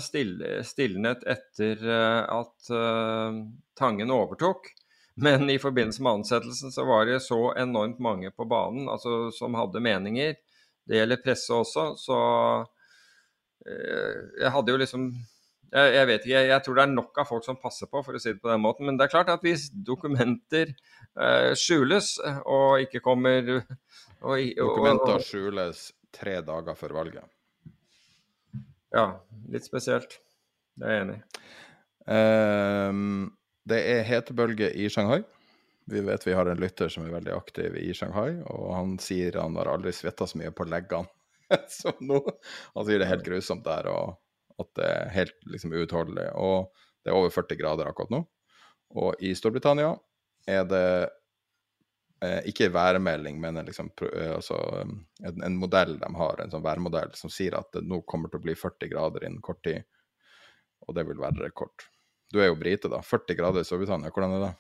stilnet 0.65 1.25
etter 1.29 1.83
eh, 1.83 2.23
at 2.31 2.71
uh, 2.71 3.43
Tangen 3.79 4.13
overtok. 4.15 4.71
Men 5.15 5.51
i 5.51 5.59
forbindelse 5.61 6.03
med 6.05 6.21
ansettelsen 6.21 6.73
så 6.73 6.85
var 6.89 7.07
det 7.09 7.21
så 7.25 7.53
enormt 7.59 7.99
mange 8.01 8.31
på 8.31 8.47
banen 8.49 8.89
altså, 8.89 9.31
som 9.35 9.57
hadde 9.59 9.83
meninger. 9.85 10.39
Det 10.89 10.99
gjelder 10.99 11.21
presse 11.25 11.53
også, 11.55 11.93
så 12.01 12.19
uh, 12.63 14.19
jeg 14.41 14.55
hadde 14.55 14.75
jo 14.75 14.81
liksom 14.81 15.11
jeg, 15.73 15.93
jeg, 15.97 16.07
vet 16.09 16.27
ikke, 16.27 16.41
jeg, 16.51 16.63
tror 16.65 16.77
det 16.77 16.83
er 16.85 16.93
nok 16.93 17.21
av 17.23 17.29
folk 17.29 17.45
som 17.47 17.61
passer 17.61 17.89
på, 17.89 18.03
for 18.05 18.17
å 18.17 18.21
si 18.21 18.35
det 18.35 18.43
på 18.43 18.51
den 18.53 18.61
måten. 18.61 18.85
Men 18.89 18.99
det 19.01 19.07
er 19.07 19.15
klart 19.15 19.33
at 19.33 19.45
hvis 19.45 19.71
dokumenter 19.73 20.69
eh, 20.69 21.53
skjules 21.57 22.19
og 22.45 22.85
ikke 22.85 23.01
kommer 23.05 23.55
og, 23.57 23.63
og, 24.21 24.43
Dokumenter 24.59 25.25
skjules 25.25 25.87
tre 26.13 26.43
dager 26.45 26.77
før 26.77 26.99
valget. 27.01 27.25
Ja, 28.93 29.07
litt 29.49 29.65
spesielt. 29.65 30.19
Det 30.77 30.89
er 30.89 30.97
jeg 30.97 31.05
enig 31.07 31.19
i. 31.19 31.23
Um, 32.13 33.31
det 33.69 33.79
er 33.93 34.05
hetebølge 34.07 34.73
i 34.75 34.89
Shanghai. 34.93 35.23
Vi 35.91 36.03
vet 36.05 36.27
vi 36.27 36.35
har 36.37 36.47
en 36.47 36.61
lytter 36.61 36.91
som 36.93 37.07
er 37.07 37.15
veldig 37.15 37.33
aktiv 37.35 37.77
i 37.79 37.91
Shanghai, 37.97 38.37
og 38.47 38.69
han 38.77 38.95
sier 39.03 39.39
han 39.41 39.57
har 39.59 39.71
aldri 39.73 39.95
svetta 39.97 40.29
så 40.29 40.39
mye 40.39 40.53
på 40.55 40.67
leggene 40.71 41.09
som 41.73 41.97
nå. 42.05 42.21
Han 42.77 42.87
sier 42.87 43.01
det 43.01 43.09
er 43.09 43.15
helt 43.15 43.27
grusomt 43.27 43.65
der, 43.67 43.89
og 43.91 44.63
at 44.63 44.71
det 44.79 44.89
er 44.89 45.13
helt 45.17 45.51
liksom 45.51 45.75
uutholdelig. 45.75 46.29
Og 46.39 46.71
det 47.03 47.11
er 47.11 47.19
over 47.19 47.33
40 47.35 47.61
grader 47.61 47.91
akkurat 47.91 48.13
nå. 48.15 48.23
Og 49.03 49.25
i 49.25 49.33
Storbritannia 49.35 49.95
er 50.51 50.67
det 50.69 50.87
ikke 52.47 52.69
en 52.69 52.75
værmelding, 52.77 53.39
men 53.41 53.57
en, 53.57 53.67
liksom, 53.67 53.91
eh, 54.13 54.35
altså, 54.37 54.59
en, 55.27 55.43
en, 55.43 55.57
modell 55.59 55.97
de 55.99 56.11
har, 56.19 56.43
en 56.43 56.53
sånn 56.53 56.65
værmodell 56.65 57.15
som 57.19 57.33
sier 57.33 57.57
at 57.59 57.73
det 57.75 57.83
nå 57.87 58.03
kommer 58.07 58.31
til 58.31 58.39
å 58.39 58.45
bli 58.45 58.55
40 58.59 58.93
grader 58.93 59.27
innen 59.27 59.43
kort 59.45 59.63
tid. 59.67 59.83
Og 60.87 60.95
det 60.95 61.07
vil 61.09 61.23
være 61.23 61.47
rekord. 61.47 61.87
Du 62.33 62.41
er 62.41 62.51
jo 62.51 62.59
brite, 62.59 62.91
da. 62.93 63.03
40 63.05 63.39
grader 63.39 63.63
i 63.63 63.67
Storbritannia, 63.67 64.13
hvordan 64.15 64.37
er 64.37 64.45
det? 64.47 64.53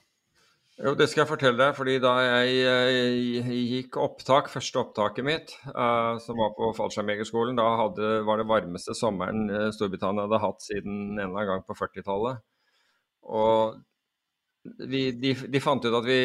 Jo, 0.82 0.94
det 0.96 1.06
skal 1.10 1.22
jeg 1.22 1.30
fortelle 1.30 1.58
deg. 1.60 1.76
fordi 1.76 1.98
da 2.02 2.12
jeg, 2.24 3.44
gikk 3.68 3.98
opptak, 4.00 4.48
første 4.50 4.80
opptaket 4.80 5.26
mitt, 5.26 5.54
som 6.24 6.40
var 6.40 6.54
på 6.56 6.70
fallskjermjegerskolen, 6.78 7.58
da 7.58 7.66
hadde, 7.82 8.12
var 8.26 8.40
det 8.40 8.48
varmeste 8.48 8.96
sommeren 8.96 9.44
Storbritannia 9.76 10.26
hadde 10.26 10.42
hatt 10.42 10.64
siden 10.64 10.96
en 11.12 11.26
eller 11.26 11.36
annen 11.36 11.50
gang 11.52 11.66
på 11.68 11.76
40-tallet. 11.78 12.42
Og 13.28 13.78
vi, 14.62 15.10
de, 15.12 15.32
de, 15.34 15.60
fant 15.60 15.82
ut 15.84 15.94
at 15.96 16.06
vi, 16.06 16.18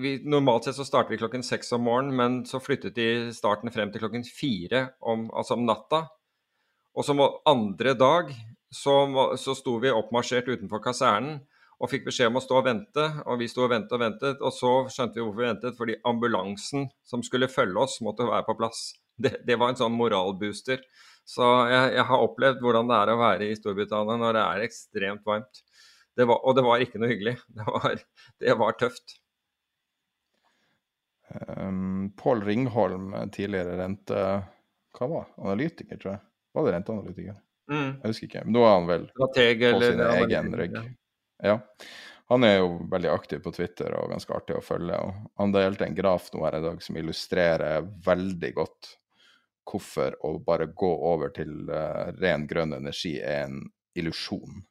vi, 0.00 0.14
Normalt 0.24 0.64
sett 0.64 0.78
så 0.78 0.86
starter 0.88 1.12
vi 1.12 1.20
klokken 1.20 1.44
seks 1.44 1.72
om 1.76 1.84
morgenen, 1.84 2.16
men 2.16 2.38
så 2.48 2.60
flyttet 2.64 2.96
de 2.96 3.08
starten 3.36 3.72
frem 3.74 3.92
til 3.92 4.04
klokken 4.04 4.24
fire 4.24 4.86
om, 5.00 5.26
altså 5.36 5.58
om 5.58 5.66
natta. 5.68 6.06
Og 6.96 7.04
så 7.06 7.14
andre 7.46 7.94
dag 7.94 8.32
så, 8.74 8.94
så 9.38 9.54
sto 9.56 9.76
vi 9.82 9.92
oppmarsjert 9.92 10.48
utenfor 10.48 10.82
kasernen, 10.84 11.42
og 11.78 11.92
fikk 11.92 12.08
beskjed 12.08 12.32
om 12.32 12.40
å 12.40 12.42
stå 12.42 12.56
og 12.58 12.64
vente. 12.66 13.04
Og 13.30 13.38
vi 13.38 13.46
sto 13.50 13.62
og 13.66 13.70
ventet 13.70 13.92
og 13.94 14.02
ventet, 14.02 14.40
og 14.42 14.54
så 14.54 14.72
skjønte 14.90 15.20
vi 15.20 15.22
hvorfor 15.22 15.44
vi 15.44 15.46
ventet. 15.46 15.76
Fordi 15.78 15.94
ambulansen 16.10 16.88
som 17.06 17.22
skulle 17.22 17.50
følge 17.52 17.84
oss, 17.84 18.00
måtte 18.02 18.26
være 18.26 18.46
på 18.48 18.56
plass. 18.58 18.88
Det, 19.18 19.36
det 19.46 19.58
var 19.60 19.70
en 19.70 19.78
sånn 19.78 19.94
moralbooster. 19.94 20.82
Så 21.28 21.44
jeg, 21.68 21.94
jeg, 21.98 22.04
har 22.08 22.24
opplevd 22.24 22.62
hvordan 22.64 22.90
det 22.90 22.98
er 22.98 23.12
å 23.12 23.20
være 23.20 23.46
i 23.46 23.56
Storbritannia 23.58 24.16
når 24.18 24.36
det 24.36 24.44
er 24.44 24.66
ekstremt 24.66 25.24
varmt. 25.28 25.62
Det 26.18 26.26
var, 26.26 26.42
og 26.42 26.56
det 26.58 26.64
var 26.66 26.82
ikke 26.82 26.98
noe 26.98 27.12
hyggelig. 27.12 27.36
Det 27.54 27.64
var, 27.66 27.98
det 28.42 28.54
var 28.58 28.78
tøft. 28.80 29.18
Um, 31.30 32.08
Pål 32.18 32.42
Ringholm, 32.48 33.12
tidligere 33.34 33.76
rente... 33.78 34.24
Hva 34.98 35.06
var 35.06 35.28
Analytiker, 35.36 36.00
tror 36.00 36.16
jeg. 36.16 36.22
Var 36.56 36.66
det 36.66 36.72
renteanalytiker? 36.74 37.36
Mm. 37.70 37.90
Jeg 38.00 38.10
husker 38.10 38.26
ikke. 38.26 38.44
Men 38.48 38.56
nå 38.56 38.62
er 38.64 38.72
han 38.72 38.88
vel 38.88 39.04
Strateg, 39.12 39.62
på 39.62 39.82
sin 39.84 40.00
egen 40.08 40.54
rygg. 40.58 40.78
Ja. 41.44 41.58
Han 42.32 42.44
er 42.44 42.56
jo 42.58 42.70
veldig 42.90 43.10
aktiv 43.12 43.42
på 43.44 43.52
Twitter 43.54 43.94
og 43.96 44.10
ganske 44.12 44.34
artig 44.34 44.56
å 44.58 44.64
følge. 44.64 44.96
og 44.98 45.28
Han 45.40 45.52
delte 45.54 45.86
en 45.86 45.96
graf 45.96 46.32
nå 46.34 46.42
her 46.44 46.58
i 46.58 46.64
dag 46.64 46.82
som 46.84 46.98
illustrerer 46.98 47.86
veldig 48.08 48.50
godt 48.56 48.90
hvorfor 49.68 50.16
å 50.24 50.34
bare 50.42 50.70
gå 50.72 50.90
over 51.12 51.30
til 51.36 51.68
uh, 51.68 52.08
ren 52.18 52.48
grønn 52.48 52.74
energi 52.76 53.18
er 53.20 53.46
en 53.46 53.62
illusjon. 53.98 54.64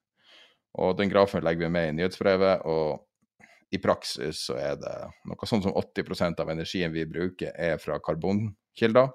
Og 0.78 0.98
Den 0.98 1.10
grafen 1.10 1.44
legger 1.44 1.68
vi 1.68 1.74
med 1.74 1.90
i 1.90 1.96
nyhetsbrevet. 1.98 2.66
og 2.66 3.04
i 3.70 3.78
praksis 3.84 4.46
så 4.48 4.56
er 4.56 4.76
det 4.80 4.96
noe 5.28 5.48
sånn 5.50 5.64
som 5.66 5.76
80% 5.76 6.40
av 6.40 6.52
energien 6.54 6.94
vi 6.94 7.04
bruker, 7.06 7.52
er 7.52 7.76
fra 7.84 8.00
karbonkilder. 8.00 9.10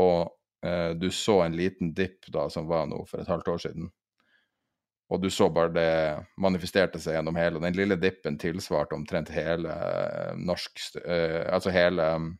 Og 0.00 0.30
eh, 0.64 0.92
du 0.96 1.10
så 1.12 1.42
en 1.44 1.56
liten 1.58 1.92
dipp 1.92 2.30
da 2.32 2.46
som 2.48 2.70
var 2.70 2.86
nå 2.88 3.02
for 3.10 3.20
et 3.20 3.28
halvt 3.28 3.50
år 3.52 3.64
siden. 3.66 3.90
Og 5.10 5.20
du 5.20 5.26
så 5.34 5.48
bare 5.50 5.74
det 5.74 5.92
manifesterte 6.40 7.00
seg 7.02 7.16
gjennom 7.18 7.36
hele. 7.38 7.60
Den 7.62 7.76
lille 7.76 7.98
dippen 7.98 8.38
tilsvarte 8.40 8.94
omtrent 8.94 9.32
hele 9.34 9.74
eh, 9.74 10.32
norsk 10.38 10.84
eh, 11.02 11.42
Altså 11.50 11.74
hele 11.74 12.06
um, 12.14 12.30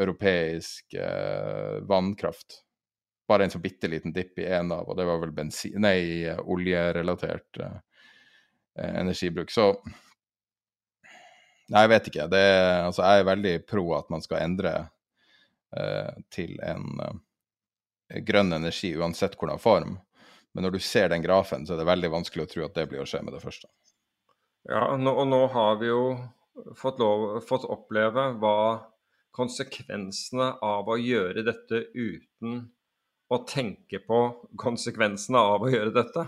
europeisk 0.00 0.96
eh, 0.96 1.82
vannkraft. 1.88 2.62
Bare 3.32 3.48
en 3.48 3.54
så 3.54 3.62
bitte 3.62 3.88
liten 3.88 4.12
dipp 4.12 4.38
i 4.42 4.46
en 4.52 4.72
av, 4.76 4.84
og 4.84 4.98
det 4.98 5.08
var 5.08 5.20
vel 5.22 5.32
bensin... 5.34 5.80
Nei, 5.80 6.28
oljerelatert 6.44 7.62
eh, 7.64 7.78
energibruk. 8.92 9.50
Så 9.50 9.72
Nei, 11.72 11.86
jeg 11.86 11.92
vet 11.92 12.08
ikke. 12.10 12.28
Det, 12.28 12.46
altså, 12.84 13.04
jeg 13.06 13.22
er 13.22 13.28
veldig 13.30 13.52
pro 13.64 13.84
at 13.96 14.10
man 14.12 14.24
skal 14.24 14.42
endre 14.44 14.72
eh, 15.72 16.10
til 16.34 16.58
en 16.60 17.00
eh, 17.00 18.20
grønn 18.28 18.52
energi, 18.52 18.92
uansett 18.98 19.38
hvordan 19.40 19.62
form. 19.62 19.96
Men 20.52 20.66
når 20.66 20.76
du 20.76 20.82
ser 20.84 21.08
den 21.08 21.24
grafen, 21.24 21.64
så 21.64 21.74
er 21.74 21.80
det 21.80 21.88
veldig 21.88 22.12
vanskelig 22.12 22.44
å 22.44 22.50
tro 22.50 22.66
at 22.66 22.76
det 22.76 22.88
blir 22.90 23.04
å 23.04 23.08
skje 23.08 23.22
med 23.24 23.32
det 23.36 23.40
første. 23.44 23.70
Ja, 24.68 24.84
og 24.92 25.24
nå 25.26 25.40
har 25.54 25.78
vi 25.80 25.88
jo 25.88 26.02
fått, 26.78 27.00
lov, 27.00 27.40
fått 27.48 27.64
oppleve 27.64 28.28
hva 28.42 28.58
konsekvensene 29.32 30.52
av 30.62 30.90
å 30.92 30.98
gjøre 31.00 31.46
dette 31.46 31.86
uten 31.96 32.66
å 33.32 33.42
tenke 33.48 34.02
på 34.04 34.22
konsekvensene 34.60 35.40
av 35.40 35.64
å 35.64 35.70
gjøre 35.72 35.94
dette. 35.94 36.26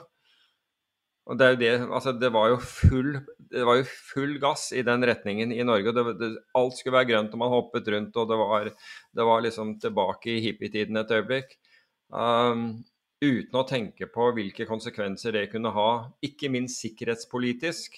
Og 1.25 1.39
det, 1.41 1.55
det, 1.63 1.71
altså 1.87 2.13
det, 2.21 2.29
var 2.35 2.53
full, 2.61 3.15
det 3.49 3.65
var 3.65 3.79
jo 3.79 3.85
full 3.89 4.35
gass 4.43 4.69
i 4.77 4.83
den 4.85 5.05
retningen 5.09 5.55
i 5.57 5.65
Norge. 5.65 5.95
Det, 5.97 6.31
alt 6.59 6.77
skulle 6.77 6.99
være 6.99 7.11
grønt, 7.15 7.33
og 7.33 7.41
man 7.41 7.53
hoppet 7.53 7.89
rundt, 7.95 8.17
og 8.21 8.29
det 8.29 8.41
var, 8.41 8.73
var 9.31 9.45
liksom 9.47 9.79
tilbake 9.81 10.35
i 10.35 10.43
hippietiden 10.45 11.01
et 11.01 11.15
øyeblikk. 11.17 11.57
Um, 12.13 12.85
uten 13.25 13.57
å 13.57 13.65
tenke 13.65 14.11
på 14.13 14.29
hvilke 14.37 14.69
konsekvenser 14.69 15.39
det 15.39 15.49
kunne 15.55 15.73
ha, 15.73 15.89
ikke 16.25 16.53
minst 16.53 16.85
sikkerhetspolitisk, 16.85 17.97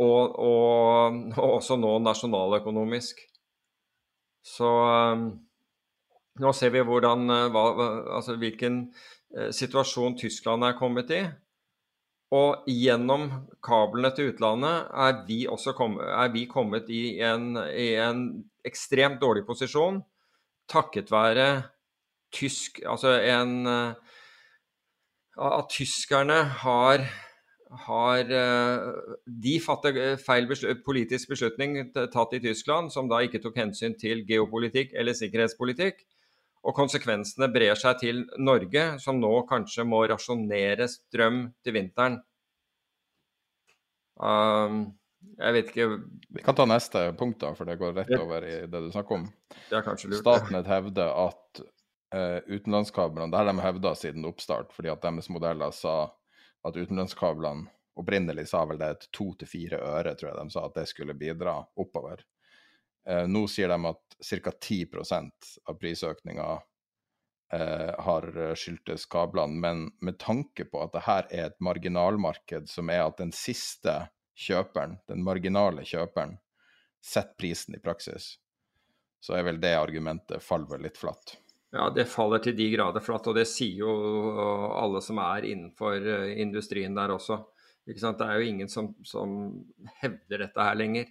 og, 0.00 0.32
og, 0.40 1.20
og 1.36 1.58
også 1.60 1.76
nå 1.78 1.92
nasjonaløkonomisk. 2.02 3.20
Så 4.44 4.70
um, 5.12 5.28
nå 6.42 6.50
ser 6.56 6.72
vi 6.74 6.82
hvordan, 6.82 7.28
uh, 7.30 7.48
hva, 7.54 7.64
altså 8.18 8.36
hvilken 8.40 8.80
uh, 9.36 9.50
situasjon 9.54 10.18
Tyskland 10.18 10.66
er 10.66 10.78
kommet 10.78 11.12
i. 11.14 11.22
Og 12.34 12.64
gjennom 12.66 13.28
kablene 13.62 14.10
til 14.16 14.32
utlandet 14.32 14.88
er 15.04 15.20
vi 15.28 15.44
kom, 15.76 16.00
er 16.02 16.32
vi 16.34 16.46
kommet 16.50 16.88
i 16.90 17.20
en, 17.22 17.52
i 17.70 17.94
en, 18.00 18.24
ekstremt 18.64 19.20
dårlig 19.20 19.44
posisjon 19.44 19.98
takket 20.72 21.10
være 21.12 21.68
tysk 22.32 22.78
Altså 22.88 23.10
en 23.20 23.66
At 25.36 25.68
tyskerne 25.68 26.38
har, 26.64 27.04
har 27.84 28.32
De 29.28 29.54
fatter 29.60 30.16
feil 30.16 30.48
politisk 30.86 31.28
beslutning 31.34 31.92
tatt 31.92 32.32
i 32.32 32.40
Tyskland, 32.40 32.90
som 32.90 33.06
da 33.06 33.20
ikke 33.20 33.42
tok 33.44 33.60
hensyn 33.60 33.98
til 34.00 34.24
geopolitikk 34.24 34.96
eller 34.96 35.12
sikkerhetspolitikk. 35.12 36.00
Og 36.64 36.76
konsekvensene 36.76 37.50
brer 37.52 37.76
seg 37.76 37.98
til 38.00 38.22
Norge, 38.40 38.94
som 39.02 39.18
nå 39.20 39.32
kanskje 39.48 39.84
må 39.84 40.00
rasjonere 40.08 40.88
strøm 40.88 41.46
til 41.64 41.76
vinteren. 41.76 42.18
Um, 44.14 44.94
jeg 45.40 45.56
vet 45.56 45.70
ikke 45.72 45.86
Vi 46.36 46.42
kan 46.46 46.56
ta 46.56 46.66
neste 46.68 47.08
punkt, 47.18 47.40
da, 47.42 47.52
for 47.58 47.68
det 47.68 47.76
går 47.80 47.96
rett 47.98 48.16
over 48.16 48.46
i 48.46 48.56
det 48.70 48.80
du 48.86 48.90
snakker 48.94 49.20
om. 49.20 49.28
Det 49.68 49.78
er 49.78 49.86
kanskje 49.86 50.12
lurt. 50.12 50.22
Statnett 50.22 50.68
hevder 50.70 51.12
at 51.12 51.62
uh, 52.14 52.40
utenlandskablene 52.48 53.32
Det 53.32 53.40
har 53.40 53.50
de 53.50 53.64
hevda 53.64 53.94
siden 53.98 54.28
oppstart, 54.28 54.72
fordi 54.72 54.92
at 54.92 55.02
deres 55.04 55.28
modeller 55.32 55.74
sa 55.74 55.96
at 56.64 56.78
utenlandskablene 56.78 57.68
opprinnelig 58.00 58.48
sa 58.50 58.64
vel 58.66 58.80
det 58.80 58.88
et 58.90 59.08
to 59.14 59.32
til 59.38 59.50
fire 59.50 59.78
øre, 59.78 60.14
tror 60.16 60.32
jeg 60.32 60.38
de 60.40 60.54
sa 60.54 60.64
at 60.66 60.78
det 60.78 60.88
skulle 60.90 61.16
bidra 61.18 61.60
oppover. 61.78 62.24
Uh, 63.08 63.24
nå 63.28 63.44
sier 63.50 63.68
de 63.72 63.90
at 63.90 64.16
ca. 64.24 64.52
10 64.52 64.86
av 65.68 65.76
prisøkninga 65.80 66.46
eh, 67.52 67.90
har 68.06 68.28
skyldtes 68.56 69.04
kablene, 69.10 69.58
men 69.60 69.82
med 70.00 70.16
tanke 70.22 70.64
på 70.70 70.80
at 70.80 70.94
det 70.94 71.02
her 71.04 71.26
er 71.30 71.50
et 71.50 71.60
marginalmarked, 71.60 72.70
som 72.70 72.88
er 72.94 73.02
at 73.04 73.18
den 73.20 73.34
siste 73.34 73.98
kjøperen, 74.38 74.98
den 75.10 75.24
marginale 75.26 75.84
kjøperen, 75.84 76.38
setter 77.04 77.36
prisen 77.38 77.76
i 77.76 77.82
praksis, 77.82 78.36
så 79.20 79.36
er 79.38 79.48
vel 79.50 79.60
det 79.60 79.74
argumentet 79.76 80.44
faller 80.44 80.80
litt 80.80 80.98
flatt. 81.00 81.36
Ja, 81.74 81.88
det 81.90 82.06
faller 82.06 82.38
til 82.38 82.54
de 82.56 82.68
grader 82.70 83.02
flatt, 83.02 83.26
og 83.26 83.34
det 83.36 83.48
sier 83.50 83.82
jo 83.82 83.92
alle 84.78 85.02
som 85.02 85.18
er 85.22 85.46
innenfor 85.48 85.98
eh, 85.98 86.36
industrien 86.42 86.94
der 86.94 87.16
også. 87.16 87.40
Det 87.84 87.98
er 88.00 88.38
jo 88.38 88.48
ingen 88.48 88.70
som, 88.70 88.94
som 89.04 89.34
hevder 90.00 90.46
dette 90.46 90.68
her 90.68 90.78
lenger. 90.78 91.10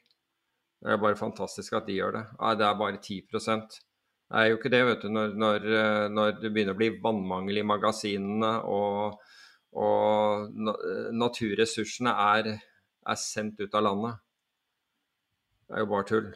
Det 0.83 0.91
er 0.91 0.99
bare 0.99 1.15
fantastisk 1.15 1.77
at 1.77 1.85
de 1.87 1.95
gjør 1.95 2.17
det. 2.17 2.21
Nei, 2.41 2.55
det 2.59 2.65
er 2.67 2.79
bare 2.79 2.97
10 2.99 3.21
Det 3.31 4.39
er 4.39 4.47
jo 4.49 4.57
ikke 4.57 4.71
det, 4.73 4.81
vet 4.85 5.05
du, 5.05 5.09
når, 5.15 5.35
når, 5.39 5.67
eh, 5.79 6.07
når 6.11 6.31
det 6.41 6.51
begynner 6.51 6.75
å 6.75 6.79
bli 6.81 6.89
vannmangel 7.03 7.61
i 7.61 7.63
magasinene 7.63 8.49
og, 8.67 9.21
og 9.79 10.49
naturressursene 11.15 12.11
er, 12.11 12.49
er, 13.07 13.21
sendt 13.21 13.63
ut 13.63 13.77
av 13.79 13.85
landet. 13.87 14.19
Det 15.69 15.77
er 15.77 15.85
jo 15.85 15.91
bare 15.93 16.09
tull. 16.09 16.27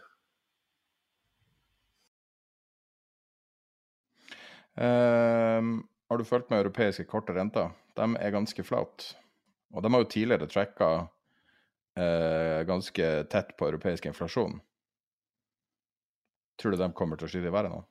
Um, 4.77 5.75
har 6.07 6.21
du 6.21 6.23
fulgt 6.23 6.51
med 6.53 6.61
europeiske 6.61 7.03
korte 7.09 7.35
renter? 7.35 7.73
De 7.99 8.07
er 8.15 8.31
ganske 8.31 8.63
flate. 8.63 9.11
Og 9.75 9.83
de 9.83 9.91
har 9.91 10.05
jo 10.05 10.11
tidligere 10.13 10.47
tracka 10.47 10.91
eh, 11.97 12.63
ganske 12.69 13.11
tett 13.31 13.53
på 13.57 13.69
europeisk 13.71 14.05
inflasjon. 14.09 14.59
Tror 16.61 16.73
du 16.73 16.81
de 16.81 16.89
kommer 16.97 17.19
til 17.19 17.27
å 17.27 17.31
skyte 17.31 17.49
i 17.49 17.53
været 17.53 17.73
nå? 17.73 17.83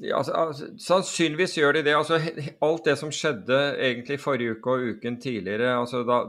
Ja, 0.00 0.16
altså, 0.22 0.32
altså, 0.32 0.68
sannsynligvis 0.80 1.58
gjør 1.58 1.76
de 1.76 1.82
det. 1.84 1.96
Altså, 1.96 2.18
alt 2.64 2.86
det 2.88 2.96
som 3.00 3.12
skjedde 3.12 3.58
egentlig 3.76 4.20
forrige 4.22 4.56
uke 4.56 4.76
og 4.76 4.94
uken 4.94 5.18
tidligere 5.20 5.74
altså, 5.76 6.00
da, 6.08 6.22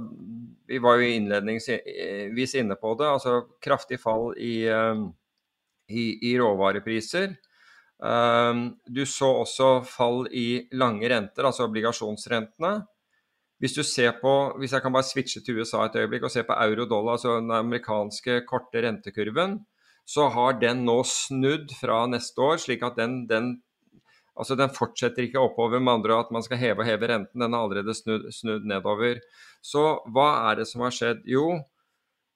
Vi 0.67 0.81
var 0.83 0.99
jo 0.99 1.13
innledningsvis 1.13 2.55
inne 2.59 2.75
på 2.81 2.95
det. 2.99 3.07
altså 3.07 3.45
Kraftig 3.63 4.01
fall 4.01 4.33
i, 4.41 4.67
um, 4.67 5.07
i, 5.87 6.31
i 6.31 6.35
råvarepriser. 6.39 7.37
Um, 7.95 8.73
du 8.91 9.05
så 9.07 9.29
også 9.45 9.69
fall 9.87 10.25
i 10.35 10.65
lange 10.75 11.07
renter, 11.09 11.47
altså 11.47 11.69
obligasjonsrentene. 11.69 12.73
Hvis 13.65 13.73
du 13.73 13.81
ser 13.81 14.11
på, 14.21 14.31
hvis 14.61 14.75
jeg 14.75 14.83
kan 14.83 14.93
bare 14.93 15.07
switche 15.07 15.39
til 15.41 15.57
USA 15.57 15.87
et 15.87 15.95
øyeblikk 15.97 16.27
og 16.27 16.29
se 16.29 16.43
på 16.45 16.53
euro-dollar, 16.53 17.15
altså 17.17 17.39
den 17.39 17.49
amerikanske 17.49 18.43
korte 18.45 18.83
rentekurven, 18.85 19.63
så 20.05 20.27
har 20.29 20.59
den 20.61 20.83
nå 20.85 20.99
snudd 21.09 21.73
fra 21.73 22.03
neste 22.05 22.43
år, 22.45 22.59
slik 22.61 22.85
at 22.85 22.99
den, 22.99 23.23
den, 23.25 23.47
altså 24.37 24.53
den 24.59 24.69
fortsetter 24.69 25.25
ikke 25.25 25.41
oppover 25.41 25.81
med 25.81 25.95
andre 25.95 26.19
at 26.21 26.29
man 26.35 26.45
skal 26.45 26.61
heve 26.61 26.83
og 26.83 26.89
heve 26.91 27.09
renten. 27.09 27.41
Den 27.41 27.57
har 27.57 27.65
allerede 27.65 27.97
snudd, 27.97 28.29
snudd 28.37 28.69
nedover. 28.69 29.17
Så 29.65 29.87
hva 30.13 30.27
er 30.51 30.61
det 30.61 30.69
som 30.69 30.85
har 30.85 30.93
skjedd? 30.93 31.25
Jo, 31.25 31.63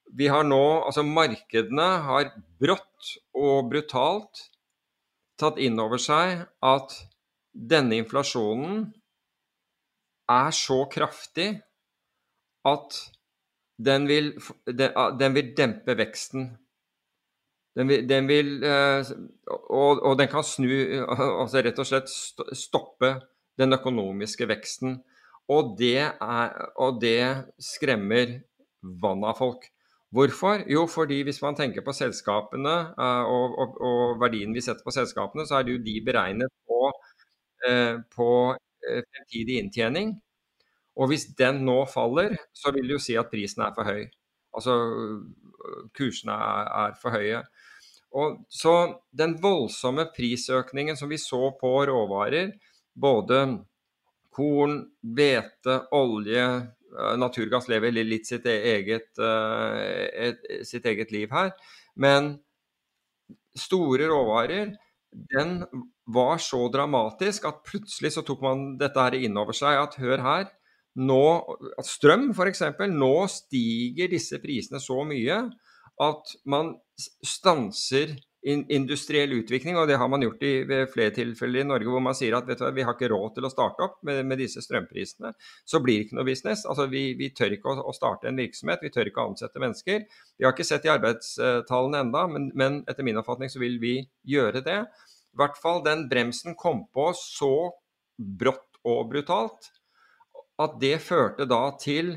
vi 0.10 0.32
har 0.34 0.48
nå 0.48 0.64
Altså 0.82 1.06
markedene 1.06 1.90
har 2.10 2.32
brått 2.58 3.14
og 3.38 3.70
brutalt 3.70 4.48
tatt 5.38 5.62
inn 5.62 5.78
over 5.78 6.02
seg 6.02 6.48
at 6.66 6.96
denne 7.54 8.02
inflasjonen 8.02 8.88
er 10.30 10.52
så 10.56 10.84
kraftig 10.92 11.52
at 12.68 12.98
den 13.80 14.08
vil, 14.10 14.34
den, 14.68 15.36
vil 15.36 15.54
dempe 15.58 15.96
veksten. 15.98 16.50
Den 17.78 17.88
vil, 17.88 18.04
den 18.10 18.28
vil 18.28 18.50
og, 18.66 20.02
og, 20.04 20.18
den 20.20 20.28
kan 20.28 20.44
snu 20.44 20.68
Altså 21.08 21.62
rett 21.64 21.80
og 21.80 21.88
slett 21.88 22.12
stoppe 22.58 23.14
den 23.60 23.76
økonomiske 23.78 24.48
veksten. 24.50 24.98
Og 25.50 25.76
det, 25.80 25.98
er, 26.04 26.56
og 26.78 27.00
det 27.02 27.22
skremmer 27.64 28.36
vannet 28.84 29.32
av 29.32 29.40
folk. 29.40 29.70
Hvorfor? 30.14 30.64
Jo, 30.70 30.86
fordi 30.90 31.22
hvis 31.26 31.42
man 31.42 31.58
tenker 31.58 31.86
på 31.86 31.94
selskapene 31.94 32.76
og, 32.98 33.58
og, 33.62 33.76
og 33.86 34.22
verdien 34.22 34.54
vi 34.56 34.64
setter 34.66 34.86
på 34.86 34.94
selskapene, 34.94 35.46
så 35.46 35.60
er 35.60 35.68
det 35.68 35.76
jo 35.76 35.84
de 35.86 35.96
beregnet 36.06 36.54
på, 36.70 36.80
på 38.16 38.30
fremtidig 39.06 39.60
inntjening. 39.64 40.14
Og 41.00 41.12
hvis 41.12 41.30
den 41.40 41.64
nå 41.68 41.84
faller, 41.92 42.36
så 42.54 42.74
vil 42.76 42.88
det 42.88 42.98
jo 42.98 43.04
si 43.04 43.16
at 43.20 43.32
prisen 43.32 43.64
er 43.64 43.76
for 43.76 43.88
høy. 43.88 44.04
Altså 44.56 44.76
kursene 45.96 46.36
er, 46.36 46.72
er 46.84 46.98
for 47.00 47.16
høye. 47.16 47.44
Og 48.20 48.42
så 48.50 48.76
den 49.14 49.36
voldsomme 49.42 50.08
prisøkningen 50.16 50.98
som 50.98 51.12
vi 51.12 51.20
så 51.22 51.52
på 51.60 51.74
råvarer, 51.88 52.56
både 53.00 53.44
korn, 54.34 54.82
hvete, 55.16 55.76
olje, 55.96 56.46
eh, 56.58 57.16
naturgass 57.22 57.70
lever 57.70 57.94
litt 58.02 58.28
sitt 58.28 58.46
eget, 58.50 59.12
eh, 59.20 60.34
sitt 60.66 60.86
eget 60.86 61.12
liv 61.12 61.30
her. 61.32 61.54
Men 61.96 62.40
store 63.56 64.10
råvarer, 64.10 64.74
den 65.12 65.64
var 66.10 66.38
så 66.42 66.68
dramatisk 66.74 67.48
at 67.50 67.64
plutselig 67.68 68.14
så 68.16 68.24
tok 68.26 68.42
man 68.46 68.66
dette 68.80 69.02
her 69.02 69.18
inn 69.18 69.38
over 69.42 69.58
seg. 69.58 69.78
At 69.82 69.98
hør 70.02 70.22
her, 70.26 70.48
nå, 71.00 71.24
strøm 71.86 72.30
f.eks. 72.36 72.64
Nå 72.94 73.14
stiger 73.34 74.12
disse 74.12 74.42
prisene 74.44 74.82
så 74.84 75.02
mye 75.08 75.42
at 76.00 76.36
man 76.50 76.76
stanser 77.26 78.16
industriell 78.42 79.34
utvikling, 79.36 79.76
og 79.78 79.90
det 79.90 79.98
har 80.00 80.08
man 80.12 80.24
gjort 80.24 80.44
i 80.48 80.52
ved 80.68 80.88
flere 80.94 81.12
tilfeller 81.16 81.64
i 81.64 81.68
Norge, 81.68 81.90
hvor 81.92 82.04
man 82.04 82.16
sier 82.16 82.38
at 82.38 82.48
vet 82.48 82.62
du, 82.62 82.68
vi 82.76 82.86
har 82.88 82.96
ikke 82.96 83.10
råd 83.12 83.34
til 83.36 83.48
å 83.48 83.52
starte 83.52 83.84
opp 83.84 83.98
med, 84.08 84.22
med 84.30 84.40
disse 84.40 84.64
strømprisene. 84.64 85.34
Så 85.68 85.82
blir 85.84 86.00
det 86.00 86.08
ikke 86.08 86.20
noe 86.20 86.28
business. 86.30 86.64
Altså, 86.70 86.88
vi, 86.92 87.04
vi 87.20 87.32
tør 87.36 87.58
ikke 87.58 87.74
å, 87.74 87.84
å, 87.92 87.96
starte 87.96 88.30
en 88.32 88.40
virksomhet, 88.40 88.86
vi 88.86 88.94
tør 88.96 89.12
ikke 89.12 89.26
å 89.26 89.34
ansette 89.34 89.60
mennesker. 89.60 90.06
Vi 90.40 90.48
har 90.48 90.56
ikke 90.56 90.68
sett 90.70 90.88
i 90.88 90.94
arbeidstallene 90.94 92.06
enda, 92.06 92.24
men, 92.32 92.48
men 92.56 92.80
etter 92.88 93.08
min 93.08 93.20
oppfatning 93.20 93.52
så 93.52 93.60
vil 93.64 93.76
vi 93.84 93.98
gjøre 94.32 94.64
det. 94.64 94.80
I 95.36 95.42
hvert 95.42 95.60
fall 95.60 95.84
den 95.84 96.08
bremsen 96.12 96.56
kom 96.60 96.86
på 96.96 97.12
så 97.18 97.54
brått 98.18 98.80
og 98.88 99.12
brutalt 99.12 99.74
at 100.60 100.80
det 100.80 100.98
førte 101.04 101.48
da 101.48 101.66
til 101.80 102.16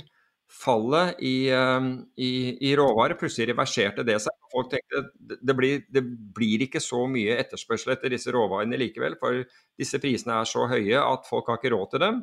fallet 0.53 1.21
i, 1.25 1.49
ehm, 1.51 1.95
i, 2.17 2.33
i 2.69 2.75
råvarer. 2.77 3.17
Plutselig 3.21 3.51
reverserte 3.51 4.05
det 4.07 4.19
seg. 4.25 4.37
Folk 4.53 4.71
tenkte 4.73 5.05
det 5.41 5.57
blir, 5.57 5.83
det 5.89 6.03
blir 6.37 6.67
ikke 6.67 6.83
så 6.83 7.07
mye 7.11 7.39
etterspørsel 7.41 7.95
etter 7.95 8.13
disse 8.13 8.33
råvarene 8.35 8.79
likevel, 8.81 9.17
for 9.21 9.43
disse 9.81 10.01
prisene 10.03 10.37
er 10.39 10.49
så 10.49 10.67
høye 10.71 11.01
at 11.01 11.27
folk 11.29 11.49
har 11.51 11.61
ikke 11.61 11.73
råd 11.75 11.91
til 11.95 12.07
dem. 12.07 12.23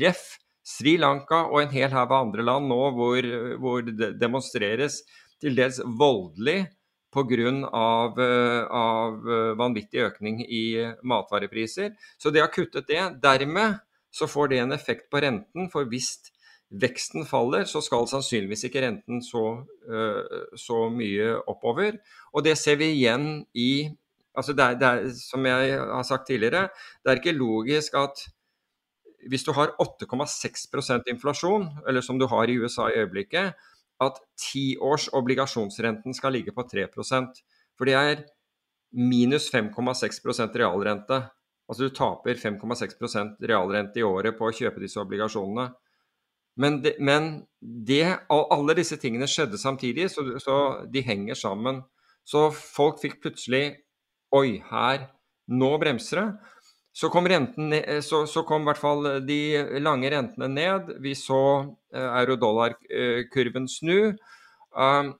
Ref. 0.00 0.26
Sri 0.66 0.96
Lanka 0.98 1.44
og 1.46 1.60
en 1.60 1.70
hel 1.70 1.92
haug 1.94 2.10
andre 2.10 2.42
land 2.42 2.66
nå 2.66 2.80
hvor, 2.96 3.26
hvor 3.62 3.84
det 3.86 4.16
demonstreres 4.18 4.96
til 5.38 5.54
dels 5.54 5.78
voldelig 5.78 6.64
pga. 7.14 7.52
Av, 7.70 8.18
av 8.18 9.28
vanvittig 9.56 10.02
økning 10.04 10.42
i 10.42 10.64
matvarepriser. 11.06 11.94
Så 12.18 12.32
det 12.34 12.42
har 12.42 12.50
kuttet 12.52 12.90
det. 12.90 13.00
Dermed 13.22 13.78
så 14.10 14.28
får 14.28 14.50
det 14.52 14.58
en 14.60 14.74
effekt 14.76 15.08
på 15.12 15.22
renten. 15.24 15.70
For 15.72 15.88
hvis 15.88 16.10
veksten 16.70 17.26
faller, 17.28 17.64
så 17.68 17.80
skal 17.84 18.08
sannsynligvis 18.10 18.66
ikke 18.68 18.82
renten 18.82 19.22
så, 19.22 19.44
uh, 19.86 20.48
så 20.58 20.86
mye 20.92 21.36
oppover. 21.46 22.00
Og 22.34 22.44
det 22.46 22.56
ser 22.58 22.80
vi 22.80 22.90
igjen 22.96 23.44
i 23.54 23.88
altså 24.36 24.52
det 24.52 24.64
er, 24.64 24.74
det 24.76 24.88
er, 24.88 25.12
Som 25.16 25.46
jeg 25.46 25.78
har 25.80 26.02
sagt 26.04 26.26
tidligere, 26.26 26.68
det 27.04 27.10
er 27.10 27.20
ikke 27.20 27.32
logisk 27.32 27.94
at 27.96 28.26
hvis 29.26 29.42
du 29.42 29.52
har 29.56 29.72
8,6% 29.82 31.08
inflasjon, 31.10 31.64
eller 31.88 32.00
som 32.04 32.18
du 32.18 32.26
har 32.30 32.46
i 32.46 32.58
USA 32.60 32.90
i 32.90 33.00
øyeblikket, 33.00 33.56
at 34.00 34.20
tiårs 34.38 35.08
obligasjonsrenten 35.16 36.14
skal 36.14 36.36
ligge 36.36 36.52
på 36.52 36.62
3% 36.62 37.40
For 37.76 37.88
det 37.88 37.94
er 37.94 38.22
minus 38.92 39.50
5,6% 39.52 40.56
realrente. 40.56 41.18
Altså 41.68 41.88
du 41.88 41.94
taper 41.94 42.34
5,6% 42.34 43.42
realrente 43.48 44.00
i 44.00 44.04
året 44.06 44.36
på 44.38 44.46
å 44.46 44.54
kjøpe 44.54 44.80
disse 44.80 45.00
obligasjonene. 45.02 45.72
Men, 46.56 46.80
det, 46.84 46.96
men 47.04 47.44
det, 47.60 48.04
alle 48.32 48.76
disse 48.78 48.96
tingene 49.00 49.28
skjedde 49.28 49.60
samtidig, 49.60 50.08
så, 50.12 50.24
så, 50.42 50.56
de 50.88 51.02
henger 51.04 51.38
sammen. 51.38 51.82
Så 52.26 52.48
folk 52.54 53.02
fikk 53.02 53.20
plutselig 53.24 53.64
Oi, 54.34 54.58
her 54.72 55.06
Nå 55.46 55.68
bremser 55.78 56.18
det. 56.18 56.54
Så 56.96 57.10
kom, 57.12 57.28
renten, 57.28 57.70
så, 58.02 58.24
så 58.26 58.42
kom 58.48 58.64
i 58.64 58.66
hvert 58.66 58.80
fall 58.80 59.06
de 59.28 59.38
lange 59.84 60.08
rentene 60.10 60.48
ned. 60.50 60.88
Vi 61.04 61.12
så 61.14 61.38
uh, 61.62 62.08
euro-dollar-kurven 62.22 63.68
snu. 63.70 64.16
Um, 64.72 65.12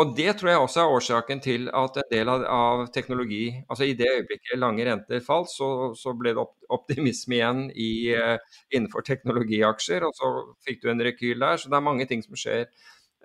og 0.00 0.14
Det 0.16 0.32
tror 0.38 0.50
jeg 0.50 0.60
også 0.62 0.80
er 0.80 0.92
årsaken 0.94 1.42
til 1.44 1.66
at 1.76 1.98
en 2.00 2.08
del 2.12 2.30
av, 2.32 2.44
av 2.48 2.86
teknologi 2.94 3.42
altså 3.68 3.84
I 3.84 3.96
det 3.98 4.08
øyeblikket 4.08 4.60
lange 4.60 4.86
renter 4.86 5.20
falt, 5.24 5.50
så, 5.52 5.90
så 5.98 6.14
ble 6.16 6.32
det 6.36 6.44
optimisme 6.72 7.36
igjen 7.36 7.66
i, 7.74 7.90
uh, 8.16 8.38
innenfor 8.72 9.04
teknologiaksjer. 9.04 10.06
Og 10.06 10.16
så 10.16 10.30
fikk 10.66 10.84
du 10.84 10.90
en 10.92 11.04
rekyl 11.04 11.42
der. 11.42 11.60
Så 11.60 11.68
det 11.68 11.76
er 11.76 11.84
mange 11.84 12.06
ting 12.08 12.24
som 12.24 12.38
skjer, 12.38 12.68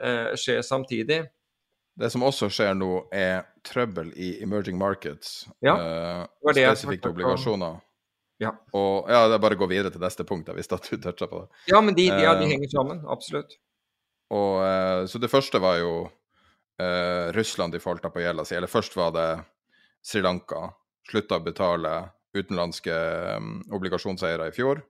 uh, 0.01 0.33
skjer 0.39 0.63
samtidig. 0.65 1.21
Det 1.95 2.09
som 2.11 2.25
også 2.27 2.49
skjer 2.51 2.73
nå, 2.75 2.89
er 3.15 3.45
trøbbel 3.63 4.11
i 4.19 4.33
emerging 4.43 4.75
markets. 4.81 5.45
Ja, 5.63 5.77
uh, 5.79 6.51
spesifikke 6.51 7.13
obligasjoner. 7.13 7.79
Ja. 8.43 8.51
Og 8.75 9.07
ja, 9.07 9.29
det 9.29 9.37
er 9.37 9.45
bare 9.45 9.55
å 9.55 9.61
gå 9.61 9.69
videre 9.71 9.93
til 9.93 10.03
neste 10.03 10.25
punkt. 10.27 10.51
hvis 10.51 10.67
at 10.67 10.89
du 10.91 10.97
toucher 10.99 11.31
på 11.31 11.45
det. 11.45 11.63
Ja, 11.71 11.79
men 11.79 11.95
de, 11.95 12.09
ja, 12.09 12.35
de 12.35 12.51
henger 12.51 12.73
sammen. 12.73 13.05
Absolutt. 13.07 13.55
Og, 14.33 14.59
så 15.07 15.21
det 15.21 15.29
første 15.29 15.61
var 15.61 15.77
jo 15.77 15.91
eh, 16.81 17.31
Russland 17.35 17.73
defaulta 17.73 18.09
på 18.09 18.23
gjelda 18.23 18.45
si. 18.45 18.55
Eller 18.57 18.71
først 18.71 18.95
var 18.97 19.13
det 19.15 19.29
Sri 20.05 20.21
Lanka. 20.21 20.69
Slutta 21.09 21.39
å 21.39 21.45
betale 21.45 21.93
utenlandske 22.35 22.95
um, 23.37 23.59
obligasjonseiere 23.73 24.49
i 24.49 24.55
fjor. 24.55 24.81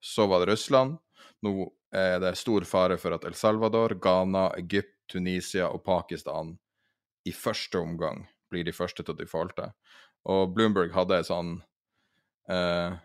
Så 0.00 0.26
var 0.30 0.42
det 0.42 0.52
Russland. 0.52 0.96
Nå 1.44 1.68
er 1.92 2.20
det 2.22 2.36
stor 2.38 2.64
fare 2.68 2.96
for 3.00 3.16
at 3.16 3.26
El 3.28 3.36
Salvador, 3.36 3.96
Ghana, 4.02 4.48
Egypt, 4.60 4.94
Tunisia 5.12 5.68
og 5.70 5.84
Pakistan 5.86 6.56
i 7.26 7.32
første 7.34 7.78
omgang 7.78 8.24
blir 8.50 8.66
de 8.66 8.74
første 8.74 9.04
til 9.04 9.14
å 9.14 9.18
defaulte. 9.18 9.70
Og 10.30 10.54
Bloomberg 10.54 10.94
hadde 10.94 11.20
en 11.20 11.28
sånn 11.28 11.52
eh, 12.50 12.96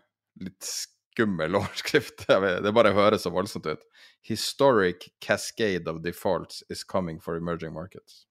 litt 0.42 0.70
skummel 1.12 1.56
overskrift. 1.60 2.26
Det 2.26 2.74
bare 2.74 2.96
høres 2.96 3.26
så 3.26 3.32
voldsomt 3.32 3.68
ut. 3.70 3.86
Historic 4.26 5.10
cascade 5.20 5.90
of 5.90 6.02
defaults 6.02 6.62
is 6.70 6.84
coming 6.84 7.20
for 7.20 7.36
emerging 7.36 7.74
markets. 7.74 8.26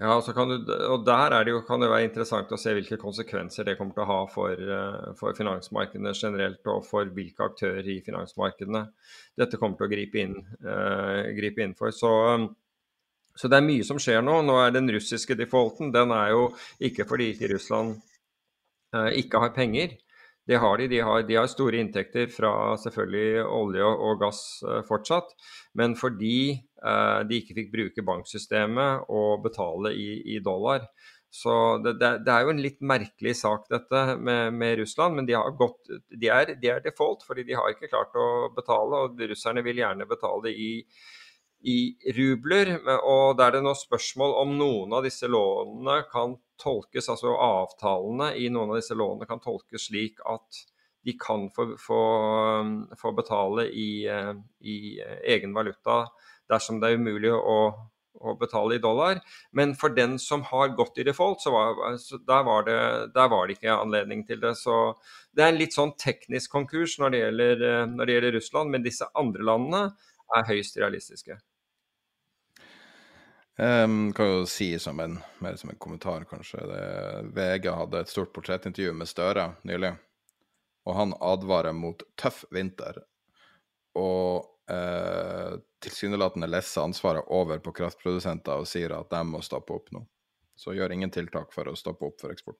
Ja, 0.00 0.14
du, 0.16 0.72
og 0.88 1.02
Der 1.04 1.34
det 1.44 1.52
jo, 1.52 1.58
kan 1.68 1.82
det 1.82 1.90
være 1.90 2.06
interessant 2.06 2.52
å 2.52 2.56
se 2.56 2.72
hvilke 2.72 2.96
konsekvenser 2.96 3.66
det 3.68 3.74
kommer 3.76 3.92
til 3.92 4.06
å 4.06 4.08
ha 4.08 4.20
for, 4.32 4.56
eh, 4.56 5.10
for, 5.18 5.36
finansmarkedene 5.36 6.14
generelt, 6.16 6.62
og 6.72 6.86
for 6.88 7.10
hvilke 7.12 7.44
aktører 7.44 7.84
i 7.84 7.98
finansmarkedene 8.00 8.86
dette 9.36 9.60
kommer 9.60 9.76
til 9.76 9.90
å 9.90 9.92
gripe 9.92 10.22
inn, 10.22 10.38
uh, 10.64 11.28
gripe 11.36 11.60
inn 11.60 11.76
for. 11.76 11.92
Så, 11.92 12.08
så, 13.36 13.50
det 13.52 13.58
er 13.58 13.66
mye 13.66 13.84
som 13.84 14.00
skjer 14.00 14.24
nå. 14.24 14.38
Nå 14.48 14.56
er 14.62 14.72
Den 14.72 14.88
russiske 14.88 15.36
defaulten 15.36 15.92
den 15.92 16.16
er 16.16 16.32
jo 16.32 16.48
ikke 16.80 17.04
fordi 17.04 17.34
Russland 17.52 17.98
uh, 18.96 19.10
ikke 19.12 19.44
har 19.44 19.52
penger. 19.52 20.00
Det 20.50 20.58
har 20.58 20.78
de. 20.78 20.88
De 20.90 20.98
har, 21.06 21.22
de 21.22 21.36
har, 21.38 21.46
store 21.46 21.78
inntekter 21.78 22.26
fra 22.34 22.74
selvfølgelig 22.82 23.44
olje 23.46 23.86
og 23.86 24.18
gass 24.18 24.40
eh, 24.66 24.80
fortsatt. 24.88 25.30
Men 25.78 25.94
fordi 25.98 26.56
eh, 26.58 27.20
de 27.28 27.38
ikke 27.38 27.54
fikk 27.60 27.70
bruke 27.76 28.04
banksystemet 28.08 29.06
og 29.14 29.44
betale 29.44 29.94
i, 29.94 30.08
i 30.34 30.40
dollar. 30.42 30.88
Så 31.30 31.52
det, 31.84 31.92
det, 32.00 32.10
det, 32.26 32.34
er 32.34 32.42
jo 32.42 32.50
en 32.56 32.64
litt 32.64 32.80
merkelig 32.82 33.36
sak 33.38 33.68
dette 33.70 34.02
med, 34.18 34.56
med 34.58 34.80
Russland. 34.82 35.20
Men 35.20 35.30
de, 35.30 35.38
gått, 35.60 35.94
de, 36.10 36.26
er, 36.26 36.56
de, 36.58 36.72
er, 36.74 36.82
default 36.82 37.22
fordi 37.28 37.46
de 37.46 37.54
har 37.54 37.70
ikke 37.70 37.92
klart 37.92 38.18
å 38.18 38.50
betale. 38.56 39.06
Og 39.06 39.22
russerne 39.30 39.62
vil 39.62 39.78
gjerne 39.84 40.10
betale 40.10 40.50
i, 40.50 40.72
i 41.62 41.78
rubler. 42.18 42.74
Og 42.98 43.38
da 43.38 43.46
er 43.46 43.60
det 43.60 43.64
nå 43.68 43.78
spørsmål 43.78 44.34
om 44.42 44.58
noen 44.58 44.98
av 44.98 45.06
disse 45.06 45.30
lånene 45.30 46.00
kan 46.10 46.34
tolkes, 46.60 47.08
altså 47.12 47.32
avtalene 47.34 48.34
i 48.38 48.50
noen 48.52 48.74
av 48.74 48.80
disse 48.80 48.96
lånene 48.96 49.28
kan 49.28 49.42
tolkes 49.42 49.88
slik 49.88 50.20
at 50.28 50.64
de 51.04 51.12
kan 51.20 51.50
få, 51.56 51.76
få, 51.80 52.00
få 53.02 53.12
betale 53.12 53.68
i, 53.68 54.06
eh, 54.08 54.34
i, 54.60 55.00
egen 55.24 55.54
valuta 55.56 56.04
dersom 56.50 56.80
det 56.80 56.90
er 56.90 57.00
umulig 57.00 57.32
å, 57.32 57.56
å, 58.20 58.34
betale 58.40 58.76
i 58.76 58.82
dollar. 58.82 59.22
Men 59.56 59.72
for 59.78 59.94
den 59.96 60.18
som 60.20 60.42
har 60.50 60.74
gått 60.76 60.98
i 61.00 61.06
default, 61.06 61.40
så 61.40 61.54
var, 61.54 61.96
så 62.02 62.18
der, 62.18 62.44
var 62.44 62.66
det, 62.68 62.78
der, 63.14 63.30
var 63.32 63.46
det, 63.46 63.56
ikke 63.56 63.78
anledning 63.78 64.26
til 64.28 64.42
det. 64.42 64.56
Så 64.60 64.76
det 65.32 65.46
er 65.46 65.54
en 65.54 65.60
litt 65.60 65.76
sånn 65.76 65.94
teknisk 65.96 66.52
konkurs 66.52 66.98
når 67.00 67.14
det 67.14 67.22
gjelder, 67.24 67.68
eh, 67.70 67.84
når 67.94 68.04
det 68.04 68.18
gjelder 68.18 68.36
Russland, 68.40 68.74
men 68.74 68.84
disse 68.84 69.08
andre 69.16 69.46
landene 69.52 69.86
er 70.36 70.50
høyst 70.50 70.76
realistiske. 70.78 71.40
Um, 73.60 74.12
kan 74.16 74.26
jo 74.26 74.46
si 74.48 74.78
som 74.80 75.00
en, 75.00 75.18
mer 75.38 75.56
som 75.60 75.70
en 75.70 75.76
kommentar, 75.76 76.24
kanskje. 76.24 76.62
Det, 76.66 76.84
VG 77.36 77.66
hadde 77.76 78.00
et 78.00 78.08
stort 78.08 78.32
portrettintervju 78.32 78.94
med 78.96 79.10
Støre 79.10 79.50
nylig. 79.68 79.90
Og 80.88 80.96
han 80.96 81.12
advarer 81.20 81.76
mot 81.76 82.00
tøff 82.16 82.46
vinter. 82.54 83.02
Og 84.00 84.46
eh, 84.70 85.58
tilsynelatende 85.84 86.48
lesser 86.48 86.86
ansvaret 86.86 87.28
over 87.28 87.60
på 87.60 87.74
kraftprodusenter 87.76 88.62
og 88.62 88.68
sier 88.70 88.94
at 88.96 89.12
de 89.12 89.20
må 89.28 89.42
stoppe 89.44 89.76
opp 89.76 89.92
nå. 89.92 90.06
Så 90.56 90.72
gjør 90.76 90.94
ingen 90.96 91.12
tiltak 91.12 91.52
for 91.52 91.68
å 91.68 91.76
stoppe 91.76 92.08
opp 92.08 92.20
for 92.22 92.32
eksport. 92.32 92.56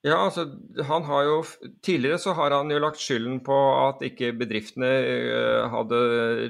Ja, 0.00 0.16
altså 0.16 0.46
han 0.88 1.04
har 1.04 1.26
jo 1.28 1.40
Tidligere 1.84 2.16
så 2.22 2.32
har 2.32 2.54
han 2.56 2.70
jo 2.72 2.78
lagt 2.80 3.02
skylden 3.02 3.42
på 3.44 3.56
at 3.82 4.00
ikke 4.06 4.32
bedriftene 4.32 4.88
uh, 4.88 5.66
hadde 5.74 5.98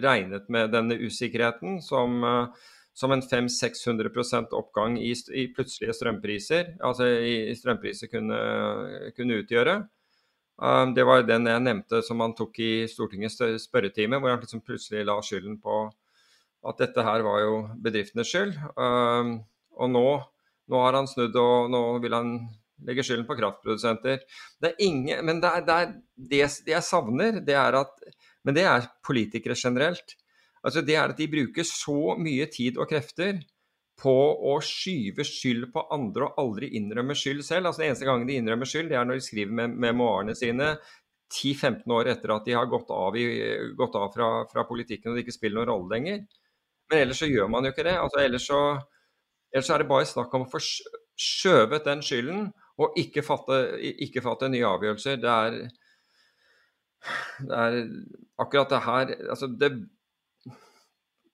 regnet 0.04 0.46
med 0.46 0.70
denne 0.70 0.94
usikkerheten 1.02 1.80
som, 1.82 2.22
uh, 2.22 2.68
som 3.00 3.14
en 3.14 3.22
500-600 3.24 4.52
oppgang 4.52 4.98
i, 5.00 5.14
i, 5.32 5.46
plutselige 5.54 5.94
strømpriser, 5.96 6.74
altså 6.84 7.06
i, 7.08 7.54
strømpriser 7.56 8.10
kunne, 8.12 8.40
kunne 9.16 9.40
utgjøre. 9.40 9.78
Um, 10.60 10.92
det 10.92 11.06
var 11.08 11.24
den 11.24 11.48
jeg 11.48 11.64
nevnte 11.64 12.02
som 12.04 12.20
han 12.20 12.34
tok 12.36 12.60
i 12.60 12.72
Stortingets 12.90 13.40
spørretime, 13.64 14.20
hvor 14.20 14.34
han 14.34 14.42
liksom 14.42 14.60
plutselig 14.66 15.06
la 15.08 15.16
skylden 15.24 15.56
på 15.62 15.86
at 16.68 16.82
dette 16.82 17.04
her 17.06 17.24
var 17.24 17.40
jo 17.40 17.54
bedriftenes 17.80 18.28
skyld. 18.28 18.52
Um, 18.76 19.38
og 19.80 19.94
nå, 19.94 20.06
nå 20.68 20.84
har 20.84 20.98
han 20.98 21.08
snudd, 21.08 21.38
og 21.40 21.72
nå 21.72 21.84
vil 22.04 22.18
han 22.18 22.34
legge 22.84 23.04
skylden 23.06 23.24
på 23.28 23.38
kraftprodusenter. 23.40 24.20
Det 24.60 24.74
er 24.74 24.84
ingen, 24.84 25.24
men 25.24 25.40
det, 25.40 25.54
er, 25.56 25.64
det, 25.64 25.76
er, 25.78 25.94
det, 26.16 26.42
det 26.68 26.76
jeg 26.76 26.84
savner, 26.84 27.40
det 27.44 27.56
er 27.56 27.80
at 27.80 28.10
Men 28.44 28.56
det 28.56 28.62
er 28.64 28.86
politikere 29.04 29.52
generelt. 29.56 30.14
Altså 30.66 30.82
det 30.84 30.96
er 30.98 31.12
at 31.12 31.18
de 31.18 31.30
bruker 31.30 31.66
så 31.66 32.16
mye 32.20 32.46
tid 32.52 32.78
og 32.80 32.90
krefter 32.90 33.40
på 34.00 34.14
å 34.52 34.54
skyve 34.64 35.24
skyld 35.28 35.68
på 35.74 35.84
andre 35.92 36.28
og 36.28 36.40
aldri 36.40 36.70
innrømme 36.78 37.16
skyld 37.16 37.42
selv. 37.44 37.68
Altså 37.68 37.82
Den 37.82 37.90
eneste 37.90 38.08
gangen 38.08 38.28
de 38.28 38.38
innrømmer 38.40 38.68
skyld, 38.68 38.88
det 38.92 38.96
er 38.96 39.08
når 39.08 39.20
de 39.20 39.26
skriver 39.26 39.72
memoarene 39.74 40.36
sine 40.36 40.74
10-15 41.30 41.94
år 41.94 42.10
etter 42.10 42.32
at 42.34 42.46
de 42.46 42.56
har 42.56 42.70
gått 42.70 42.90
av, 42.90 43.16
i, 43.16 43.26
gått 43.78 43.98
av 43.98 44.08
fra, 44.14 44.30
fra, 44.50 44.64
politikken 44.66 45.12
og 45.12 45.18
det 45.18 45.26
ikke 45.26 45.36
spiller 45.36 45.60
noen 45.60 45.70
rolle 45.70 45.94
lenger. 45.94 46.24
Men 46.90 47.04
ellers 47.04 47.20
så 47.22 47.28
gjør 47.30 47.52
man 47.52 47.66
jo 47.66 47.74
ikke 47.74 47.86
det. 47.86 47.98
Altså 48.00 48.22
ellers 48.24 48.48
så, 48.50 48.62
ellers 49.52 49.68
så 49.68 49.76
er 49.76 49.84
det 49.84 49.90
bare 49.92 50.08
snakk 50.10 50.34
om 50.34 50.46
å 50.46 50.50
få 50.50 50.62
skjøvet 50.64 51.86
den 51.86 52.02
skylden 52.04 52.50
og 52.80 52.96
ikke 52.98 53.22
fatte, 53.22 53.60
ikke 54.06 54.24
fatte 54.24 54.48
nye 54.50 54.66
avgjørelser. 54.66 55.20
Det 55.22 55.36
er, 55.36 55.60
det 57.46 57.62
er 57.62 57.80
akkurat 58.40 58.72
det 58.72 58.84
her 58.88 59.14
altså 59.28 59.50
det, 59.60 59.70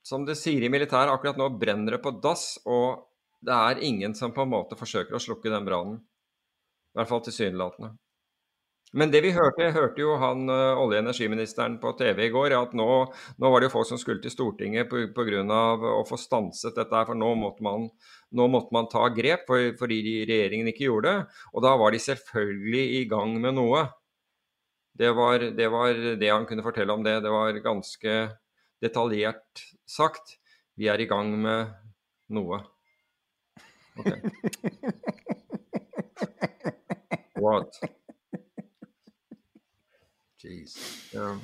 Som 0.07 0.23
det 0.27 0.37
sier 0.39 0.63
i 0.63 0.71
militæret, 0.71 1.11
akkurat 1.11 1.39
nå 1.41 1.49
brenner 1.59 1.97
det 1.97 2.03
på 2.05 2.13
dass, 2.23 2.61
og 2.63 3.09
det 3.43 3.55
er 3.55 3.83
ingen 3.83 4.15
som 4.15 4.35
på 4.35 4.45
en 4.45 4.53
måte 4.53 4.79
forsøker 4.79 5.17
å 5.19 5.23
slukke 5.23 5.51
den 5.51 5.67
brannen. 5.67 6.03
I 6.95 7.01
hvert 7.01 7.11
fall 7.11 7.25
tilsynelatende. 7.27 7.97
Men 8.97 9.11
det 9.11 9.21
vi 9.25 9.33
hørte, 9.35 9.67
hørte 9.75 10.01
jo 10.01 10.15
han 10.23 10.47
uh, 10.47 10.79
olje- 10.79 11.01
og 11.01 11.03
energiministeren 11.03 11.75
på 11.83 11.91
TV 11.99 12.29
i 12.29 12.31
går, 12.33 12.55
at 12.55 12.77
nå, 12.79 12.87
nå, 13.35 13.51
var 13.51 13.61
det 13.61 13.67
jo 13.67 13.75
folk 13.75 13.89
som 13.91 13.99
skulle 13.99 14.23
til 14.23 14.31
Stortinget 14.31 14.89
pga. 14.89 15.43
å 15.91 16.05
få 16.07 16.17
stanset 16.21 16.79
dette 16.79 16.95
her. 16.95 17.09
For 17.09 17.19
nå 17.19 17.33
måtte 17.43 17.67
man, 17.67 17.91
nå 18.31 18.49
måtte 18.53 18.73
man 18.77 18.87
ta 18.93 19.09
grep 19.11 19.45
for, 19.51 19.75
fordi 19.81 20.01
regjeringen 20.31 20.71
ikke 20.71 20.87
gjorde 20.87 21.13
det. 21.13 21.43
Og 21.53 21.67
da 21.67 21.75
var 21.83 21.93
de 21.93 22.05
selvfølgelig 22.07 22.87
i 23.03 23.05
gang 23.11 23.35
med 23.43 23.59
noe. 23.59 23.89
Det 24.97 25.11
var, 25.13 25.51
det 25.59 25.69
var 25.69 26.03
det 26.17 26.31
han 26.31 26.47
kunne 26.49 26.65
fortelle 26.65 26.95
om 26.95 27.03
det. 27.05 27.19
Det 27.27 27.35
var 27.35 27.59
ganske 27.67 28.17
detaljert 28.83 29.63
sagt. 29.89 30.37
Vi 30.77 30.89
er 30.93 31.01
i 31.01 31.09
gang 31.09 31.33
med 31.41 31.73
noe. 32.37 32.61
Ok. 33.97 34.11
What? 37.41 37.79
Jeez. 40.41 40.77
Ja. 41.15 41.37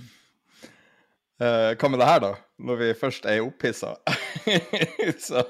Uh, 1.43 1.73
hva 1.75 1.89
med 1.91 1.99
det 1.99 2.07
her, 2.07 2.21
da? 2.23 2.35
Når 2.63 2.79
vi 2.81 2.91
først 2.95 3.25
er 3.27 3.43
opphissa. 3.43 3.97
så 5.27 5.43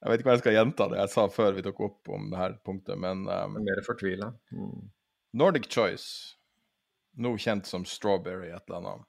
jeg 0.00 0.08
vet 0.08 0.22
ikke 0.22 0.30
hva 0.30 0.34
jeg 0.36 0.42
skal 0.44 0.54
gjenta 0.56 0.86
det 0.88 1.00
jeg 1.02 1.12
sa 1.12 1.26
før 1.28 1.56
vi 1.56 1.64
tok 1.64 1.80
opp 1.84 2.10
om 2.14 2.30
det 2.32 2.38
her 2.40 2.54
punktet, 2.64 2.96
men 3.00 3.26
um, 3.28 3.58
Mer 3.60 3.82
fortvila. 3.84 4.30
Mm. 4.54 4.86
Nordic 5.36 5.68
Choice, 5.70 6.38
nå 7.20 7.34
kjent 7.38 7.68
som 7.68 7.84
Strawberry 7.86 8.48
et 8.48 8.64
eller 8.70 8.78
annet, 8.80 9.08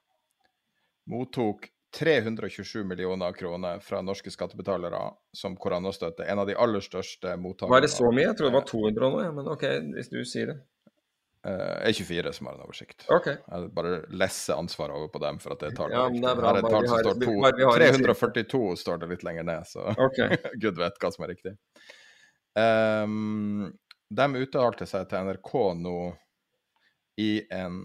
mottok 1.08 1.70
327 1.98 2.84
millioner 2.88 3.32
kroner 3.32 3.80
fra 3.84 4.00
norske 4.02 4.30
skattebetalere 4.32 5.00
som 5.36 5.56
koronastøtte. 5.60 6.24
En 6.24 6.40
av 6.40 6.48
de 6.48 6.56
aller 6.56 6.80
største 6.80 7.36
mottakerne. 7.36 7.74
Var 7.74 7.84
det 7.84 7.90
så 7.92 8.08
mye? 8.08 8.30
Jeg 8.30 8.38
tror 8.38 8.48
det 8.48 8.56
var 8.56 8.68
200 8.70 9.10
nå, 9.12 9.24
ja. 9.26 9.32
men 9.36 9.50
OK, 9.52 9.66
hvis 9.96 10.12
du 10.12 10.22
sier 10.28 10.54
det. 10.54 10.58
Uh, 11.42 11.88
E24 11.90 12.32
som 12.32 12.46
har 12.46 12.54
en 12.54 12.64
oversikt. 12.64 13.04
Okay. 13.10 13.36
Jeg 13.50 13.70
bare 13.74 13.96
lesser 14.14 14.54
ansvaret 14.54 14.94
over 14.94 15.08
på 15.10 15.20
dem. 15.24 15.40
for 15.42 15.56
at 15.56 15.64
det 15.64 15.72
tar 15.76 15.90
ja, 15.90 16.06
det 16.08 16.22
er 16.22 16.38
bra. 16.38 16.52
Her 16.52 16.60
er 16.60 16.62
et 16.62 16.70
tall 16.70 16.88
som 16.88 17.02
står 17.02 17.18
to, 17.24 17.34
342 17.76 18.76
står 18.84 19.02
det 19.02 19.08
litt 19.10 19.24
lenger 19.26 19.48
ned, 19.50 19.66
så 19.66 19.88
okay. 19.90 20.38
gud 20.62 20.78
vet 20.78 21.00
hva 21.02 21.10
som 21.12 21.26
er 21.26 21.34
riktig. 21.34 21.56
Um, 22.54 23.72
de 24.12 24.44
uttalte 24.44 24.86
seg 24.86 25.08
til 25.10 25.26
NRK 25.26 25.52
nå 25.82 25.96
i 27.20 27.32
en 27.52 27.82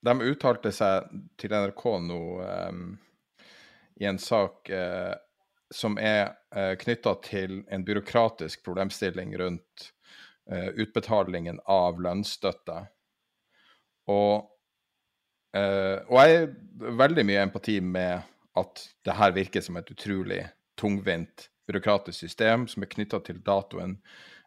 De 0.00 0.14
uttalte 0.30 0.72
seg 0.72 1.10
til 1.40 1.52
NRK 1.52 1.82
nå 2.06 2.20
um, 2.40 2.84
i 4.00 4.06
en 4.08 4.20
sak 4.20 4.70
uh, 4.72 5.12
som 5.70 5.98
er 6.00 6.32
uh, 6.56 6.72
knytta 6.80 7.14
til 7.26 7.60
en 7.68 7.84
byråkratisk 7.84 8.64
problemstilling 8.64 9.36
rundt 9.38 9.90
uh, 10.50 10.72
utbetalingen 10.72 11.60
av 11.68 12.00
lønnsstøtte. 12.00 12.78
Og, 14.10 14.48
uh, 15.56 15.98
og 16.08 16.16
jeg 16.24 16.40
har 16.40 16.98
veldig 17.04 17.26
mye 17.28 17.44
empati 17.44 17.78
med 17.84 18.24
at 18.60 18.84
det 19.06 19.20
her 19.20 19.36
virker 19.36 19.62
som 19.64 19.78
et 19.78 19.92
utrolig 19.92 20.42
tungvint 20.80 21.50
byråkratisk 21.70 22.18
system 22.18 22.66
som 22.68 22.82
er 22.82 22.90
knytta 22.90 23.20
til 23.22 23.38
datoen, 23.46 23.98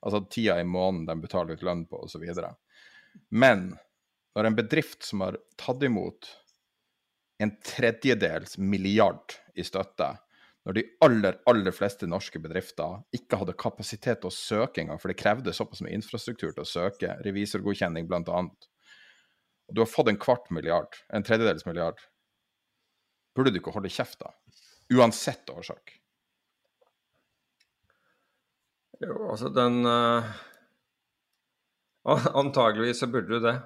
altså 0.01 0.25
tida 0.27 0.57
i 0.59 0.67
måneden 0.67 1.07
de 1.07 1.23
betaler 1.23 1.55
ut 1.55 1.63
lønn 1.63 1.85
på, 1.87 2.01
osv. 2.03 2.25
Men 3.29 3.69
når 4.34 4.49
en 4.49 4.57
bedrift 4.57 5.05
som 5.05 5.21
har 5.25 5.38
tatt 5.59 5.84
imot 5.86 6.29
en 7.43 7.51
tredjedels 7.65 8.57
milliard 8.57 9.36
i 9.55 9.65
støtte, 9.65 10.13
når 10.63 10.77
de 10.77 10.84
aller, 11.03 11.39
aller 11.49 11.75
fleste 11.75 12.07
norske 12.07 12.39
bedrifter 12.39 13.01
ikke 13.15 13.41
hadde 13.41 13.55
kapasitet 13.59 14.21
til 14.23 14.29
å 14.29 14.36
søke 14.36 14.81
engang, 14.84 14.99
for 15.01 15.11
det 15.11 15.19
krevde 15.19 15.53
såpass 15.55 15.84
mye 15.84 15.95
infrastruktur 15.97 16.53
til 16.53 16.63
å 16.63 16.69
søke, 16.69 17.17
revisorgodkjenning 17.25 18.07
bl.a. 18.07 18.21
Og 19.67 19.75
du 19.75 19.84
har 19.84 19.91
fått 19.91 20.11
en 20.13 20.19
kvart 20.21 20.47
milliard, 20.55 20.95
en 21.11 21.25
tredjedels 21.25 21.67
milliard. 21.67 21.99
Burde 23.36 23.51
du 23.51 23.59
ikke 23.59 23.75
holde 23.75 23.91
kjeft, 23.91 24.21
da? 24.23 24.31
Uansett 24.93 25.51
årsak. 25.51 25.97
Jo, 29.03 29.17
altså 29.34 29.49
den 29.51 29.81
uh, 29.84 30.31
Antageligvis 32.39 33.01
så 33.03 33.09
burde 33.11 33.36
du 33.36 33.43
det. 33.43 33.57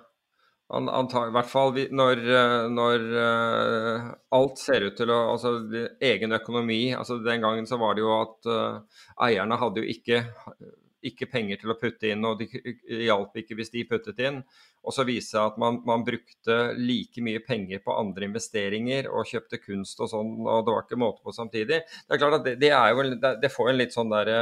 Antag, 0.68 1.30
I 1.30 1.32
hvert 1.32 1.48
fall 1.48 1.78
når, 1.96 2.22
eh, 2.28 2.66
når 2.68 3.04
uh, 3.16 4.08
alt 4.36 4.60
ser 4.60 4.84
ut 4.90 4.98
til 5.00 5.14
å 5.16 5.20
Altså 5.32 5.54
egen 6.04 6.36
økonomi 6.36 6.90
altså 6.92 7.22
Den 7.24 7.46
gangen 7.46 7.70
så 7.70 7.80
var 7.80 7.96
det 7.96 8.04
jo 8.04 8.12
at 8.18 8.50
uh, 8.52 9.06
eierne 9.24 9.56
hadde 9.62 9.80
jo 9.80 9.88
ikke, 9.94 10.26
ikke, 11.08 11.30
penger 11.32 11.62
til 11.62 11.72
å 11.72 11.78
putte 11.80 12.12
inn, 12.12 12.26
og 12.28 12.42
det 12.42 12.50
hjalp 13.08 13.40
ikke 13.40 13.56
hvis 13.56 13.72
de 13.72 13.86
puttet 13.88 14.20
inn. 14.20 14.42
Og 14.84 14.96
så 14.96 15.06
viste 15.08 15.38
det 15.38 15.40
seg 15.40 15.54
at 15.54 15.58
man, 15.62 15.80
man, 15.88 16.04
brukte 16.08 16.60
like 16.76 17.24
mye 17.24 17.40
penger 17.48 17.80
på 17.84 17.96
andre 17.96 18.28
investeringer 18.28 19.08
og 19.08 19.28
kjøpte 19.28 19.62
kunst 19.64 20.04
og 20.04 20.12
sånn, 20.12 20.36
og 20.44 20.68
det 20.68 20.76
var 20.76 20.84
ikke 20.84 21.00
måte 21.00 21.24
på 21.24 21.36
samtidig. 21.36 21.82
Det 21.88 22.16
er 22.16 22.22
klart 22.22 22.42
at 22.42 22.48
det, 22.48 22.58
det, 22.60 22.72
jo, 22.76 23.08
det 23.40 23.56
får 23.56 23.72
en 23.72 23.80
litt 23.80 23.96
sånn 23.96 24.12
der 24.12 24.34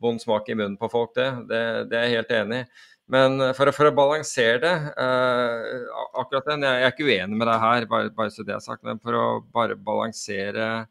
vond 0.00 0.20
smak 0.24 0.48
i 0.48 0.56
munnen 0.56 0.80
på 0.80 0.88
folk, 0.92 1.12
det. 1.16 1.30
Det, 1.52 1.64
det 1.92 2.00
er 2.00 2.08
jeg 2.08 2.22
helt 2.22 2.36
enig 2.40 2.64
i. 2.64 2.68
Men 3.12 3.40
eh, 3.40 3.52
for, 3.56 3.70
for, 3.74 3.88
å 3.88 3.94
balansere 3.94 4.58
det 4.64 4.74
eh, 4.98 5.84
akkurat 6.18 6.48
den, 6.50 6.66
jeg, 6.66 6.80
jeg, 6.80 6.88
er 6.88 6.94
ikke 6.94 7.06
uenig 7.06 7.38
med 7.38 7.48
deg 7.50 7.62
her, 7.62 7.88
bare, 7.90 8.12
bare, 8.16 8.32
så 8.34 8.46
det 8.46 8.56
er 8.56 8.64
sagt, 8.64 8.82
men 8.86 9.00
for 9.02 9.18
å 9.18 9.26
bare 9.54 9.78
balansere 9.78 10.86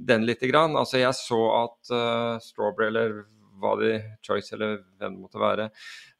den 0.00 0.24
litt 0.24 0.40
grann. 0.48 0.78
Altså, 0.78 1.00
jeg 1.02 1.12
så 1.18 1.40
at 1.58 1.92
uh, 1.92 2.38
Strawberry, 2.40 2.88
eller 2.88 3.16
hva 3.60 3.74
det 3.76 3.92
Choice, 4.24 4.54
eller 4.54 4.78
hvem 4.96 5.18
det 5.18 5.20
måtte 5.20 5.42
være, 5.42 5.66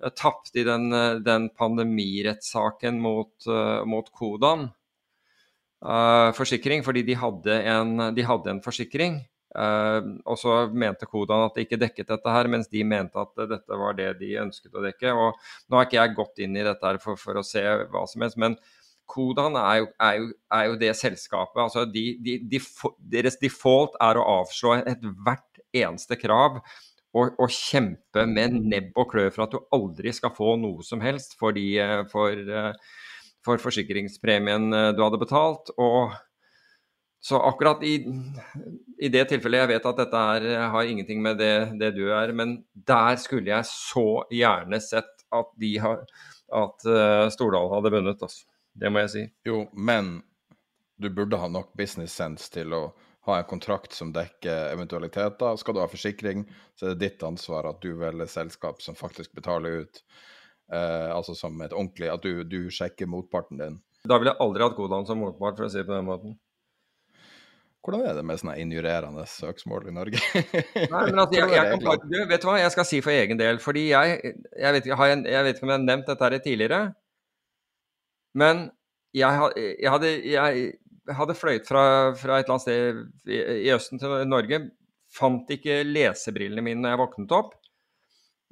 uh, 0.03 0.11
tapte 0.13 0.61
i 0.61 0.67
den, 0.67 0.91
den 1.25 1.49
pandemirettssaken 1.57 3.01
mot, 3.01 3.33
uh, 3.49 3.81
mot 3.89 4.13
Kodan. 4.13 4.69
forsikring, 6.37 6.83
fordi 6.85 7.01
de 7.09 7.15
hadde 7.17 7.55
en, 7.73 8.11
de 8.13 8.25
hadde 8.29 8.51
en 8.53 8.61
forsikring. 8.61 9.15
Uh, 9.51 10.21
og 10.31 10.37
så 10.39 10.57
mente 10.71 11.09
Kodan 11.11 11.49
at 11.49 11.57
det 11.57 11.65
ikke 11.67 11.81
dekket 11.83 12.13
dette 12.13 12.35
her, 12.35 12.47
mens 12.53 12.69
de 12.71 12.85
mente 12.87 13.19
at 13.19 13.47
dette 13.51 13.79
var 13.81 13.97
det 13.99 14.13
de 14.21 14.37
ønsket 14.45 14.77
å 14.77 14.85
dekke. 14.85 15.15
og 15.15 15.41
Nå 15.67 15.79
har 15.79 15.89
ikke 15.89 15.99
jeg 15.99 16.19
gått 16.19 16.45
inn 16.45 16.59
i 16.59 16.67
dette 16.67 16.87
her 16.87 17.01
for, 17.03 17.19
for 17.19 17.41
å 17.41 17.47
se 17.47 17.65
hva 17.91 18.05
som 18.11 18.27
helst, 18.27 18.39
men 18.41 18.59
Kodan 19.11 19.57
er 19.59 19.81
jo, 19.81 19.89
er 20.07 20.19
jo, 20.21 20.29
er 20.55 20.67
jo 20.69 20.77
det 20.79 20.93
selskapet. 20.99 21.59
altså 21.65 21.83
de, 21.85 22.05
de, 22.23 22.37
de, 22.53 22.61
Deres 23.17 23.41
default 23.41 23.97
er 24.03 24.21
å 24.21 24.27
avslå 24.39 24.77
ethvert 24.85 25.65
eneste 25.75 26.19
krav 26.19 26.61
og, 27.11 27.35
og, 27.35 27.51
kjempe 27.51 28.25
med 28.31 28.55
nebb 28.71 28.99
og 28.99 29.11
klør 29.13 29.33
for 29.35 29.47
at 29.47 29.55
du 29.55 29.59
aldri 29.75 30.13
skal 30.15 30.35
få 30.35 30.55
noe 30.63 30.85
som 30.87 31.03
helst 31.03 31.35
for, 31.39 31.55
de, 31.57 31.67
eh, 31.83 32.03
eh, 32.07 32.99
for 33.47 33.63
forsikringspremien 33.63 34.71
eh, 34.71 34.91
du 34.95 35.03
hadde 35.03 35.19
betalt. 35.23 35.73
og 35.77 36.15
så 37.21 37.41
akkurat 37.45 37.83
i, 37.85 37.95
i, 38.99 39.09
det 39.13 39.27
tilfellet, 39.29 39.61
jeg 39.61 39.71
vet 39.75 39.89
at 39.91 39.99
dette 40.01 40.21
er, 40.35 40.47
har 40.73 40.89
ingenting 40.89 41.21
med 41.23 41.37
det, 41.41 41.55
det, 41.81 41.93
du 41.99 42.07
er, 42.17 42.33
men 42.33 42.63
der 42.73 43.19
skulle 43.21 43.53
jeg 43.53 43.69
så 43.69 44.23
gjerne 44.33 44.81
sett 44.81 45.27
at, 45.29 45.51
de 45.61 45.75
har, 45.85 46.01
at 46.63 46.89
uh, 46.89 47.27
Stordal 47.33 47.69
hadde 47.75 47.93
vunnet. 47.93 48.25
Altså. 48.25 48.49
Det 48.73 48.89
må 48.89 49.05
jeg 49.05 49.13
si. 49.13 49.27
Jo, 49.47 49.67
men 49.77 50.23
du 51.01 51.11
burde 51.13 51.39
ha 51.41 51.53
nok 51.53 51.75
business 51.77 52.17
sense 52.17 52.49
til 52.53 52.73
å 52.77 52.83
ha 53.29 53.37
en 53.37 53.49
kontrakt 53.49 53.93
som 53.93 54.15
dekker 54.17 54.73
eventualiteter. 54.73 55.61
Skal 55.61 55.77
du 55.77 55.85
ha 55.85 55.89
forsikring, 55.93 56.47
så 56.77 56.89
er 56.89 56.97
det 56.97 57.05
ditt 57.05 57.25
ansvar 57.27 57.69
at 57.69 57.85
du 57.85 57.93
velger 58.01 58.29
selskap 58.33 58.81
som 58.81 58.97
faktisk 58.97 59.37
betaler 59.37 59.85
ut. 59.85 60.05
Eh, 60.73 61.09
altså 61.13 61.35
som 61.35 61.57
et 61.65 61.73
ordentlig 61.75 62.07
At 62.13 62.23
du, 62.23 62.45
du 62.47 62.71
sjekker 62.71 63.09
motparten 63.11 63.59
din. 63.59 63.81
Da 64.07 64.21
ville 64.21 64.31
jeg 64.31 64.41
aldri 64.45 64.63
hatt 64.63 64.77
Godan 64.77 65.09
som 65.09 65.19
motpart, 65.19 65.59
for 65.59 65.67
å 65.67 65.73
si 65.73 65.81
det 65.81 65.89
på 65.89 65.97
den 65.97 66.07
måten. 66.07 66.37
Hvordan 67.81 68.03
er 68.05 68.17
det 68.19 68.25
med 68.29 68.41
sånne 68.41 68.59
injurerende 68.61 69.23
søksmål 69.31 69.87
i 69.89 69.95
Norge? 69.97 70.21
Nei, 70.77 71.05
men 71.07 71.23
altså, 71.23 71.39
jeg, 71.39 71.53
jeg 71.55 71.79
kan 71.81 72.03
du, 72.05 72.17
vet 72.29 72.43
du 72.43 72.49
hva 72.51 72.59
jeg 72.61 72.75
skal 72.75 72.87
si 72.89 73.01
for 73.05 73.15
egen 73.15 73.41
del? 73.41 73.61
Fordi 73.63 73.87
jeg, 73.89 74.19
jeg, 74.21 74.75
vet, 74.77 74.91
jeg, 74.91 74.99
jeg 75.33 75.47
vet, 75.47 75.57
ikke 75.57 75.65
om 75.65 75.73
jeg 75.73 75.79
har 75.79 75.87
nevnt 75.87 76.11
dette 76.11 76.29
her 76.29 76.37
tidligere. 76.45 76.81
Men 78.37 78.67
jeg, 79.17 79.49
hadde, 79.95 80.13
jeg 80.29 81.17
hadde 81.17 81.39
fløyet 81.39 81.71
fra, 81.71 81.85
fra, 82.21 82.37
et 82.37 82.45
eller 82.45 82.59
annet 82.59 82.67
sted 82.67 83.01
i, 83.33 83.41
i 83.65 83.73
Østen 83.75 84.03
til 84.03 84.13
Norge. 84.29 84.61
Fant 85.11 85.49
ikke 85.51 85.81
lesebrillene 85.89 86.63
mine 86.63 86.85
når 86.85 86.95
jeg 86.95 87.03
våknet 87.05 87.35
opp 87.41 87.57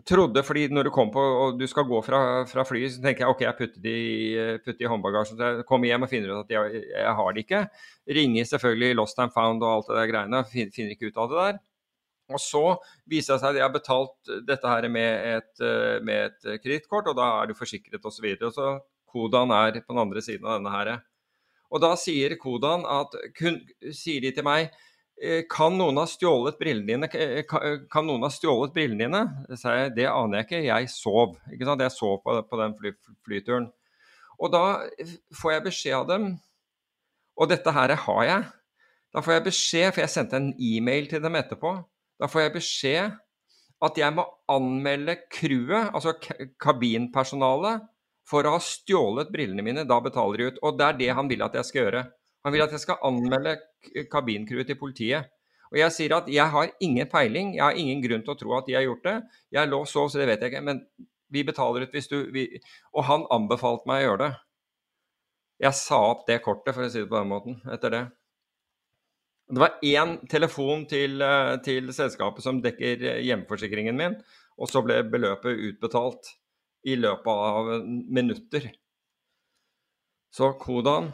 trodde, 0.07 0.43
fordi 0.47 0.67
når 0.71 0.89
du 0.89 0.93
kom 0.95 1.11
på 1.11 1.23
og 1.23 1.57
du 1.59 1.65
skal 1.71 1.87
gå 1.89 2.01
fra, 2.07 2.21
fra 2.47 2.65
flyet, 2.67 2.95
så 2.95 3.03
tenker 3.03 3.25
jeg 3.25 3.35
ok, 3.35 3.41
jeg 3.47 3.59
putter 3.59 3.85
de, 3.85 3.97
putter 4.65 4.87
i 4.87 4.91
håndbagasjen. 4.93 5.39
Så 5.39 5.49
jeg 5.49 5.67
kommer 5.69 5.91
hjem 5.91 6.07
og 6.07 6.13
finner 6.13 6.35
ut 6.35 6.45
at 6.45 6.55
jeg, 6.55 6.85
jeg 6.93 7.17
har 7.21 7.33
det 7.35 7.45
ikke. 7.47 7.63
Ringer 8.19 8.51
selvfølgelig 8.53 8.99
Lost 8.99 9.25
and 9.25 9.35
Found 9.35 9.65
og 9.65 9.73
alt 9.73 9.91
det 9.91 9.99
der 9.99 10.13
greiene. 10.13 10.45
Finner 10.53 10.95
ikke 10.95 11.11
ut 11.11 11.19
av 11.19 11.33
det 11.33 11.41
der. 11.43 11.59
Og 12.29 12.43
så 12.45 12.63
viser 13.09 13.35
det 13.35 13.41
seg 13.41 13.51
at 13.51 13.59
jeg 13.59 13.65
har 13.65 13.75
betalt 13.75 14.33
dette 14.47 14.71
her 14.71 14.87
med 14.93 15.29
et, 15.39 15.53
med 16.05 16.27
et 16.29 16.49
kredittkort, 16.61 17.09
og 17.09 17.17
da 17.17 17.29
er 17.39 17.49
du 17.49 17.57
forsikret 17.57 18.05
osv. 18.05 18.27
Og, 18.37 18.43
så 18.43 18.51
og 18.51 18.57
så 18.59 18.73
Kodan 19.09 19.55
er 19.57 19.81
på 19.81 19.95
den 19.95 20.03
andre 20.03 20.23
siden 20.25 20.45
av 20.45 20.59
denne 20.59 20.75
her. 20.75 20.91
Og 21.73 21.81
da 21.85 21.95
sier 22.01 22.37
Kodan 22.41 22.85
at 22.89 23.17
kun, 23.37 23.59
sier 23.97 24.25
de 24.25 24.33
til 24.37 24.45
meg 24.47 24.69
kan 25.51 25.75
noen 25.75 25.99
ha 25.99 26.05
stjålet 26.07 26.59
brillene 26.61 26.87
dine? 26.87 27.09
Eh, 27.15 27.41
eh, 27.43 27.79
kan 27.91 28.07
noen 28.07 28.23
ha 28.23 28.31
stjålet 28.31 28.75
brillene 28.75 29.09
dine? 29.09 29.57
Så 29.59 29.75
jeg, 29.75 29.95
det 29.97 30.07
aner 30.11 30.41
jeg 30.41 30.47
ikke, 30.47 30.61
jeg 30.69 30.91
sov. 30.93 31.35
Ikke 31.51 31.67
sant? 31.67 31.83
Jeg 31.83 31.95
sov 31.95 32.21
på, 32.23 32.37
på 32.47 32.61
den 32.61 32.77
fly, 32.79 32.93
flyturen. 33.27 33.69
Og 34.39 34.53
da 34.55 34.65
får 35.35 35.57
jeg 35.57 35.65
beskjed 35.67 35.97
av 35.99 36.07
dem, 36.13 36.29
og 37.39 37.51
dette 37.51 37.75
her 37.75 37.95
har 38.05 38.25
jeg. 38.29 38.45
Da 39.15 39.23
får 39.25 39.35
jeg 39.35 39.47
beskjed, 39.49 39.89
for 39.95 40.05
jeg 40.05 40.13
sendte 40.13 40.39
en 40.39 40.53
e-mail 40.55 41.09
til 41.11 41.23
dem 41.25 41.39
etterpå. 41.39 41.73
Da 42.19 42.29
får 42.31 42.45
jeg 42.45 42.55
beskjed 42.59 43.19
at 43.89 43.99
jeg 43.99 44.15
må 44.15 44.25
anmelde 44.51 45.17
crewet, 45.33 45.91
altså 45.95 46.15
kabinpersonalet, 46.63 47.87
for 48.29 48.45
å 48.45 48.57
ha 48.57 48.63
stjålet 48.63 49.31
brillene 49.33 49.65
mine. 49.65 49.87
Da 49.89 49.99
betaler 50.05 50.39
de 50.39 50.49
ut. 50.51 50.63
Og 50.67 50.79
det 50.79 50.87
er 50.87 50.99
det 50.99 51.13
han 51.17 51.31
vil 51.31 51.43
at 51.47 51.55
jeg 51.59 51.69
skal 51.69 51.85
gjøre. 51.87 52.03
Han 52.49 52.55
vil 52.55 52.65
at 52.65 52.73
jeg 52.73 52.81
skal 52.81 53.03
anmelde 53.05 53.59
kabincrewet 54.09 54.71
til 54.71 54.79
politiet. 54.81 55.29
Og 55.69 55.77
jeg 55.77 55.93
sier 55.93 56.15
at 56.17 56.29
jeg 56.33 56.49
har 56.49 56.71
ingen 56.81 57.09
peiling, 57.13 57.53
jeg 57.59 57.65
har 57.67 57.77
ingen 57.77 58.01
grunn 58.01 58.23
til 58.25 58.33
å 58.33 58.39
tro 58.41 58.55
at 58.57 58.69
de 58.71 58.77
har 58.79 58.87
gjort 58.87 59.05
det. 59.05 59.17
Jeg 59.53 59.69
lå 59.69 59.83
og 59.85 59.91
sov, 59.91 60.09
så 60.09 60.21
det 60.21 60.31
vet 60.31 60.41
jeg 60.41 60.55
ikke. 60.55 60.65
Men 60.65 60.81
vi 61.29 61.43
betaler 61.45 61.85
ut 61.85 61.93
hvis 61.93 62.09
du 62.09 62.17
vi, 62.33 62.47
Og 62.97 63.05
han 63.05 63.27
anbefalte 63.35 63.91
meg 63.91 64.01
å 64.01 64.07
gjøre 64.07 64.23
det. 64.23 64.31
Jeg 65.67 65.77
sa 65.77 66.01
opp 66.15 66.25
det 66.25 66.41
kortet, 66.41 66.73
for 66.73 66.87
å 66.87 66.89
si 66.89 67.03
det 67.03 67.11
på 67.11 67.19
den 67.19 67.29
måten, 67.35 67.61
etter 67.69 67.93
det. 67.93 68.03
Det 69.49 69.61
var 69.61 69.79
én 69.85 70.17
telefon 70.29 70.87
til, 70.89 71.21
eh, 71.21 71.57
til 71.65 71.93
selskapet 71.93 72.45
som 72.45 72.63
dekker 72.65 73.21
hjemmeforsikringen 73.27 73.97
min, 73.97 74.17
og 74.57 74.73
så 74.73 74.85
ble 74.85 75.03
beløpet 75.03 75.61
utbetalt 75.69 76.33
i 76.87 76.97
løpet 76.97 77.27
av 77.29 77.73
minutter. 77.85 78.71
Så 80.33 80.53
Kodan 80.61 81.13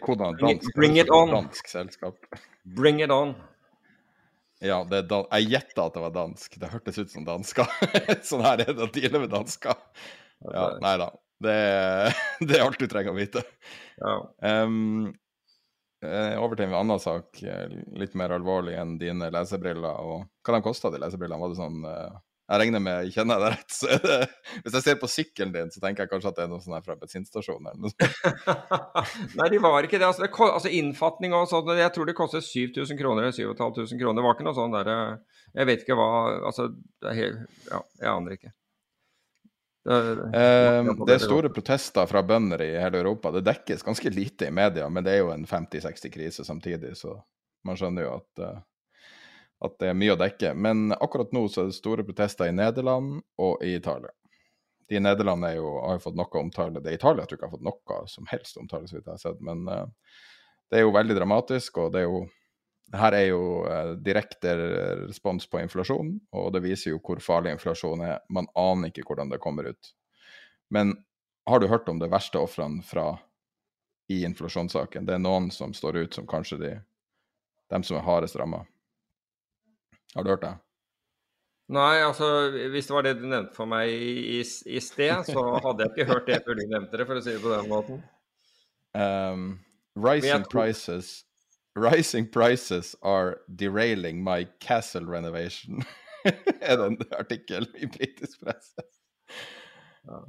Kodan 0.00 0.36
dansk, 0.40 0.74
Bring 0.76 0.98
it 1.00 1.10
on. 1.10 1.30
dansk 1.30 1.68
selskap. 1.68 2.16
Bring 2.64 3.02
it 3.02 3.10
on. 3.10 3.34
Ja, 4.62 4.78
jeg 4.86 5.48
gjetta 5.50 5.88
at 5.88 5.96
det 5.96 6.02
var 6.04 6.14
dansk. 6.14 6.54
Det 6.60 6.70
hørtes 6.70 6.98
ut 7.02 7.10
som 7.10 7.26
dansker. 7.26 7.66
sånn 8.28 8.44
her 8.46 8.62
er 8.62 8.70
det 8.70 8.86
å 8.86 8.90
deale 8.94 9.24
med 9.24 9.32
dansker. 9.32 9.74
Ja, 10.46 10.68
nei 10.82 10.94
da. 11.02 11.08
Det, 11.42 11.56
det, 12.46 12.58
er 12.58 12.64
alt 12.64 12.78
du 12.78 12.86
trenger 12.90 13.10
å 13.14 13.18
vite. 13.18 13.42
Ja. 13.98 14.14
Um, 14.62 15.10
over 16.02 16.58
til 16.58 16.68
en 16.68 16.78
annen 16.78 17.02
sak, 17.02 17.42
eh, 17.46 17.74
litt 17.98 18.14
mer 18.18 18.34
alvorlig 18.34 18.74
enn 18.78 18.96
dine 18.98 19.30
lesebriller. 19.34 19.98
Og 20.02 20.24
hva 20.46 20.56
de 20.56 20.62
kosta, 20.64 20.90
de 20.94 21.02
lesebrillene? 21.02 21.42
Var 21.42 21.52
det 21.52 21.58
sånn 21.58 21.82
uh, 21.86 22.22
jeg 22.50 22.58
regner 22.58 22.82
med, 22.82 23.10
kjenner 23.14 23.38
jeg 23.38 23.42
deg 23.42 23.52
rett, 23.54 23.72
så 23.72 23.88
er 23.94 24.00
det 24.02 24.16
Hvis 24.64 24.74
jeg 24.76 24.84
ser 24.84 24.96
på 25.00 25.08
sykkelen 25.08 25.52
din, 25.54 25.70
så 25.72 25.82
tenker 25.82 26.04
jeg 26.04 26.10
kanskje 26.10 26.32
at 26.32 26.38
det 26.40 26.44
er 26.44 26.48
noe 26.50 26.62
sånn 26.64 26.74
her 26.74 26.84
fra 26.84 26.96
bensinstasjonen 26.98 27.68
eller 27.70 27.84
noe 27.84 27.92
sånt. 27.92 29.36
Nei, 29.38 29.46
de 29.54 29.60
var 29.62 29.86
ikke 29.86 30.00
det. 30.00 30.08
Altså, 30.08 30.26
det, 30.26 30.32
altså 30.48 30.72
innfatning 30.80 31.36
og 31.38 31.46
sånt, 31.50 31.70
jeg 31.78 31.94
tror 31.94 32.08
det 32.10 32.16
koster 32.18 32.42
7000 32.44 32.98
kroner 32.98 33.28
eller 33.28 33.36
7500 33.36 33.94
kroner. 34.00 34.18
Det 34.18 34.26
var 34.26 34.36
ikke 34.36 34.48
noe 34.48 34.58
sånn 34.58 34.74
derre 34.74 34.96
Jeg 35.52 35.70
vet 35.70 35.86
ikke 35.86 35.96
hva 35.98 36.10
Altså, 36.50 36.68
det 37.02 37.12
er 37.12 37.20
helt 37.20 37.70
Ja, 37.70 37.80
jeg 38.02 38.10
aner 38.10 38.36
ikke. 38.36 38.52
Det, 39.82 39.94
um, 39.94 40.90
det 41.06 41.14
er 41.16 41.22
store 41.22 41.50
protester 41.50 42.06
fra 42.06 42.22
bønder 42.26 42.62
i 42.62 42.74
hele 42.78 43.00
Europa. 43.00 43.32
Det 43.34 43.42
dekkes 43.48 43.82
ganske 43.86 44.12
lite 44.14 44.50
i 44.50 44.54
media, 44.54 44.86
men 44.90 45.06
det 45.06 45.16
er 45.16 45.24
jo 45.24 45.32
en 45.32 45.46
50-60 45.48 46.12
krise 46.12 46.46
samtidig, 46.46 46.92
så 46.98 47.16
man 47.66 47.78
skjønner 47.78 48.06
jo 48.06 48.12
at 48.20 48.44
uh, 48.44 48.60
at 49.62 49.78
det 49.78 49.92
er 49.92 49.98
mye 49.98 50.16
å 50.16 50.18
dekke. 50.18 50.54
Men 50.58 50.90
akkurat 50.96 51.32
nå 51.34 51.46
så 51.48 51.62
er 51.62 51.70
det 51.70 51.78
store 51.78 52.04
protester 52.06 52.50
i 52.50 52.56
Nederland 52.56 53.20
og 53.42 53.62
i 53.64 53.76
Italia. 53.78 54.10
De 54.88 54.98
i 54.98 55.02
Nederland 55.02 55.46
er 55.46 55.56
jo, 55.60 55.76
har 55.86 55.96
jo 55.96 56.04
fått 56.08 56.18
noe 56.18 56.40
omtale. 56.40 56.82
Det 56.82 56.90
er 56.90 56.98
Italia 56.98 57.24
tror 57.24 57.36
jeg 57.36 57.40
ikke 57.40 57.48
har 57.50 57.56
fått 57.56 57.68
noe 57.68 57.98
som 58.10 58.28
helst 58.32 58.58
omtale, 58.60 58.88
så 58.90 58.98
vidt 58.98 59.06
jeg 59.06 59.14
har 59.14 59.22
sett. 59.22 59.42
Men 59.44 59.64
uh, 59.70 59.86
det 60.70 60.80
er 60.80 60.86
jo 60.86 60.94
veldig 60.96 61.16
dramatisk, 61.16 61.78
og 61.78 61.94
det 61.94 62.02
er 62.02 62.08
jo 62.10 62.24
her 62.92 63.14
er 63.16 63.26
jo 63.30 63.44
uh, 63.64 63.94
direkte 64.04 64.52
respons 65.06 65.46
på 65.48 65.62
inflasjon, 65.62 66.12
og 66.36 66.50
det 66.52 66.64
viser 66.66 66.92
jo 66.92 67.00
hvor 67.00 67.22
farlig 67.24 67.54
inflasjon 67.54 68.02
er. 68.04 68.18
Man 68.28 68.50
aner 68.58 68.90
ikke 68.90 69.06
hvordan 69.08 69.32
det 69.32 69.40
kommer 69.40 69.70
ut. 69.70 69.94
Men 70.72 70.96
har 71.48 71.62
du 71.62 71.70
hørt 71.70 71.88
om 71.88 72.02
det 72.02 72.10
verste 72.12 72.42
ofrene 72.42 72.82
fra 72.84 73.14
i 74.12 74.24
inflasjonssaken? 74.26 75.06
Det 75.06 75.16
er 75.16 75.22
noen 75.22 75.50
som 75.54 75.72
står 75.74 76.02
ut 76.02 76.18
som 76.18 76.28
kanskje 76.28 76.60
de, 76.60 76.74
de 77.72 77.82
som 77.86 77.96
er 77.96 78.06
hardest 78.06 78.36
ramma. 78.40 78.64
Har 80.16 80.24
du 80.24 80.32
hørt 80.34 80.44
det? 80.44 80.54
Nei, 81.72 82.02
altså 82.04 82.26
hvis 82.72 82.88
det 82.88 82.94
var 82.94 83.06
det 83.06 83.16
du 83.20 83.26
nevnte 83.30 83.56
for 83.56 83.70
meg 83.70 83.88
i, 83.88 84.40
i, 84.42 84.80
sted, 84.82 85.22
så 85.24 85.44
hadde 85.64 85.86
jeg 85.86 85.94
ikke 85.94 86.08
hørt 86.10 86.26
det 86.28 86.40
før 86.44 86.58
du 86.58 86.64
nevnte 86.66 86.98
det, 87.00 87.06
for 87.08 87.16
å 87.20 87.24
si 87.24 87.32
det 87.32 87.42
på 87.44 87.52
den 87.54 87.70
måten. 87.70 88.02
Um, 88.92 89.46
rising 89.96 90.44
prices 90.52 91.22
Rising 91.74 92.26
prices 92.26 92.94
are 93.02 93.38
derailing 93.54 94.22
my 94.22 94.44
castle 94.60 95.06
renovation. 95.06 95.82
er 96.60 96.76
det 96.76 96.86
en 96.86 96.98
artikkel 97.18 97.66
i 97.80 97.86
britisk 97.86 98.44
presse? 98.44 98.84
Ja. 100.04 100.20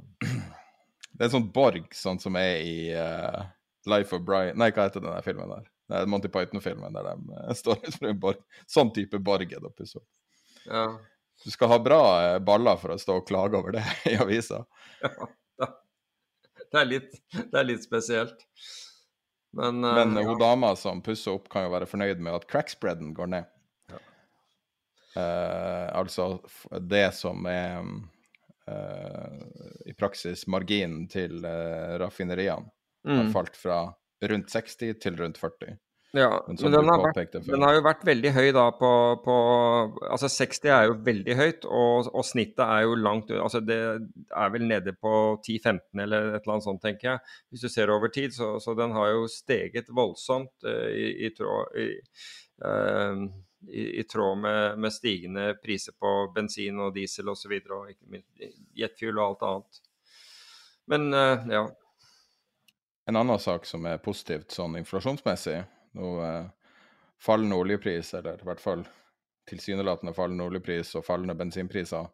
Det 1.14 1.20
er 1.20 1.26
en 1.28 1.34
sånn 1.34 1.50
borg, 1.52 1.92
sånn 1.94 2.18
som 2.22 2.38
er 2.40 2.64
i 2.64 2.78
uh, 2.96 3.44
Life 3.90 4.16
of 4.16 4.24
Brian 4.24 4.56
Nei, 4.58 4.70
hva 4.72 4.88
heter 4.88 5.04
den 5.04 5.26
filmen 5.26 5.52
der? 5.52 5.68
Det 5.88 5.96
er 5.98 6.08
Monty 6.08 6.30
Python-filmen 6.32 6.96
der 6.96 7.10
de 7.10 7.34
uh, 7.34 7.50
står 7.60 7.82
utenfor 7.82 8.10
en 8.10 8.20
borg. 8.20 8.44
Sånn 8.70 8.92
type 8.96 9.20
borg 9.24 9.50
er 9.50 9.60
det 9.60 9.70
å 9.70 9.74
pusse 9.76 10.00
opp. 10.00 10.08
Ja. 10.64 10.86
Du 11.44 11.50
skal 11.52 11.72
ha 11.74 11.80
bra 11.82 12.02
uh, 12.24 12.38
baller 12.44 12.78
for 12.80 12.94
å 12.94 13.00
stå 13.00 13.18
og 13.20 13.28
klage 13.28 13.58
over 13.58 13.76
det 13.76 13.84
i 14.12 14.16
avisa. 14.20 14.64
Ja, 15.04 15.68
det 16.64 16.80
er 16.80 16.88
litt, 16.88 17.12
det 17.34 17.60
er 17.60 17.68
litt 17.68 17.84
spesielt. 17.84 18.46
Men, 19.54 19.84
uh, 19.84 20.00
Men 20.00 20.16
hun 20.24 20.40
dama 20.40 20.72
som 20.78 21.04
pusser 21.04 21.36
opp, 21.36 21.50
kan 21.52 21.66
jo 21.66 21.74
være 21.74 21.90
fornøyd 21.90 22.22
med 22.24 22.40
at 22.40 22.48
crackspreaden 22.50 23.12
går 23.16 23.36
ned. 23.36 23.50
Ja. 23.92 24.00
altså 25.94 26.24
det 26.82 27.12
som 27.14 27.44
er 27.46 27.84
i 29.86 29.92
praksis 29.94 30.42
marginen 30.50 31.04
til 31.12 31.44
raffineriene, 32.00 32.66
mm. 33.06 33.18
har 33.20 33.28
falt 33.36 33.60
fra 33.60 33.76
rundt 34.22 34.52
60 34.52 35.00
til 35.02 35.18
rundt 35.18 35.40
40. 35.40 35.78
Ja, 36.14 36.44
Men 36.46 36.56
men, 36.62 36.72
den, 36.72 36.88
har 36.88 37.00
vært, 37.02 37.32
den 37.42 37.62
har 37.66 37.74
jo 37.74 37.80
vært 37.82 38.04
veldig 38.06 38.30
høy 38.36 38.52
da 38.54 38.68
på, 38.78 38.90
på 39.24 39.36
Altså 40.06 40.28
60 40.30 40.68
er 40.70 40.84
jo 40.86 40.92
veldig 41.08 41.34
høyt, 41.40 41.66
og, 41.66 42.10
og 42.14 42.26
snittet 42.28 42.62
er 42.62 42.84
jo 42.86 42.94
langt 42.94 43.32
Altså 43.34 43.58
det 43.58 43.78
er 43.82 44.52
vel 44.54 44.66
nede 44.70 44.94
på 44.94 45.14
10-15 45.42 46.04
eller 46.04 46.28
et 46.28 46.44
eller 46.44 46.54
annet 46.54 46.68
sånt, 46.68 46.82
tenker 46.84 47.10
jeg. 47.10 47.34
Hvis 47.50 47.66
du 47.66 47.72
ser 47.72 47.90
over 47.90 48.14
tid. 48.14 48.30
Så, 48.36 48.52
så 48.62 48.76
den 48.78 48.94
har 48.94 49.10
jo 49.10 49.26
steget 49.30 49.90
voldsomt 49.90 50.68
uh, 50.68 50.86
i, 50.94 51.08
i 51.26 51.34
tråd 51.34 51.82
i, 51.82 51.90
uh, 52.62 53.24
i, 53.74 54.06
tråd 54.06 54.38
med, 54.44 54.78
med 54.86 54.94
stigende 54.94 55.50
priser 55.64 55.98
på 55.98 56.14
bensin 56.36 56.78
og 56.78 56.94
diesel 56.94 57.26
osv. 57.26 57.34
Og, 57.34 57.42
så 57.42 57.50
videre, 57.50 57.80
og 57.80 58.54
jetfuel 58.78 59.18
og 59.18 59.26
alt 59.32 59.48
annet. 59.50 59.86
Men 60.94 61.10
uh, 61.10 61.50
ja. 61.50 61.66
En 63.06 63.16
annen 63.16 63.38
sak 63.38 63.66
som 63.68 63.84
er 63.86 64.00
positivt 64.02 64.54
sånn 64.56 64.78
inflasjonsmessig, 64.80 65.58
nå 65.98 66.10
eh, 66.24 66.46
fallende 67.20 67.58
oljepris, 67.60 68.14
eller 68.16 68.40
i 68.40 68.48
hvert 68.48 68.62
fall 68.62 68.84
tilsynelatende 69.48 70.14
fallende 70.16 70.46
oljepris 70.48 70.94
og 70.96 71.04
fallende 71.04 71.36
bensinpriser, 71.36 72.08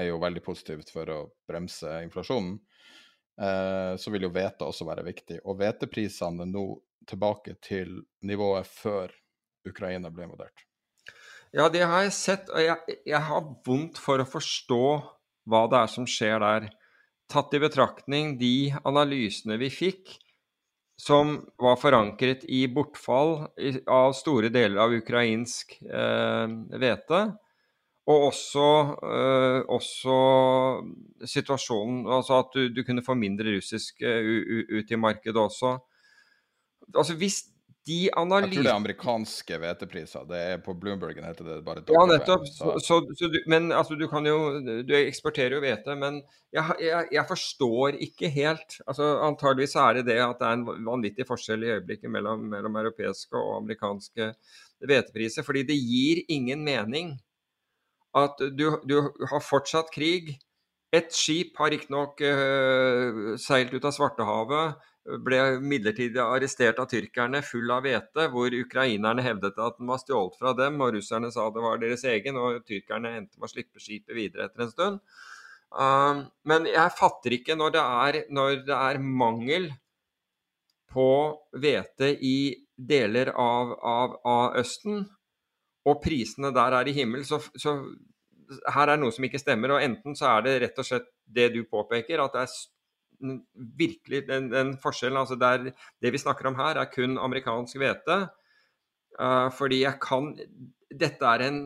er 0.00 0.08
jo 0.08 0.20
veldig 0.22 0.40
positivt 0.44 0.90
for 0.92 1.10
å 1.12 1.18
bremse 1.48 1.98
inflasjonen. 2.06 2.56
Eh, 3.40 3.92
så 4.00 4.12
vil 4.12 4.26
jo 4.26 4.32
hvete 4.32 4.64
også 4.64 4.88
være 4.88 5.04
viktig. 5.06 5.42
Og 5.44 5.60
hveteprisene 5.60 6.46
er 6.46 6.52
nå 6.52 6.66
tilbake 7.08 7.58
til 7.64 7.98
nivået 8.24 8.68
før 8.68 9.12
Ukraina 9.68 10.10
ble 10.10 10.26
invadert. 10.30 10.64
Ja, 11.52 11.68
det 11.68 11.84
har 11.84 12.06
jeg 12.06 12.14
sett, 12.16 12.48
og 12.48 12.62
jeg, 12.64 13.00
jeg 13.04 13.20
har 13.28 13.48
vondt 13.66 14.00
for 14.00 14.22
å 14.22 14.28
forstå 14.28 14.84
hva 15.52 15.66
det 15.68 15.82
er 15.82 15.90
som 15.92 16.06
skjer 16.08 16.40
der. 16.40 16.70
Tatt 17.32 17.54
i 17.56 17.60
betraktning 17.62 18.34
de 18.36 18.72
analysene 18.84 19.56
vi 19.60 19.70
fikk, 19.72 20.10
som 21.00 21.38
var 21.60 21.78
forankret 21.80 22.44
i 22.44 22.66
bortfall 22.68 23.46
av 23.88 24.12
store 24.18 24.50
deler 24.52 24.82
av 24.84 24.92
ukrainsk 24.92 25.78
hvete. 25.80 27.22
Eh, 27.22 27.32
og 28.12 28.26
også, 28.32 28.66
eh, 29.06 29.60
også, 29.70 30.14
situasjonen 31.22 32.02
Altså 32.10 32.40
at 32.42 32.52
du, 32.56 32.68
du 32.74 32.82
kunne 32.82 33.04
få 33.06 33.14
mindre 33.14 33.54
russisk 33.54 34.02
uh, 34.02 34.74
ut 34.74 34.90
i 34.90 34.98
markedet 34.98 35.38
også. 35.38 35.76
Altså 36.92 37.14
Hvis 37.14 37.44
de 37.86 37.98
analyser... 38.14 38.46
Jeg 38.46 38.54
tror 38.54 38.66
det 38.66 38.70
er 38.70 38.78
amerikanske 38.78 39.56
hvetepriser. 39.58 40.26
Det 40.28 40.40
er 40.52 40.60
På 40.62 40.74
Bloombergen 40.78 41.24
heter 41.26 41.48
det 41.48 41.56
bare 41.66 41.82
Ja, 41.90 42.04
nettopp. 42.06 42.44
Så, 42.46 42.76
så, 42.78 42.98
så 43.18 43.30
du, 43.32 43.40
men 43.50 43.72
altså, 43.74 43.96
du 43.98 44.04
kan 44.10 44.26
jo 44.26 44.60
Du 44.86 44.94
eksporterer 44.94 45.56
jo 45.56 45.62
hvete, 45.64 45.96
men 45.98 46.20
jeg, 46.54 46.76
jeg, 46.84 47.08
jeg, 47.16 47.24
forstår 47.26 47.98
ikke 48.06 48.30
helt 48.30 48.78
altså 48.86 49.08
Antageligvis 49.26 49.74
er 49.80 49.98
det 49.98 50.06
det 50.12 50.20
at 50.22 50.38
det 50.38 50.48
er 50.50 50.60
en 50.60 50.86
vanvittig 50.86 51.26
forskjell 51.26 51.66
i 51.66 51.72
øyeblikket 51.74 52.12
mellom, 52.12 52.46
mellom 52.52 52.78
europeiske 52.84 53.34
og 53.38 53.58
amerikanske 53.64 54.30
hvetepriser. 54.86 55.46
Fordi 55.46 55.66
det 55.66 55.78
gir 55.80 56.22
ingen 56.30 56.62
mening 56.66 57.16
at 58.14 58.38
du, 58.54 58.66
du 58.86 58.96
har 59.26 59.42
fortsatt 59.42 59.90
krig. 59.94 60.36
Et 60.92 61.08
skip 61.16 61.56
har 61.56 61.72
riktignok 61.72 62.20
uh, 62.20 63.34
seilt 63.40 63.72
ut 63.72 63.86
av 63.88 63.94
Svartehavet 63.96 64.90
ble 65.02 65.38
midlertidig 65.58 66.20
arrestert 66.22 66.78
av 66.78 66.86
tyrkerne 66.90 67.42
full 67.42 67.70
av 67.74 67.82
hvete, 67.86 68.28
hvor 68.30 68.54
ukrainerne 68.54 69.24
hevdet 69.24 69.58
at 69.58 69.78
den 69.80 69.90
var 69.90 70.00
stjålet 70.02 70.38
fra 70.38 70.52
dem, 70.58 70.78
og 70.80 70.94
russerne 70.96 71.30
sa 71.34 71.48
det 71.50 71.64
var 71.64 71.80
deres 71.82 72.04
egen, 72.06 72.38
og 72.38 72.62
tyrkerne 72.68 73.16
endte 73.18 73.40
med 73.40 73.48
å 73.48 73.52
slippe 73.52 73.82
skipet 73.82 74.14
videre 74.14 74.46
etter 74.46 74.66
en 74.66 74.70
stund. 74.70 75.00
Um, 75.72 76.26
men 76.46 76.68
jeg 76.68 76.94
fatter 76.98 77.34
ikke 77.34 77.56
når 77.56 77.74
det 77.74 77.82
er, 77.82 78.18
når 78.30 78.58
det 78.68 78.76
er 78.76 79.00
mangel 79.02 79.70
på 80.92 81.08
hvete 81.56 82.12
i 82.20 82.36
deler 82.76 83.32
av, 83.32 83.72
av, 83.80 84.16
av, 84.28 84.58
Østen, 84.60 85.06
og 85.88 85.98
prisene 86.04 86.52
der 86.54 86.76
er 86.78 86.88
i 86.88 86.94
himmel, 86.94 87.24
så, 87.26 87.40
så 87.58 87.78
her 88.74 88.92
er 88.92 89.00
noe 89.00 89.14
som 89.14 89.24
ikke 89.26 89.40
stemmer. 89.40 89.74
og 89.74 89.82
Enten 89.82 90.14
så 90.18 90.28
er 90.36 90.46
det 90.46 90.54
rett 90.66 90.78
og 90.78 90.86
slett 90.86 91.08
det 91.24 91.48
du 91.56 91.62
påpeker, 91.64 92.22
at 92.22 92.36
det 92.36 92.44
er 92.44 92.52
virkelig 93.78 94.26
den, 94.28 94.50
den 94.52 94.74
forskjellen. 94.82 95.20
Altså 95.20 95.36
der, 95.40 95.70
det 96.02 96.12
vi 96.12 96.20
snakker 96.20 96.50
om 96.50 96.58
her, 96.58 96.80
er 96.80 96.90
kun 96.92 97.18
amerikansk 97.18 97.76
hvete. 97.80 98.18
Uh, 99.20 99.48
fordi 99.52 99.82
jeg 99.82 99.98
kan 100.00 100.32
Dette 100.92 101.24
er 101.24 101.42
en, 101.46 101.58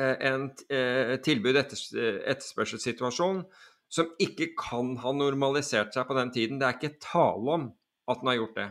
eh, 0.00 0.16
en 0.28 0.42
uh, 0.72 1.14
tilbud 1.24 1.56
etterspørselssituasjon 1.56 3.42
som 3.88 4.10
ikke 4.20 4.50
kan 4.60 4.96
ha 5.00 5.12
normalisert 5.16 5.94
seg 5.96 6.04
på 6.08 6.16
den 6.18 6.32
tiden. 6.34 6.58
Det 6.60 6.66
er 6.68 6.76
ikke 6.76 7.00
tale 7.00 7.54
om 7.54 7.64
at 8.08 8.20
den 8.20 8.28
har 8.28 8.36
gjort 8.40 8.58
det. 8.60 8.68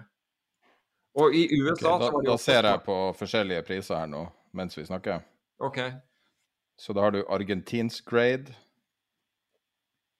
Og 1.18 1.34
i 1.34 1.48
USA 1.58 1.96
okay, 1.96 2.12
da, 2.14 2.22
da 2.30 2.38
ser 2.38 2.70
jeg 2.70 2.84
på 2.86 2.98
forskjellige 3.18 3.66
priser 3.66 3.98
her 4.04 4.12
nå 4.12 4.28
mens 4.58 4.78
vi 4.78 4.86
snakker. 4.86 5.26
Okay. 5.62 5.98
Så 6.78 6.94
da 6.94 7.08
har 7.08 7.12
du 7.12 7.24
argentinsk 7.26 8.06
grade, 8.10 8.54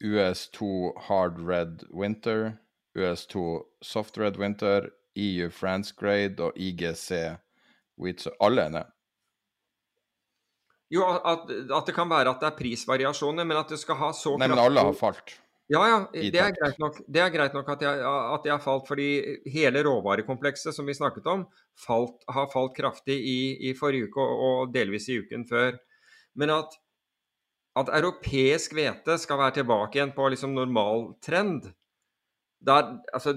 US2 0.04 0.94
Hard 1.08 1.40
Red 1.40 1.88
Winter, 1.94 2.58
US2 2.98 3.64
Soft 3.82 4.18
Red 4.18 4.38
Winter, 4.38 4.90
EU 5.16 5.50
France 5.50 5.94
Grade 5.98 6.44
og 6.44 6.54
IGC 6.56 7.12
Wheat. 7.98 8.22
Så 8.22 8.32
alle 8.42 8.62
er 8.62 8.70
ned. 8.70 8.94
Jo, 10.94 11.04
at, 11.04 11.50
at, 11.52 11.84
det 11.88 11.96
kan 11.96 12.08
være 12.10 12.32
at 12.32 12.40
det 12.40 12.48
er 12.48 12.56
prisvariasjoner, 12.56 13.44
men 13.44 13.60
at 13.60 13.74
det 13.74 13.80
skal 13.82 13.98
ha 14.00 14.14
så 14.16 14.38
Nei, 14.40 14.48
men 14.48 14.62
alle 14.62 14.86
har 14.88 14.96
falt. 14.96 15.36
Ja, 15.68 15.82
ja. 15.84 15.98
Det 16.16 16.40
er 16.40 16.54
greit 16.56 16.78
nok, 16.80 17.02
er 17.12 17.32
greit 17.34 17.56
nok 17.58 17.70
at, 17.74 17.82
jeg, 17.84 18.04
at 18.08 18.46
jeg 18.48 18.54
har 18.54 18.64
falt, 18.64 18.86
fordi 18.88 19.10
hele 19.52 19.84
råvarekomplekset 19.84 20.76
som 20.76 20.88
vi 20.88 20.96
snakket 20.96 21.28
om, 21.28 21.44
falt, 21.84 22.22
har 22.32 22.48
falt 22.54 22.78
kraftig 22.78 23.18
i, 23.20 23.40
i 23.68 23.74
forrige 23.76 24.08
uke 24.08 24.24
og, 24.24 24.46
og 24.48 24.72
delvis 24.76 25.10
i 25.12 25.20
uken 25.26 25.44
før. 25.50 25.76
Men 26.40 26.56
at 26.56 26.78
at 27.78 27.92
europeisk 28.00 28.74
hvete 28.78 29.18
skal 29.22 29.40
være 29.42 29.60
tilbake 29.60 30.00
igjen 30.00 30.14
på 30.16 30.30
liksom 30.34 30.56
normaltrend 30.56 31.70
der, 32.68 32.98
altså, 33.14 33.36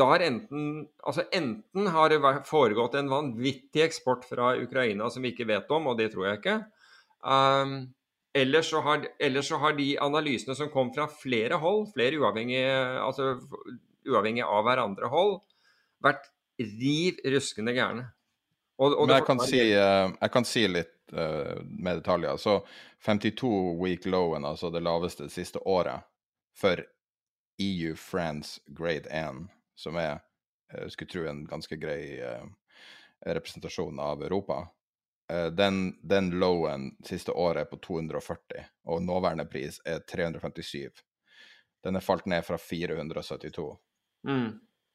har 0.00 0.24
enten, 0.24 0.86
altså 1.04 1.26
enten 1.34 1.90
har 1.92 2.12
det 2.12 2.20
foregått 2.48 2.96
en 2.96 3.10
vanvittig 3.10 3.82
eksport 3.84 4.24
fra 4.28 4.54
Ukraina 4.60 5.10
som 5.10 5.24
vi 5.24 5.34
ikke 5.34 5.48
vet 5.50 5.70
om, 5.74 5.90
og 5.90 5.98
det 5.98 6.10
tror 6.12 6.28
jeg 6.28 6.40
ikke. 6.40 6.56
Um, 7.20 7.92
eller, 8.34 8.62
så 8.62 8.80
har, 8.86 9.04
eller 9.20 9.44
så 9.44 9.58
har 9.60 9.74
de 9.76 9.92
analysene 10.00 10.54
som 10.56 10.70
kom 10.72 10.92
fra 10.94 11.08
flere 11.10 11.58
hold, 11.60 11.90
flere 11.94 12.20
uavhengige, 12.22 12.70
altså, 13.02 13.34
uavhengig 14.08 14.46
av 14.46 14.64
hverandre 14.68 15.10
hold, 15.10 15.40
vært 16.04 16.30
riv 16.60 17.20
ruskende 17.34 17.74
gærne. 17.76 18.08
Og, 18.80 18.94
og 18.96 19.08
Men 19.08 19.18
jeg 19.18 19.26
kan, 19.26 19.40
si, 19.44 19.60
uh, 19.76 20.08
jeg 20.16 20.32
kan 20.32 20.46
si 20.48 20.62
litt 20.68 21.12
uh, 21.12 21.58
med 21.68 22.00
detaljer. 22.00 22.38
Så 22.40 22.62
52 23.04 23.50
week 23.82 24.06
lowen, 24.08 24.46
altså 24.48 24.70
det 24.72 24.80
laveste 24.80 25.26
det 25.26 25.34
siste 25.34 25.60
året, 25.68 26.06
for 26.56 26.80
EU 27.60 27.92
France 27.96 28.60
grade 28.66 29.04
1, 29.12 29.42
som 29.76 29.98
er, 30.00 30.22
jeg 30.72 30.86
eh, 30.86 30.88
skulle 30.92 31.12
tro, 31.12 31.24
en 31.28 31.42
ganske 31.48 31.76
grei 31.80 32.20
uh, 32.24 32.46
representasjon 33.26 34.00
av 34.00 34.24
Europa. 34.24 34.66
Den, 35.54 35.92
den, 36.02 36.32
lowen 36.42 36.88
siste 37.06 37.30
året 37.38 37.62
er 37.62 37.68
på 37.70 37.76
240, 37.84 38.64
og 38.90 39.04
nåværende 39.04 39.44
pris 39.46 39.76
er 39.86 40.00
357. 40.02 41.04
Den 41.86 42.00
er 42.00 42.02
falt 42.02 42.26
ned 42.26 42.42
fra 42.48 42.58
472. 42.58 43.66
Mm. 44.26 44.48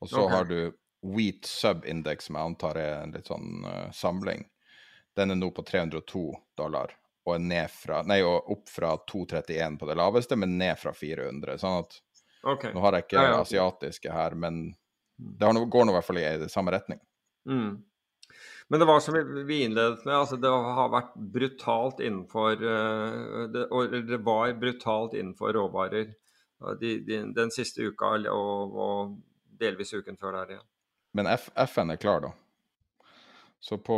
Og 0.03 0.09
så 0.09 0.25
okay. 0.25 0.35
har 0.35 0.49
du 0.49 0.57
Wheat 1.05 1.45
Sub-index, 1.45 2.25
som 2.27 2.37
jeg 2.37 2.51
antar 2.51 2.79
er 2.81 2.93
en 3.03 3.13
litt 3.15 3.29
sånn 3.29 3.65
uh, 3.65 3.89
samling. 3.93 4.45
Den 5.15 5.31
er 5.31 5.39
nå 5.39 5.51
på 5.55 5.63
302 5.63 6.25
dollar, 6.57 6.95
og 7.25 7.35
er 7.37 7.43
ned 7.45 7.71
fra, 7.71 8.01
nei, 8.09 8.19
og 8.25 8.49
opp 8.51 8.71
fra 8.71 8.95
231 9.11 9.79
på 9.79 9.89
det 9.89 9.97
laveste, 9.99 10.37
men 10.39 10.57
ned 10.59 10.79
fra 10.81 10.93
400. 10.95 11.59
Sånn 11.61 11.81
at 11.83 11.99
okay. 12.43 12.73
Nå 12.75 12.83
har 12.83 12.97
jeg 12.97 13.07
ikke 13.07 13.21
ja, 13.21 13.33
ja. 13.35 13.41
asiatiske 13.45 14.13
her, 14.13 14.37
men 14.39 14.65
det 15.15 15.51
no, 15.55 15.65
går 15.71 15.85
nå 15.85 15.93
i 15.93 15.99
hvert 15.99 16.09
fall 16.09 16.21
i, 16.21 16.27
samme 16.51 16.73
retning. 16.75 16.99
Mm. 17.47 17.77
Men 18.67 18.81
det 18.81 18.85
var 18.89 18.99
som 18.99 19.15
vi 19.45 19.61
innledet 19.63 20.05
med, 20.07 20.15
altså 20.17 20.37
det 20.41 20.49
har 20.49 20.89
vært 20.89 21.13
brutalt 21.15 21.99
innenfor 22.01 22.57
uh, 22.65 23.45
det, 23.53 23.67
det 24.09 24.19
var 24.25 24.53
brutalt 24.57 25.13
innenfor 25.13 25.53
råvarer 25.53 26.15
de, 26.79 26.99
de, 26.99 27.19
den 27.35 27.51
siste 27.51 27.85
uka 27.85 28.15
og, 28.31 28.75
og, 28.75 29.17
delvis 29.59 29.93
uken 29.93 30.17
før 30.19 30.39
der 30.39 30.55
igjen. 30.55 30.65
Men 31.15 31.27
F 31.31 31.49
FN 31.55 31.93
er 31.93 31.95
klar, 31.95 32.21
da. 32.21 32.33
Så 33.59 33.77
på 33.77 33.97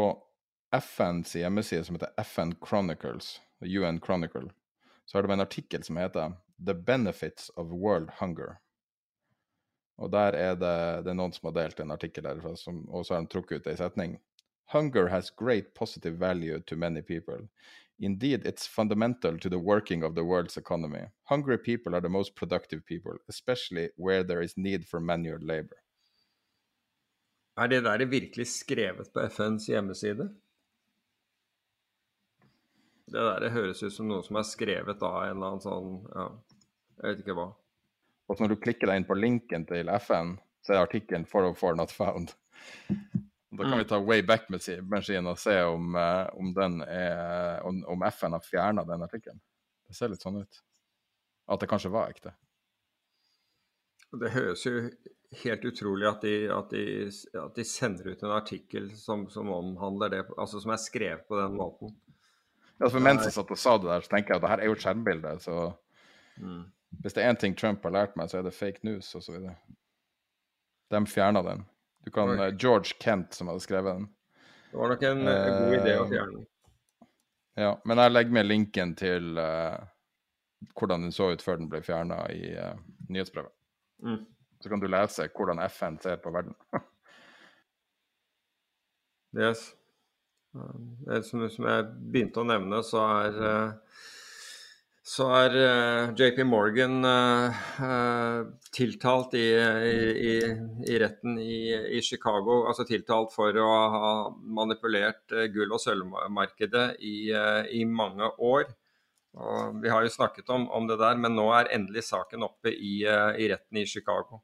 FNs 0.71 1.35
hjemmeside 1.35 1.83
som 1.83 1.95
heter 1.97 2.13
FN 2.21 2.51
Chronicles, 2.67 3.41
UN 3.61 3.97
Chronicle, 4.01 4.51
så 5.05 5.17
har 5.17 5.23
de 5.25 5.33
en 5.33 5.41
artikkel 5.41 5.83
som 5.83 5.97
heter 5.97 6.35
'The 6.65 6.73
Benefits 6.73 7.49
of 7.55 7.73
World 7.73 8.11
Hunger'. 8.19 8.55
Og 9.97 10.11
der 10.11 10.37
er 10.37 10.53
det, 10.55 11.05
det 11.05 11.09
er 11.09 11.17
noen 11.17 11.33
som 11.33 11.49
har 11.49 11.55
delt 11.57 11.79
en 11.79 11.91
artikkel 11.91 12.23
derfra, 12.23 12.53
som, 12.55 12.83
og 12.89 13.05
så 13.05 13.15
har 13.15 13.25
de 13.25 13.33
trukket 13.33 13.65
ut 13.65 13.71
ei 13.71 13.75
setning. 13.81 14.19
Hunger 14.73 15.07
has 15.07 15.31
great 15.31 15.73
positive 15.73 16.19
value 16.19 16.59
to 16.59 16.75
many 16.75 17.01
people. 17.01 17.47
Indeed, 17.99 18.45
it's 18.45 18.67
fundamental 18.67 19.39
to 19.39 19.49
the 19.49 19.57
working 19.57 20.03
of 20.03 20.13
the 20.13 20.23
world's 20.23 20.57
economy. 20.57 21.09
Hungry 21.23 21.57
people 21.57 21.95
are 21.95 22.01
the 22.01 22.09
most 22.09 22.35
productive 22.35 22.85
people, 22.85 23.17
especially 23.27 23.89
where 23.95 24.23
there 24.23 24.43
is 24.43 24.55
need 24.55 24.85
for 24.85 24.99
manual 24.99 25.39
labor. 25.41 25.81
Er 27.57 27.67
det 27.71 27.83
der 27.87 28.05
virkelig 28.05 28.47
skrevet 28.51 29.09
på 29.13 29.23
FNs 29.33 29.69
hjemmeside? 29.69 30.29
Det 33.07 33.23
der 33.23 33.39
det 33.41 33.53
høres 33.55 33.81
ut 33.83 33.93
som 33.93 34.09
noe 34.09 34.25
som 34.25 34.37
er 34.37 34.45
skrevet 34.45 35.01
av 35.01 35.21
en 35.23 35.37
eller 35.37 35.53
annen 35.53 35.63
sånn 35.63 35.93
Ja, 36.11 36.27
jeg 36.97 37.09
vet 37.09 37.23
ikke 37.23 37.37
hva. 37.39 37.47
Og 38.27 38.41
når 38.43 38.51
du 38.51 38.57
klikker 38.61 38.91
deg 38.91 38.99
inn 38.99 39.07
på 39.07 39.17
linken 39.17 39.63
til 39.69 39.89
FN, 39.95 40.35
så 40.65 40.75
er 40.75 40.83
artikkelen 40.83 41.25
404 41.25 41.79
not 41.79 41.93
found'. 41.95 42.35
Da 43.57 43.63
kan 43.63 43.77
vi 43.79 43.85
ta 43.87 43.99
way 44.03 44.21
back-maskinen 44.27 45.29
og 45.31 45.39
se 45.39 45.55
om, 45.63 45.95
uh, 45.95 46.27
om, 46.35 46.51
er, 46.83 47.61
om, 47.63 47.79
om, 47.87 48.03
FN 48.11 48.35
har 48.35 48.43
fjerna 48.43 48.83
den 48.83 49.05
artikkelen. 49.05 49.39
Det 49.87 49.95
ser 49.95 50.11
litt 50.11 50.21
sånn 50.21 50.41
ut. 50.43 50.59
At 51.47 51.63
det 51.63 51.69
kanskje 51.71 51.93
var 51.93 52.11
ekte. 52.11 52.35
Det 54.19 54.33
høres 54.35 54.65
jo 54.67 54.89
helt 55.31 55.65
utrolig 55.65 56.07
at 56.07 56.21
de, 56.21 56.35
at 56.53 56.69
de, 56.71 56.83
at 57.41 57.55
de 57.55 57.65
sender 57.67 58.13
ut 58.13 58.23
en 58.23 58.31
artikkel 58.31 58.89
som, 58.95 59.27
som, 59.29 59.49
omhandler 59.51 60.13
det, 60.13 60.21
altså 60.37 60.61
som 60.63 60.71
er 60.71 60.81
skrevet 60.81 61.27
på 61.27 61.39
den 61.39 61.57
måten. 61.57 61.95
Ja, 62.77 62.89
for 62.89 63.01
Mens 63.03 63.25
jeg 63.25 63.33
satt 63.35 63.51
og 63.51 63.59
sa 63.59 63.75
det 63.81 63.89
der, 63.89 64.05
så 64.05 64.13
tenker 64.13 64.33
jeg 64.33 64.39
at 64.39 64.45
det 64.45 64.51
her 64.53 64.61
er 64.61 64.69
jo 64.69 64.75
et 64.77 64.83
skjermbilde. 64.83 65.31
Så 65.41 65.55
mm. 66.37 66.61
hvis 67.01 67.17
det 67.17 67.23
er 67.23 67.31
én 67.33 67.39
ting 67.41 67.57
Trump 67.57 67.83
har 67.87 67.95
lært 67.95 68.15
meg, 68.19 68.29
så 68.29 68.39
er 68.39 68.45
det 68.45 68.53
fake 68.55 68.85
news 68.87 69.09
osv. 69.17 69.49
De 70.93 71.01
fjerna 71.09 71.41
den. 71.43 71.65
Du 72.05 72.13
kan, 72.13 72.31
uh, 72.37 72.51
George 72.53 72.95
Kent 73.01 73.33
som 73.35 73.49
hadde 73.51 73.65
skrevet 73.65 73.97
den. 73.97 74.07
Det 74.69 74.79
var 74.79 74.93
nok 74.93 75.03
en 75.09 75.25
uh, 75.25 75.33
god 75.33 75.75
idé 75.81 75.97
å 75.97 76.07
fjerne 76.07 76.37
den. 76.37 76.47
Ja, 77.57 77.73
men 77.89 77.97
jeg 77.97 78.13
legger 78.13 78.37
med 78.37 78.45
linken 78.45 78.93
til 78.95 79.41
uh, 79.41 79.81
hvordan 80.77 81.07
den 81.07 81.15
så 81.15 81.31
ut 81.33 81.41
før 81.41 81.57
den 81.57 81.71
ble 81.71 81.81
fjerna 81.81 82.21
i 82.29 82.53
nyhetsbrevet. 83.09 83.51
Mm. 84.05 84.21
Så 84.61 84.69
kan 84.69 84.81
du 84.81 84.87
lese 84.89 85.29
hvordan 85.33 85.61
FN 85.69 85.99
ser 86.01 86.21
på 86.21 86.33
verden. 86.33 86.55
yes. 89.43 89.69
Eh, 90.55 91.21
som, 91.21 91.47
som, 91.49 91.67
jeg 91.67 91.89
begynte 92.11 92.41
å 92.41 92.47
nevne, 92.47 92.81
så 92.85 93.03
er, 93.05 93.37
eh, 93.49 93.99
så 95.07 95.27
er 95.37 95.57
eh, 95.61 96.15
JP 96.17 96.41
Morgan 96.49 96.97
tiltalt 98.75 99.37
i, 99.39 99.45
i, 99.51 100.33
i 100.87 100.97
retten 101.01 101.37
i, 101.41 101.61
i, 101.97 102.01
Chicago. 102.03 102.63
Altså 102.67 102.87
tiltalt 102.87 103.31
for 103.35 103.61
å 103.61 103.69
ha 103.93 104.11
manipulert 104.41 105.37
gull- 105.53 105.77
og 105.77 105.83
sølvmarkedet 105.83 106.89
i, 106.99 107.85
mange 107.87 108.29
år. 108.37 108.67
Og 109.37 109.81
vi 109.83 109.89
har 109.93 110.01
jo 110.01 110.11
snakket 110.11 110.49
om, 110.49 110.65
om, 110.73 110.87
det 110.89 110.97
der, 110.97 111.17
men 111.21 111.35
nå 111.37 111.45
er 111.53 111.69
endelig 111.75 112.07
saken 112.07 112.45
oppe 112.47 112.73
i, 112.73 113.03
retten 113.05 113.83
i 113.83 113.85
Chicago. 113.85 114.41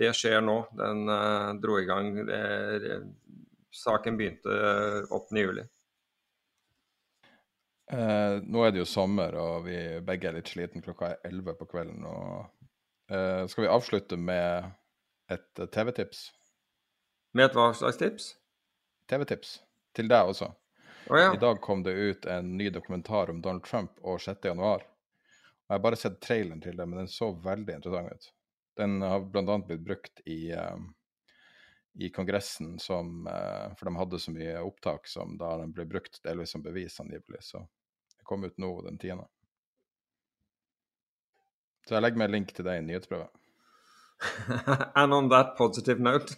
Det 0.00 0.14
skjer 0.16 0.40
nå. 0.40 0.56
Den 0.78 1.04
uh, 1.12 1.52
dro 1.60 1.76
i 1.76 1.84
gang 1.88 2.14
uh, 2.24 3.02
saken 3.70 4.16
begynte 4.16 4.48
8. 5.10 5.36
Eh, 5.36 5.42
juli. 5.42 5.64
Eh, 7.92 8.42
nå 8.42 8.64
er 8.64 8.72
det 8.72 8.82
jo 8.84 8.86
sommer, 8.86 9.34
og 9.34 9.66
vi 9.66 9.76
begge 10.06 10.30
er 10.30 10.36
litt 10.38 10.50
slitne. 10.50 10.82
Klokka 10.84 11.14
er 11.14 11.30
11 11.30 11.56
på 11.58 11.68
kvelden. 11.72 12.04
Og, 12.06 12.68
eh, 13.10 13.46
skal 13.50 13.66
vi 13.66 13.72
avslutte 13.72 14.16
med 14.16 14.70
et 15.30 15.62
uh, 15.62 15.66
TV-tips? 15.66 16.30
Med 17.34 17.50
et 17.50 17.58
hva 17.58 17.70
slags 17.74 17.98
tips? 17.98 18.32
TV-tips. 19.10 19.58
Til 19.94 20.10
deg 20.10 20.32
også. 20.32 20.52
Oh, 21.10 21.18
ja. 21.18 21.32
I 21.34 21.42
dag 21.42 21.60
kom 21.62 21.82
det 21.82 21.94
ut 21.94 22.26
en 22.26 22.56
ny 22.56 22.70
dokumentar 22.70 23.30
om 23.30 23.40
Donald 23.42 23.64
Trump 23.66 23.98
og 24.02 24.20
6.1. 24.22 24.86
Jeg 25.70 25.74
har 25.74 25.82
bare 25.82 25.98
sett 25.98 26.20
traileren 26.22 26.62
til 26.62 26.76
det, 26.78 26.86
men 26.86 27.02
den 27.02 27.10
så 27.10 27.30
veldig 27.34 27.78
interessant 27.78 28.10
ut. 28.14 28.30
Den 28.80 29.02
har 29.04 29.26
bl.a. 29.28 29.58
blitt 29.66 29.84
brukt 29.84 30.22
i 30.24 30.40
um, 30.56 30.88
i 31.94 32.10
Kongressen 32.10 32.78
som 32.78 33.26
eh, 33.26 33.76
For 33.76 33.84
de 33.84 33.96
hadde 33.96 34.18
så 34.18 34.32
mye 34.32 34.60
opptak 34.62 35.08
som 35.08 35.36
da 35.38 35.56
den 35.60 35.72
ble 35.72 35.84
brukt 35.84 36.22
delvis 36.24 36.54
som 36.54 36.62
bevis, 36.62 37.00
angivelig. 37.00 37.42
Så 37.44 37.58
det 38.16 38.24
kom 38.24 38.44
ut 38.44 38.58
nå 38.58 38.70
den 38.86 38.98
tiende. 38.98 39.26
Så 41.88 41.96
jeg 41.96 42.04
legger 42.04 42.22
med 42.22 42.30
en 42.30 42.36
link 42.38 42.54
til 42.54 42.66
deg 42.66 42.80
i 42.80 42.86
nyhetsbrevet. 42.86 43.32
And 45.00 45.14
on 45.16 45.30
that 45.32 45.54
positive 45.56 45.96
note 45.96 46.34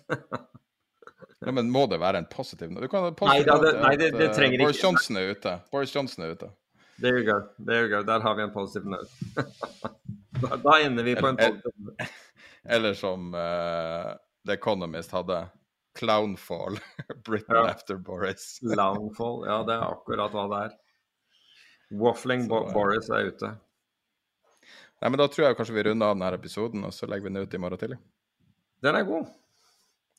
Ja, 1.42 1.50
men 1.50 1.72
må 1.74 1.88
det 1.90 1.98
være 1.98 2.20
en 2.22 2.28
positiv 2.30 2.70
note? 2.70 2.86
Du 2.86 2.92
kan 2.92 3.02
ha 3.02 3.10
nei, 3.26 3.40
da, 3.42 3.56
det, 3.58 3.72
nei, 3.82 3.96
det, 3.98 4.12
det 4.14 4.28
eh, 4.30 4.58
Boris. 4.62 4.82
Johnson 4.82 5.18
er 5.18 5.32
ute. 5.34 5.56
Boris 5.74 5.94
Johnson 5.94 6.24
er 6.24 6.36
ute. 6.36 6.50
There 7.02 7.18
you 7.18 7.26
go. 7.26 7.40
There 7.58 7.86
you 7.86 7.90
go. 7.90 8.04
Der 8.06 8.22
har 8.22 8.38
vi 8.38 8.46
en 8.46 8.54
positiv 8.54 8.86
note. 8.86 9.10
da, 10.42 10.56
da, 10.56 10.76
ender 10.82 11.06
vi 11.06 11.16
på 11.16 11.26
en 11.30 11.40
note. 11.40 11.72
Eller 12.76 12.94
som 12.94 13.34
uh, 13.34 14.12
The 14.46 14.58
Economist 14.58 15.14
hadde. 15.16 15.46
Clownfall. 15.98 16.78
Britain 17.24 17.56
ja. 17.56 17.68
after 17.68 17.96
Boris. 17.96 18.58
Clownfall, 18.74 19.46
ja, 19.46 19.62
det 19.66 19.74
er 19.74 19.84
akkurat 19.90 20.32
hva 20.34 20.46
det 20.52 20.62
er. 20.66 20.78
Waffling 22.00 22.46
så, 22.48 22.62
Boris 22.72 23.10
er 23.12 23.28
ute. 23.28 23.52
Nei, 25.02 25.10
men 25.10 25.18
Da 25.20 25.28
tror 25.28 25.48
jeg 25.48 25.58
kanskje 25.58 25.76
vi 25.76 25.84
runder 25.90 26.08
av 26.12 26.16
denne 26.16 26.32
episoden, 26.38 26.84
og 26.88 26.94
så 26.94 27.08
legger 27.10 27.28
vi 27.28 27.34
den 27.34 27.44
ut 27.44 27.54
i 27.54 27.60
morgen 27.60 27.80
tidlig. 27.80 27.98
Den 28.82 28.96
er 28.96 29.06
god. 29.06 29.28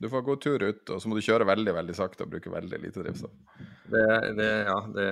Du 0.04 0.10
får 0.10 0.22
god 0.22 0.41
tur 0.44 0.64
ut, 0.64 0.90
og 0.90 1.02
så 1.02 1.10
må 1.10 1.16
du 1.16 1.24
kjøre 1.24 1.48
veldig 1.48 1.74
veldig 1.78 1.95
sakte 1.95 2.26
og 2.26 2.34
bruke 2.34 2.52
veldig 2.52 2.80
lite 2.82 3.04
drivstoff. 3.04 3.34
Det, 3.94 4.08
det, 4.38 4.50
ja, 4.68 4.78
det, 4.95 5.06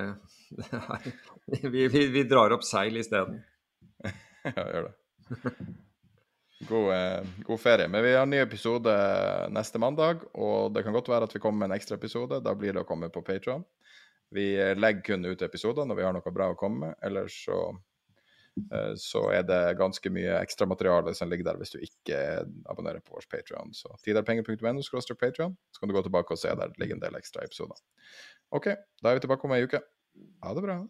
det 0.58 0.80
er, 0.82 1.06
vi, 1.72 1.86
vi, 1.88 2.06
vi, 2.12 2.24
drar 2.28 2.54
opp 2.56 2.66
seil 2.68 3.00
isteden. 3.00 3.40
ja, 4.04 4.66
gjør 4.66 4.90
det. 4.90 4.94
God, 6.70 6.94
eh, 6.94 7.28
god, 7.38 7.60
ferie. 7.60 7.88
Men 7.88 8.04
vi 8.04 8.16
har 8.16 8.24
en 8.24 8.30
ny 8.30 8.40
episode 8.42 8.94
neste 9.50 9.80
mandag, 9.82 10.26
og 10.34 10.74
det 10.74 10.84
kan 10.86 10.94
godt 10.94 11.10
være 11.10 11.30
at 11.30 11.36
vi 11.36 11.42
kommer 11.42 11.64
med 11.64 11.72
en 11.72 11.80
ekstra 11.80 11.98
episode. 11.98 12.42
Da 12.46 12.54
blir 12.56 12.76
det 12.76 12.84
å 12.84 12.88
komme 12.88 13.10
på 13.10 13.24
Patron. 13.26 13.64
Vi 14.36 14.54
eh, 14.60 14.76
legger 14.78 15.02
kun 15.08 15.26
ut 15.26 15.42
episoder 15.42 15.88
når 15.88 15.98
vi 15.98 16.06
har 16.06 16.14
noe 16.16 16.36
bra 16.36 16.52
å 16.52 16.60
komme 16.60 16.86
med. 16.86 17.00
Ellers 17.08 17.40
så, 17.48 17.58
eh, 18.62 18.94
så 19.02 19.26
er 19.34 19.48
det 19.50 19.62
ganske 19.82 20.14
mye 20.14 20.38
ekstramateriale 20.38 21.16
som 21.18 21.32
ligger 21.32 21.50
der 21.50 21.62
hvis 21.62 21.74
du 21.74 21.82
ikke 21.82 22.22
abonnerer 22.70 23.02
på 23.02 23.18
vår 23.18 23.28
Patron. 23.32 23.74
Så 23.74 23.92
tiderpenger.no 24.06 24.86
så 24.86 25.02
kan 25.02 25.90
du 25.90 25.98
gå 25.98 26.06
tilbake 26.06 26.38
og 26.38 26.44
se 26.44 26.54
der 26.54 26.76
det 26.76 26.84
ligger 26.84 27.00
en 27.00 27.06
del 27.08 27.20
ekstra 27.20 27.48
episoder. 27.48 27.82
OK, 28.54 28.70
da 29.02 29.10
er 29.12 29.18
vi 29.18 29.26
tilbake 29.26 29.50
om 29.50 29.58
ei 29.58 29.66
uke. 29.66 29.82
Ha 30.46 30.54
det 30.54 30.68
bra. 30.68 30.82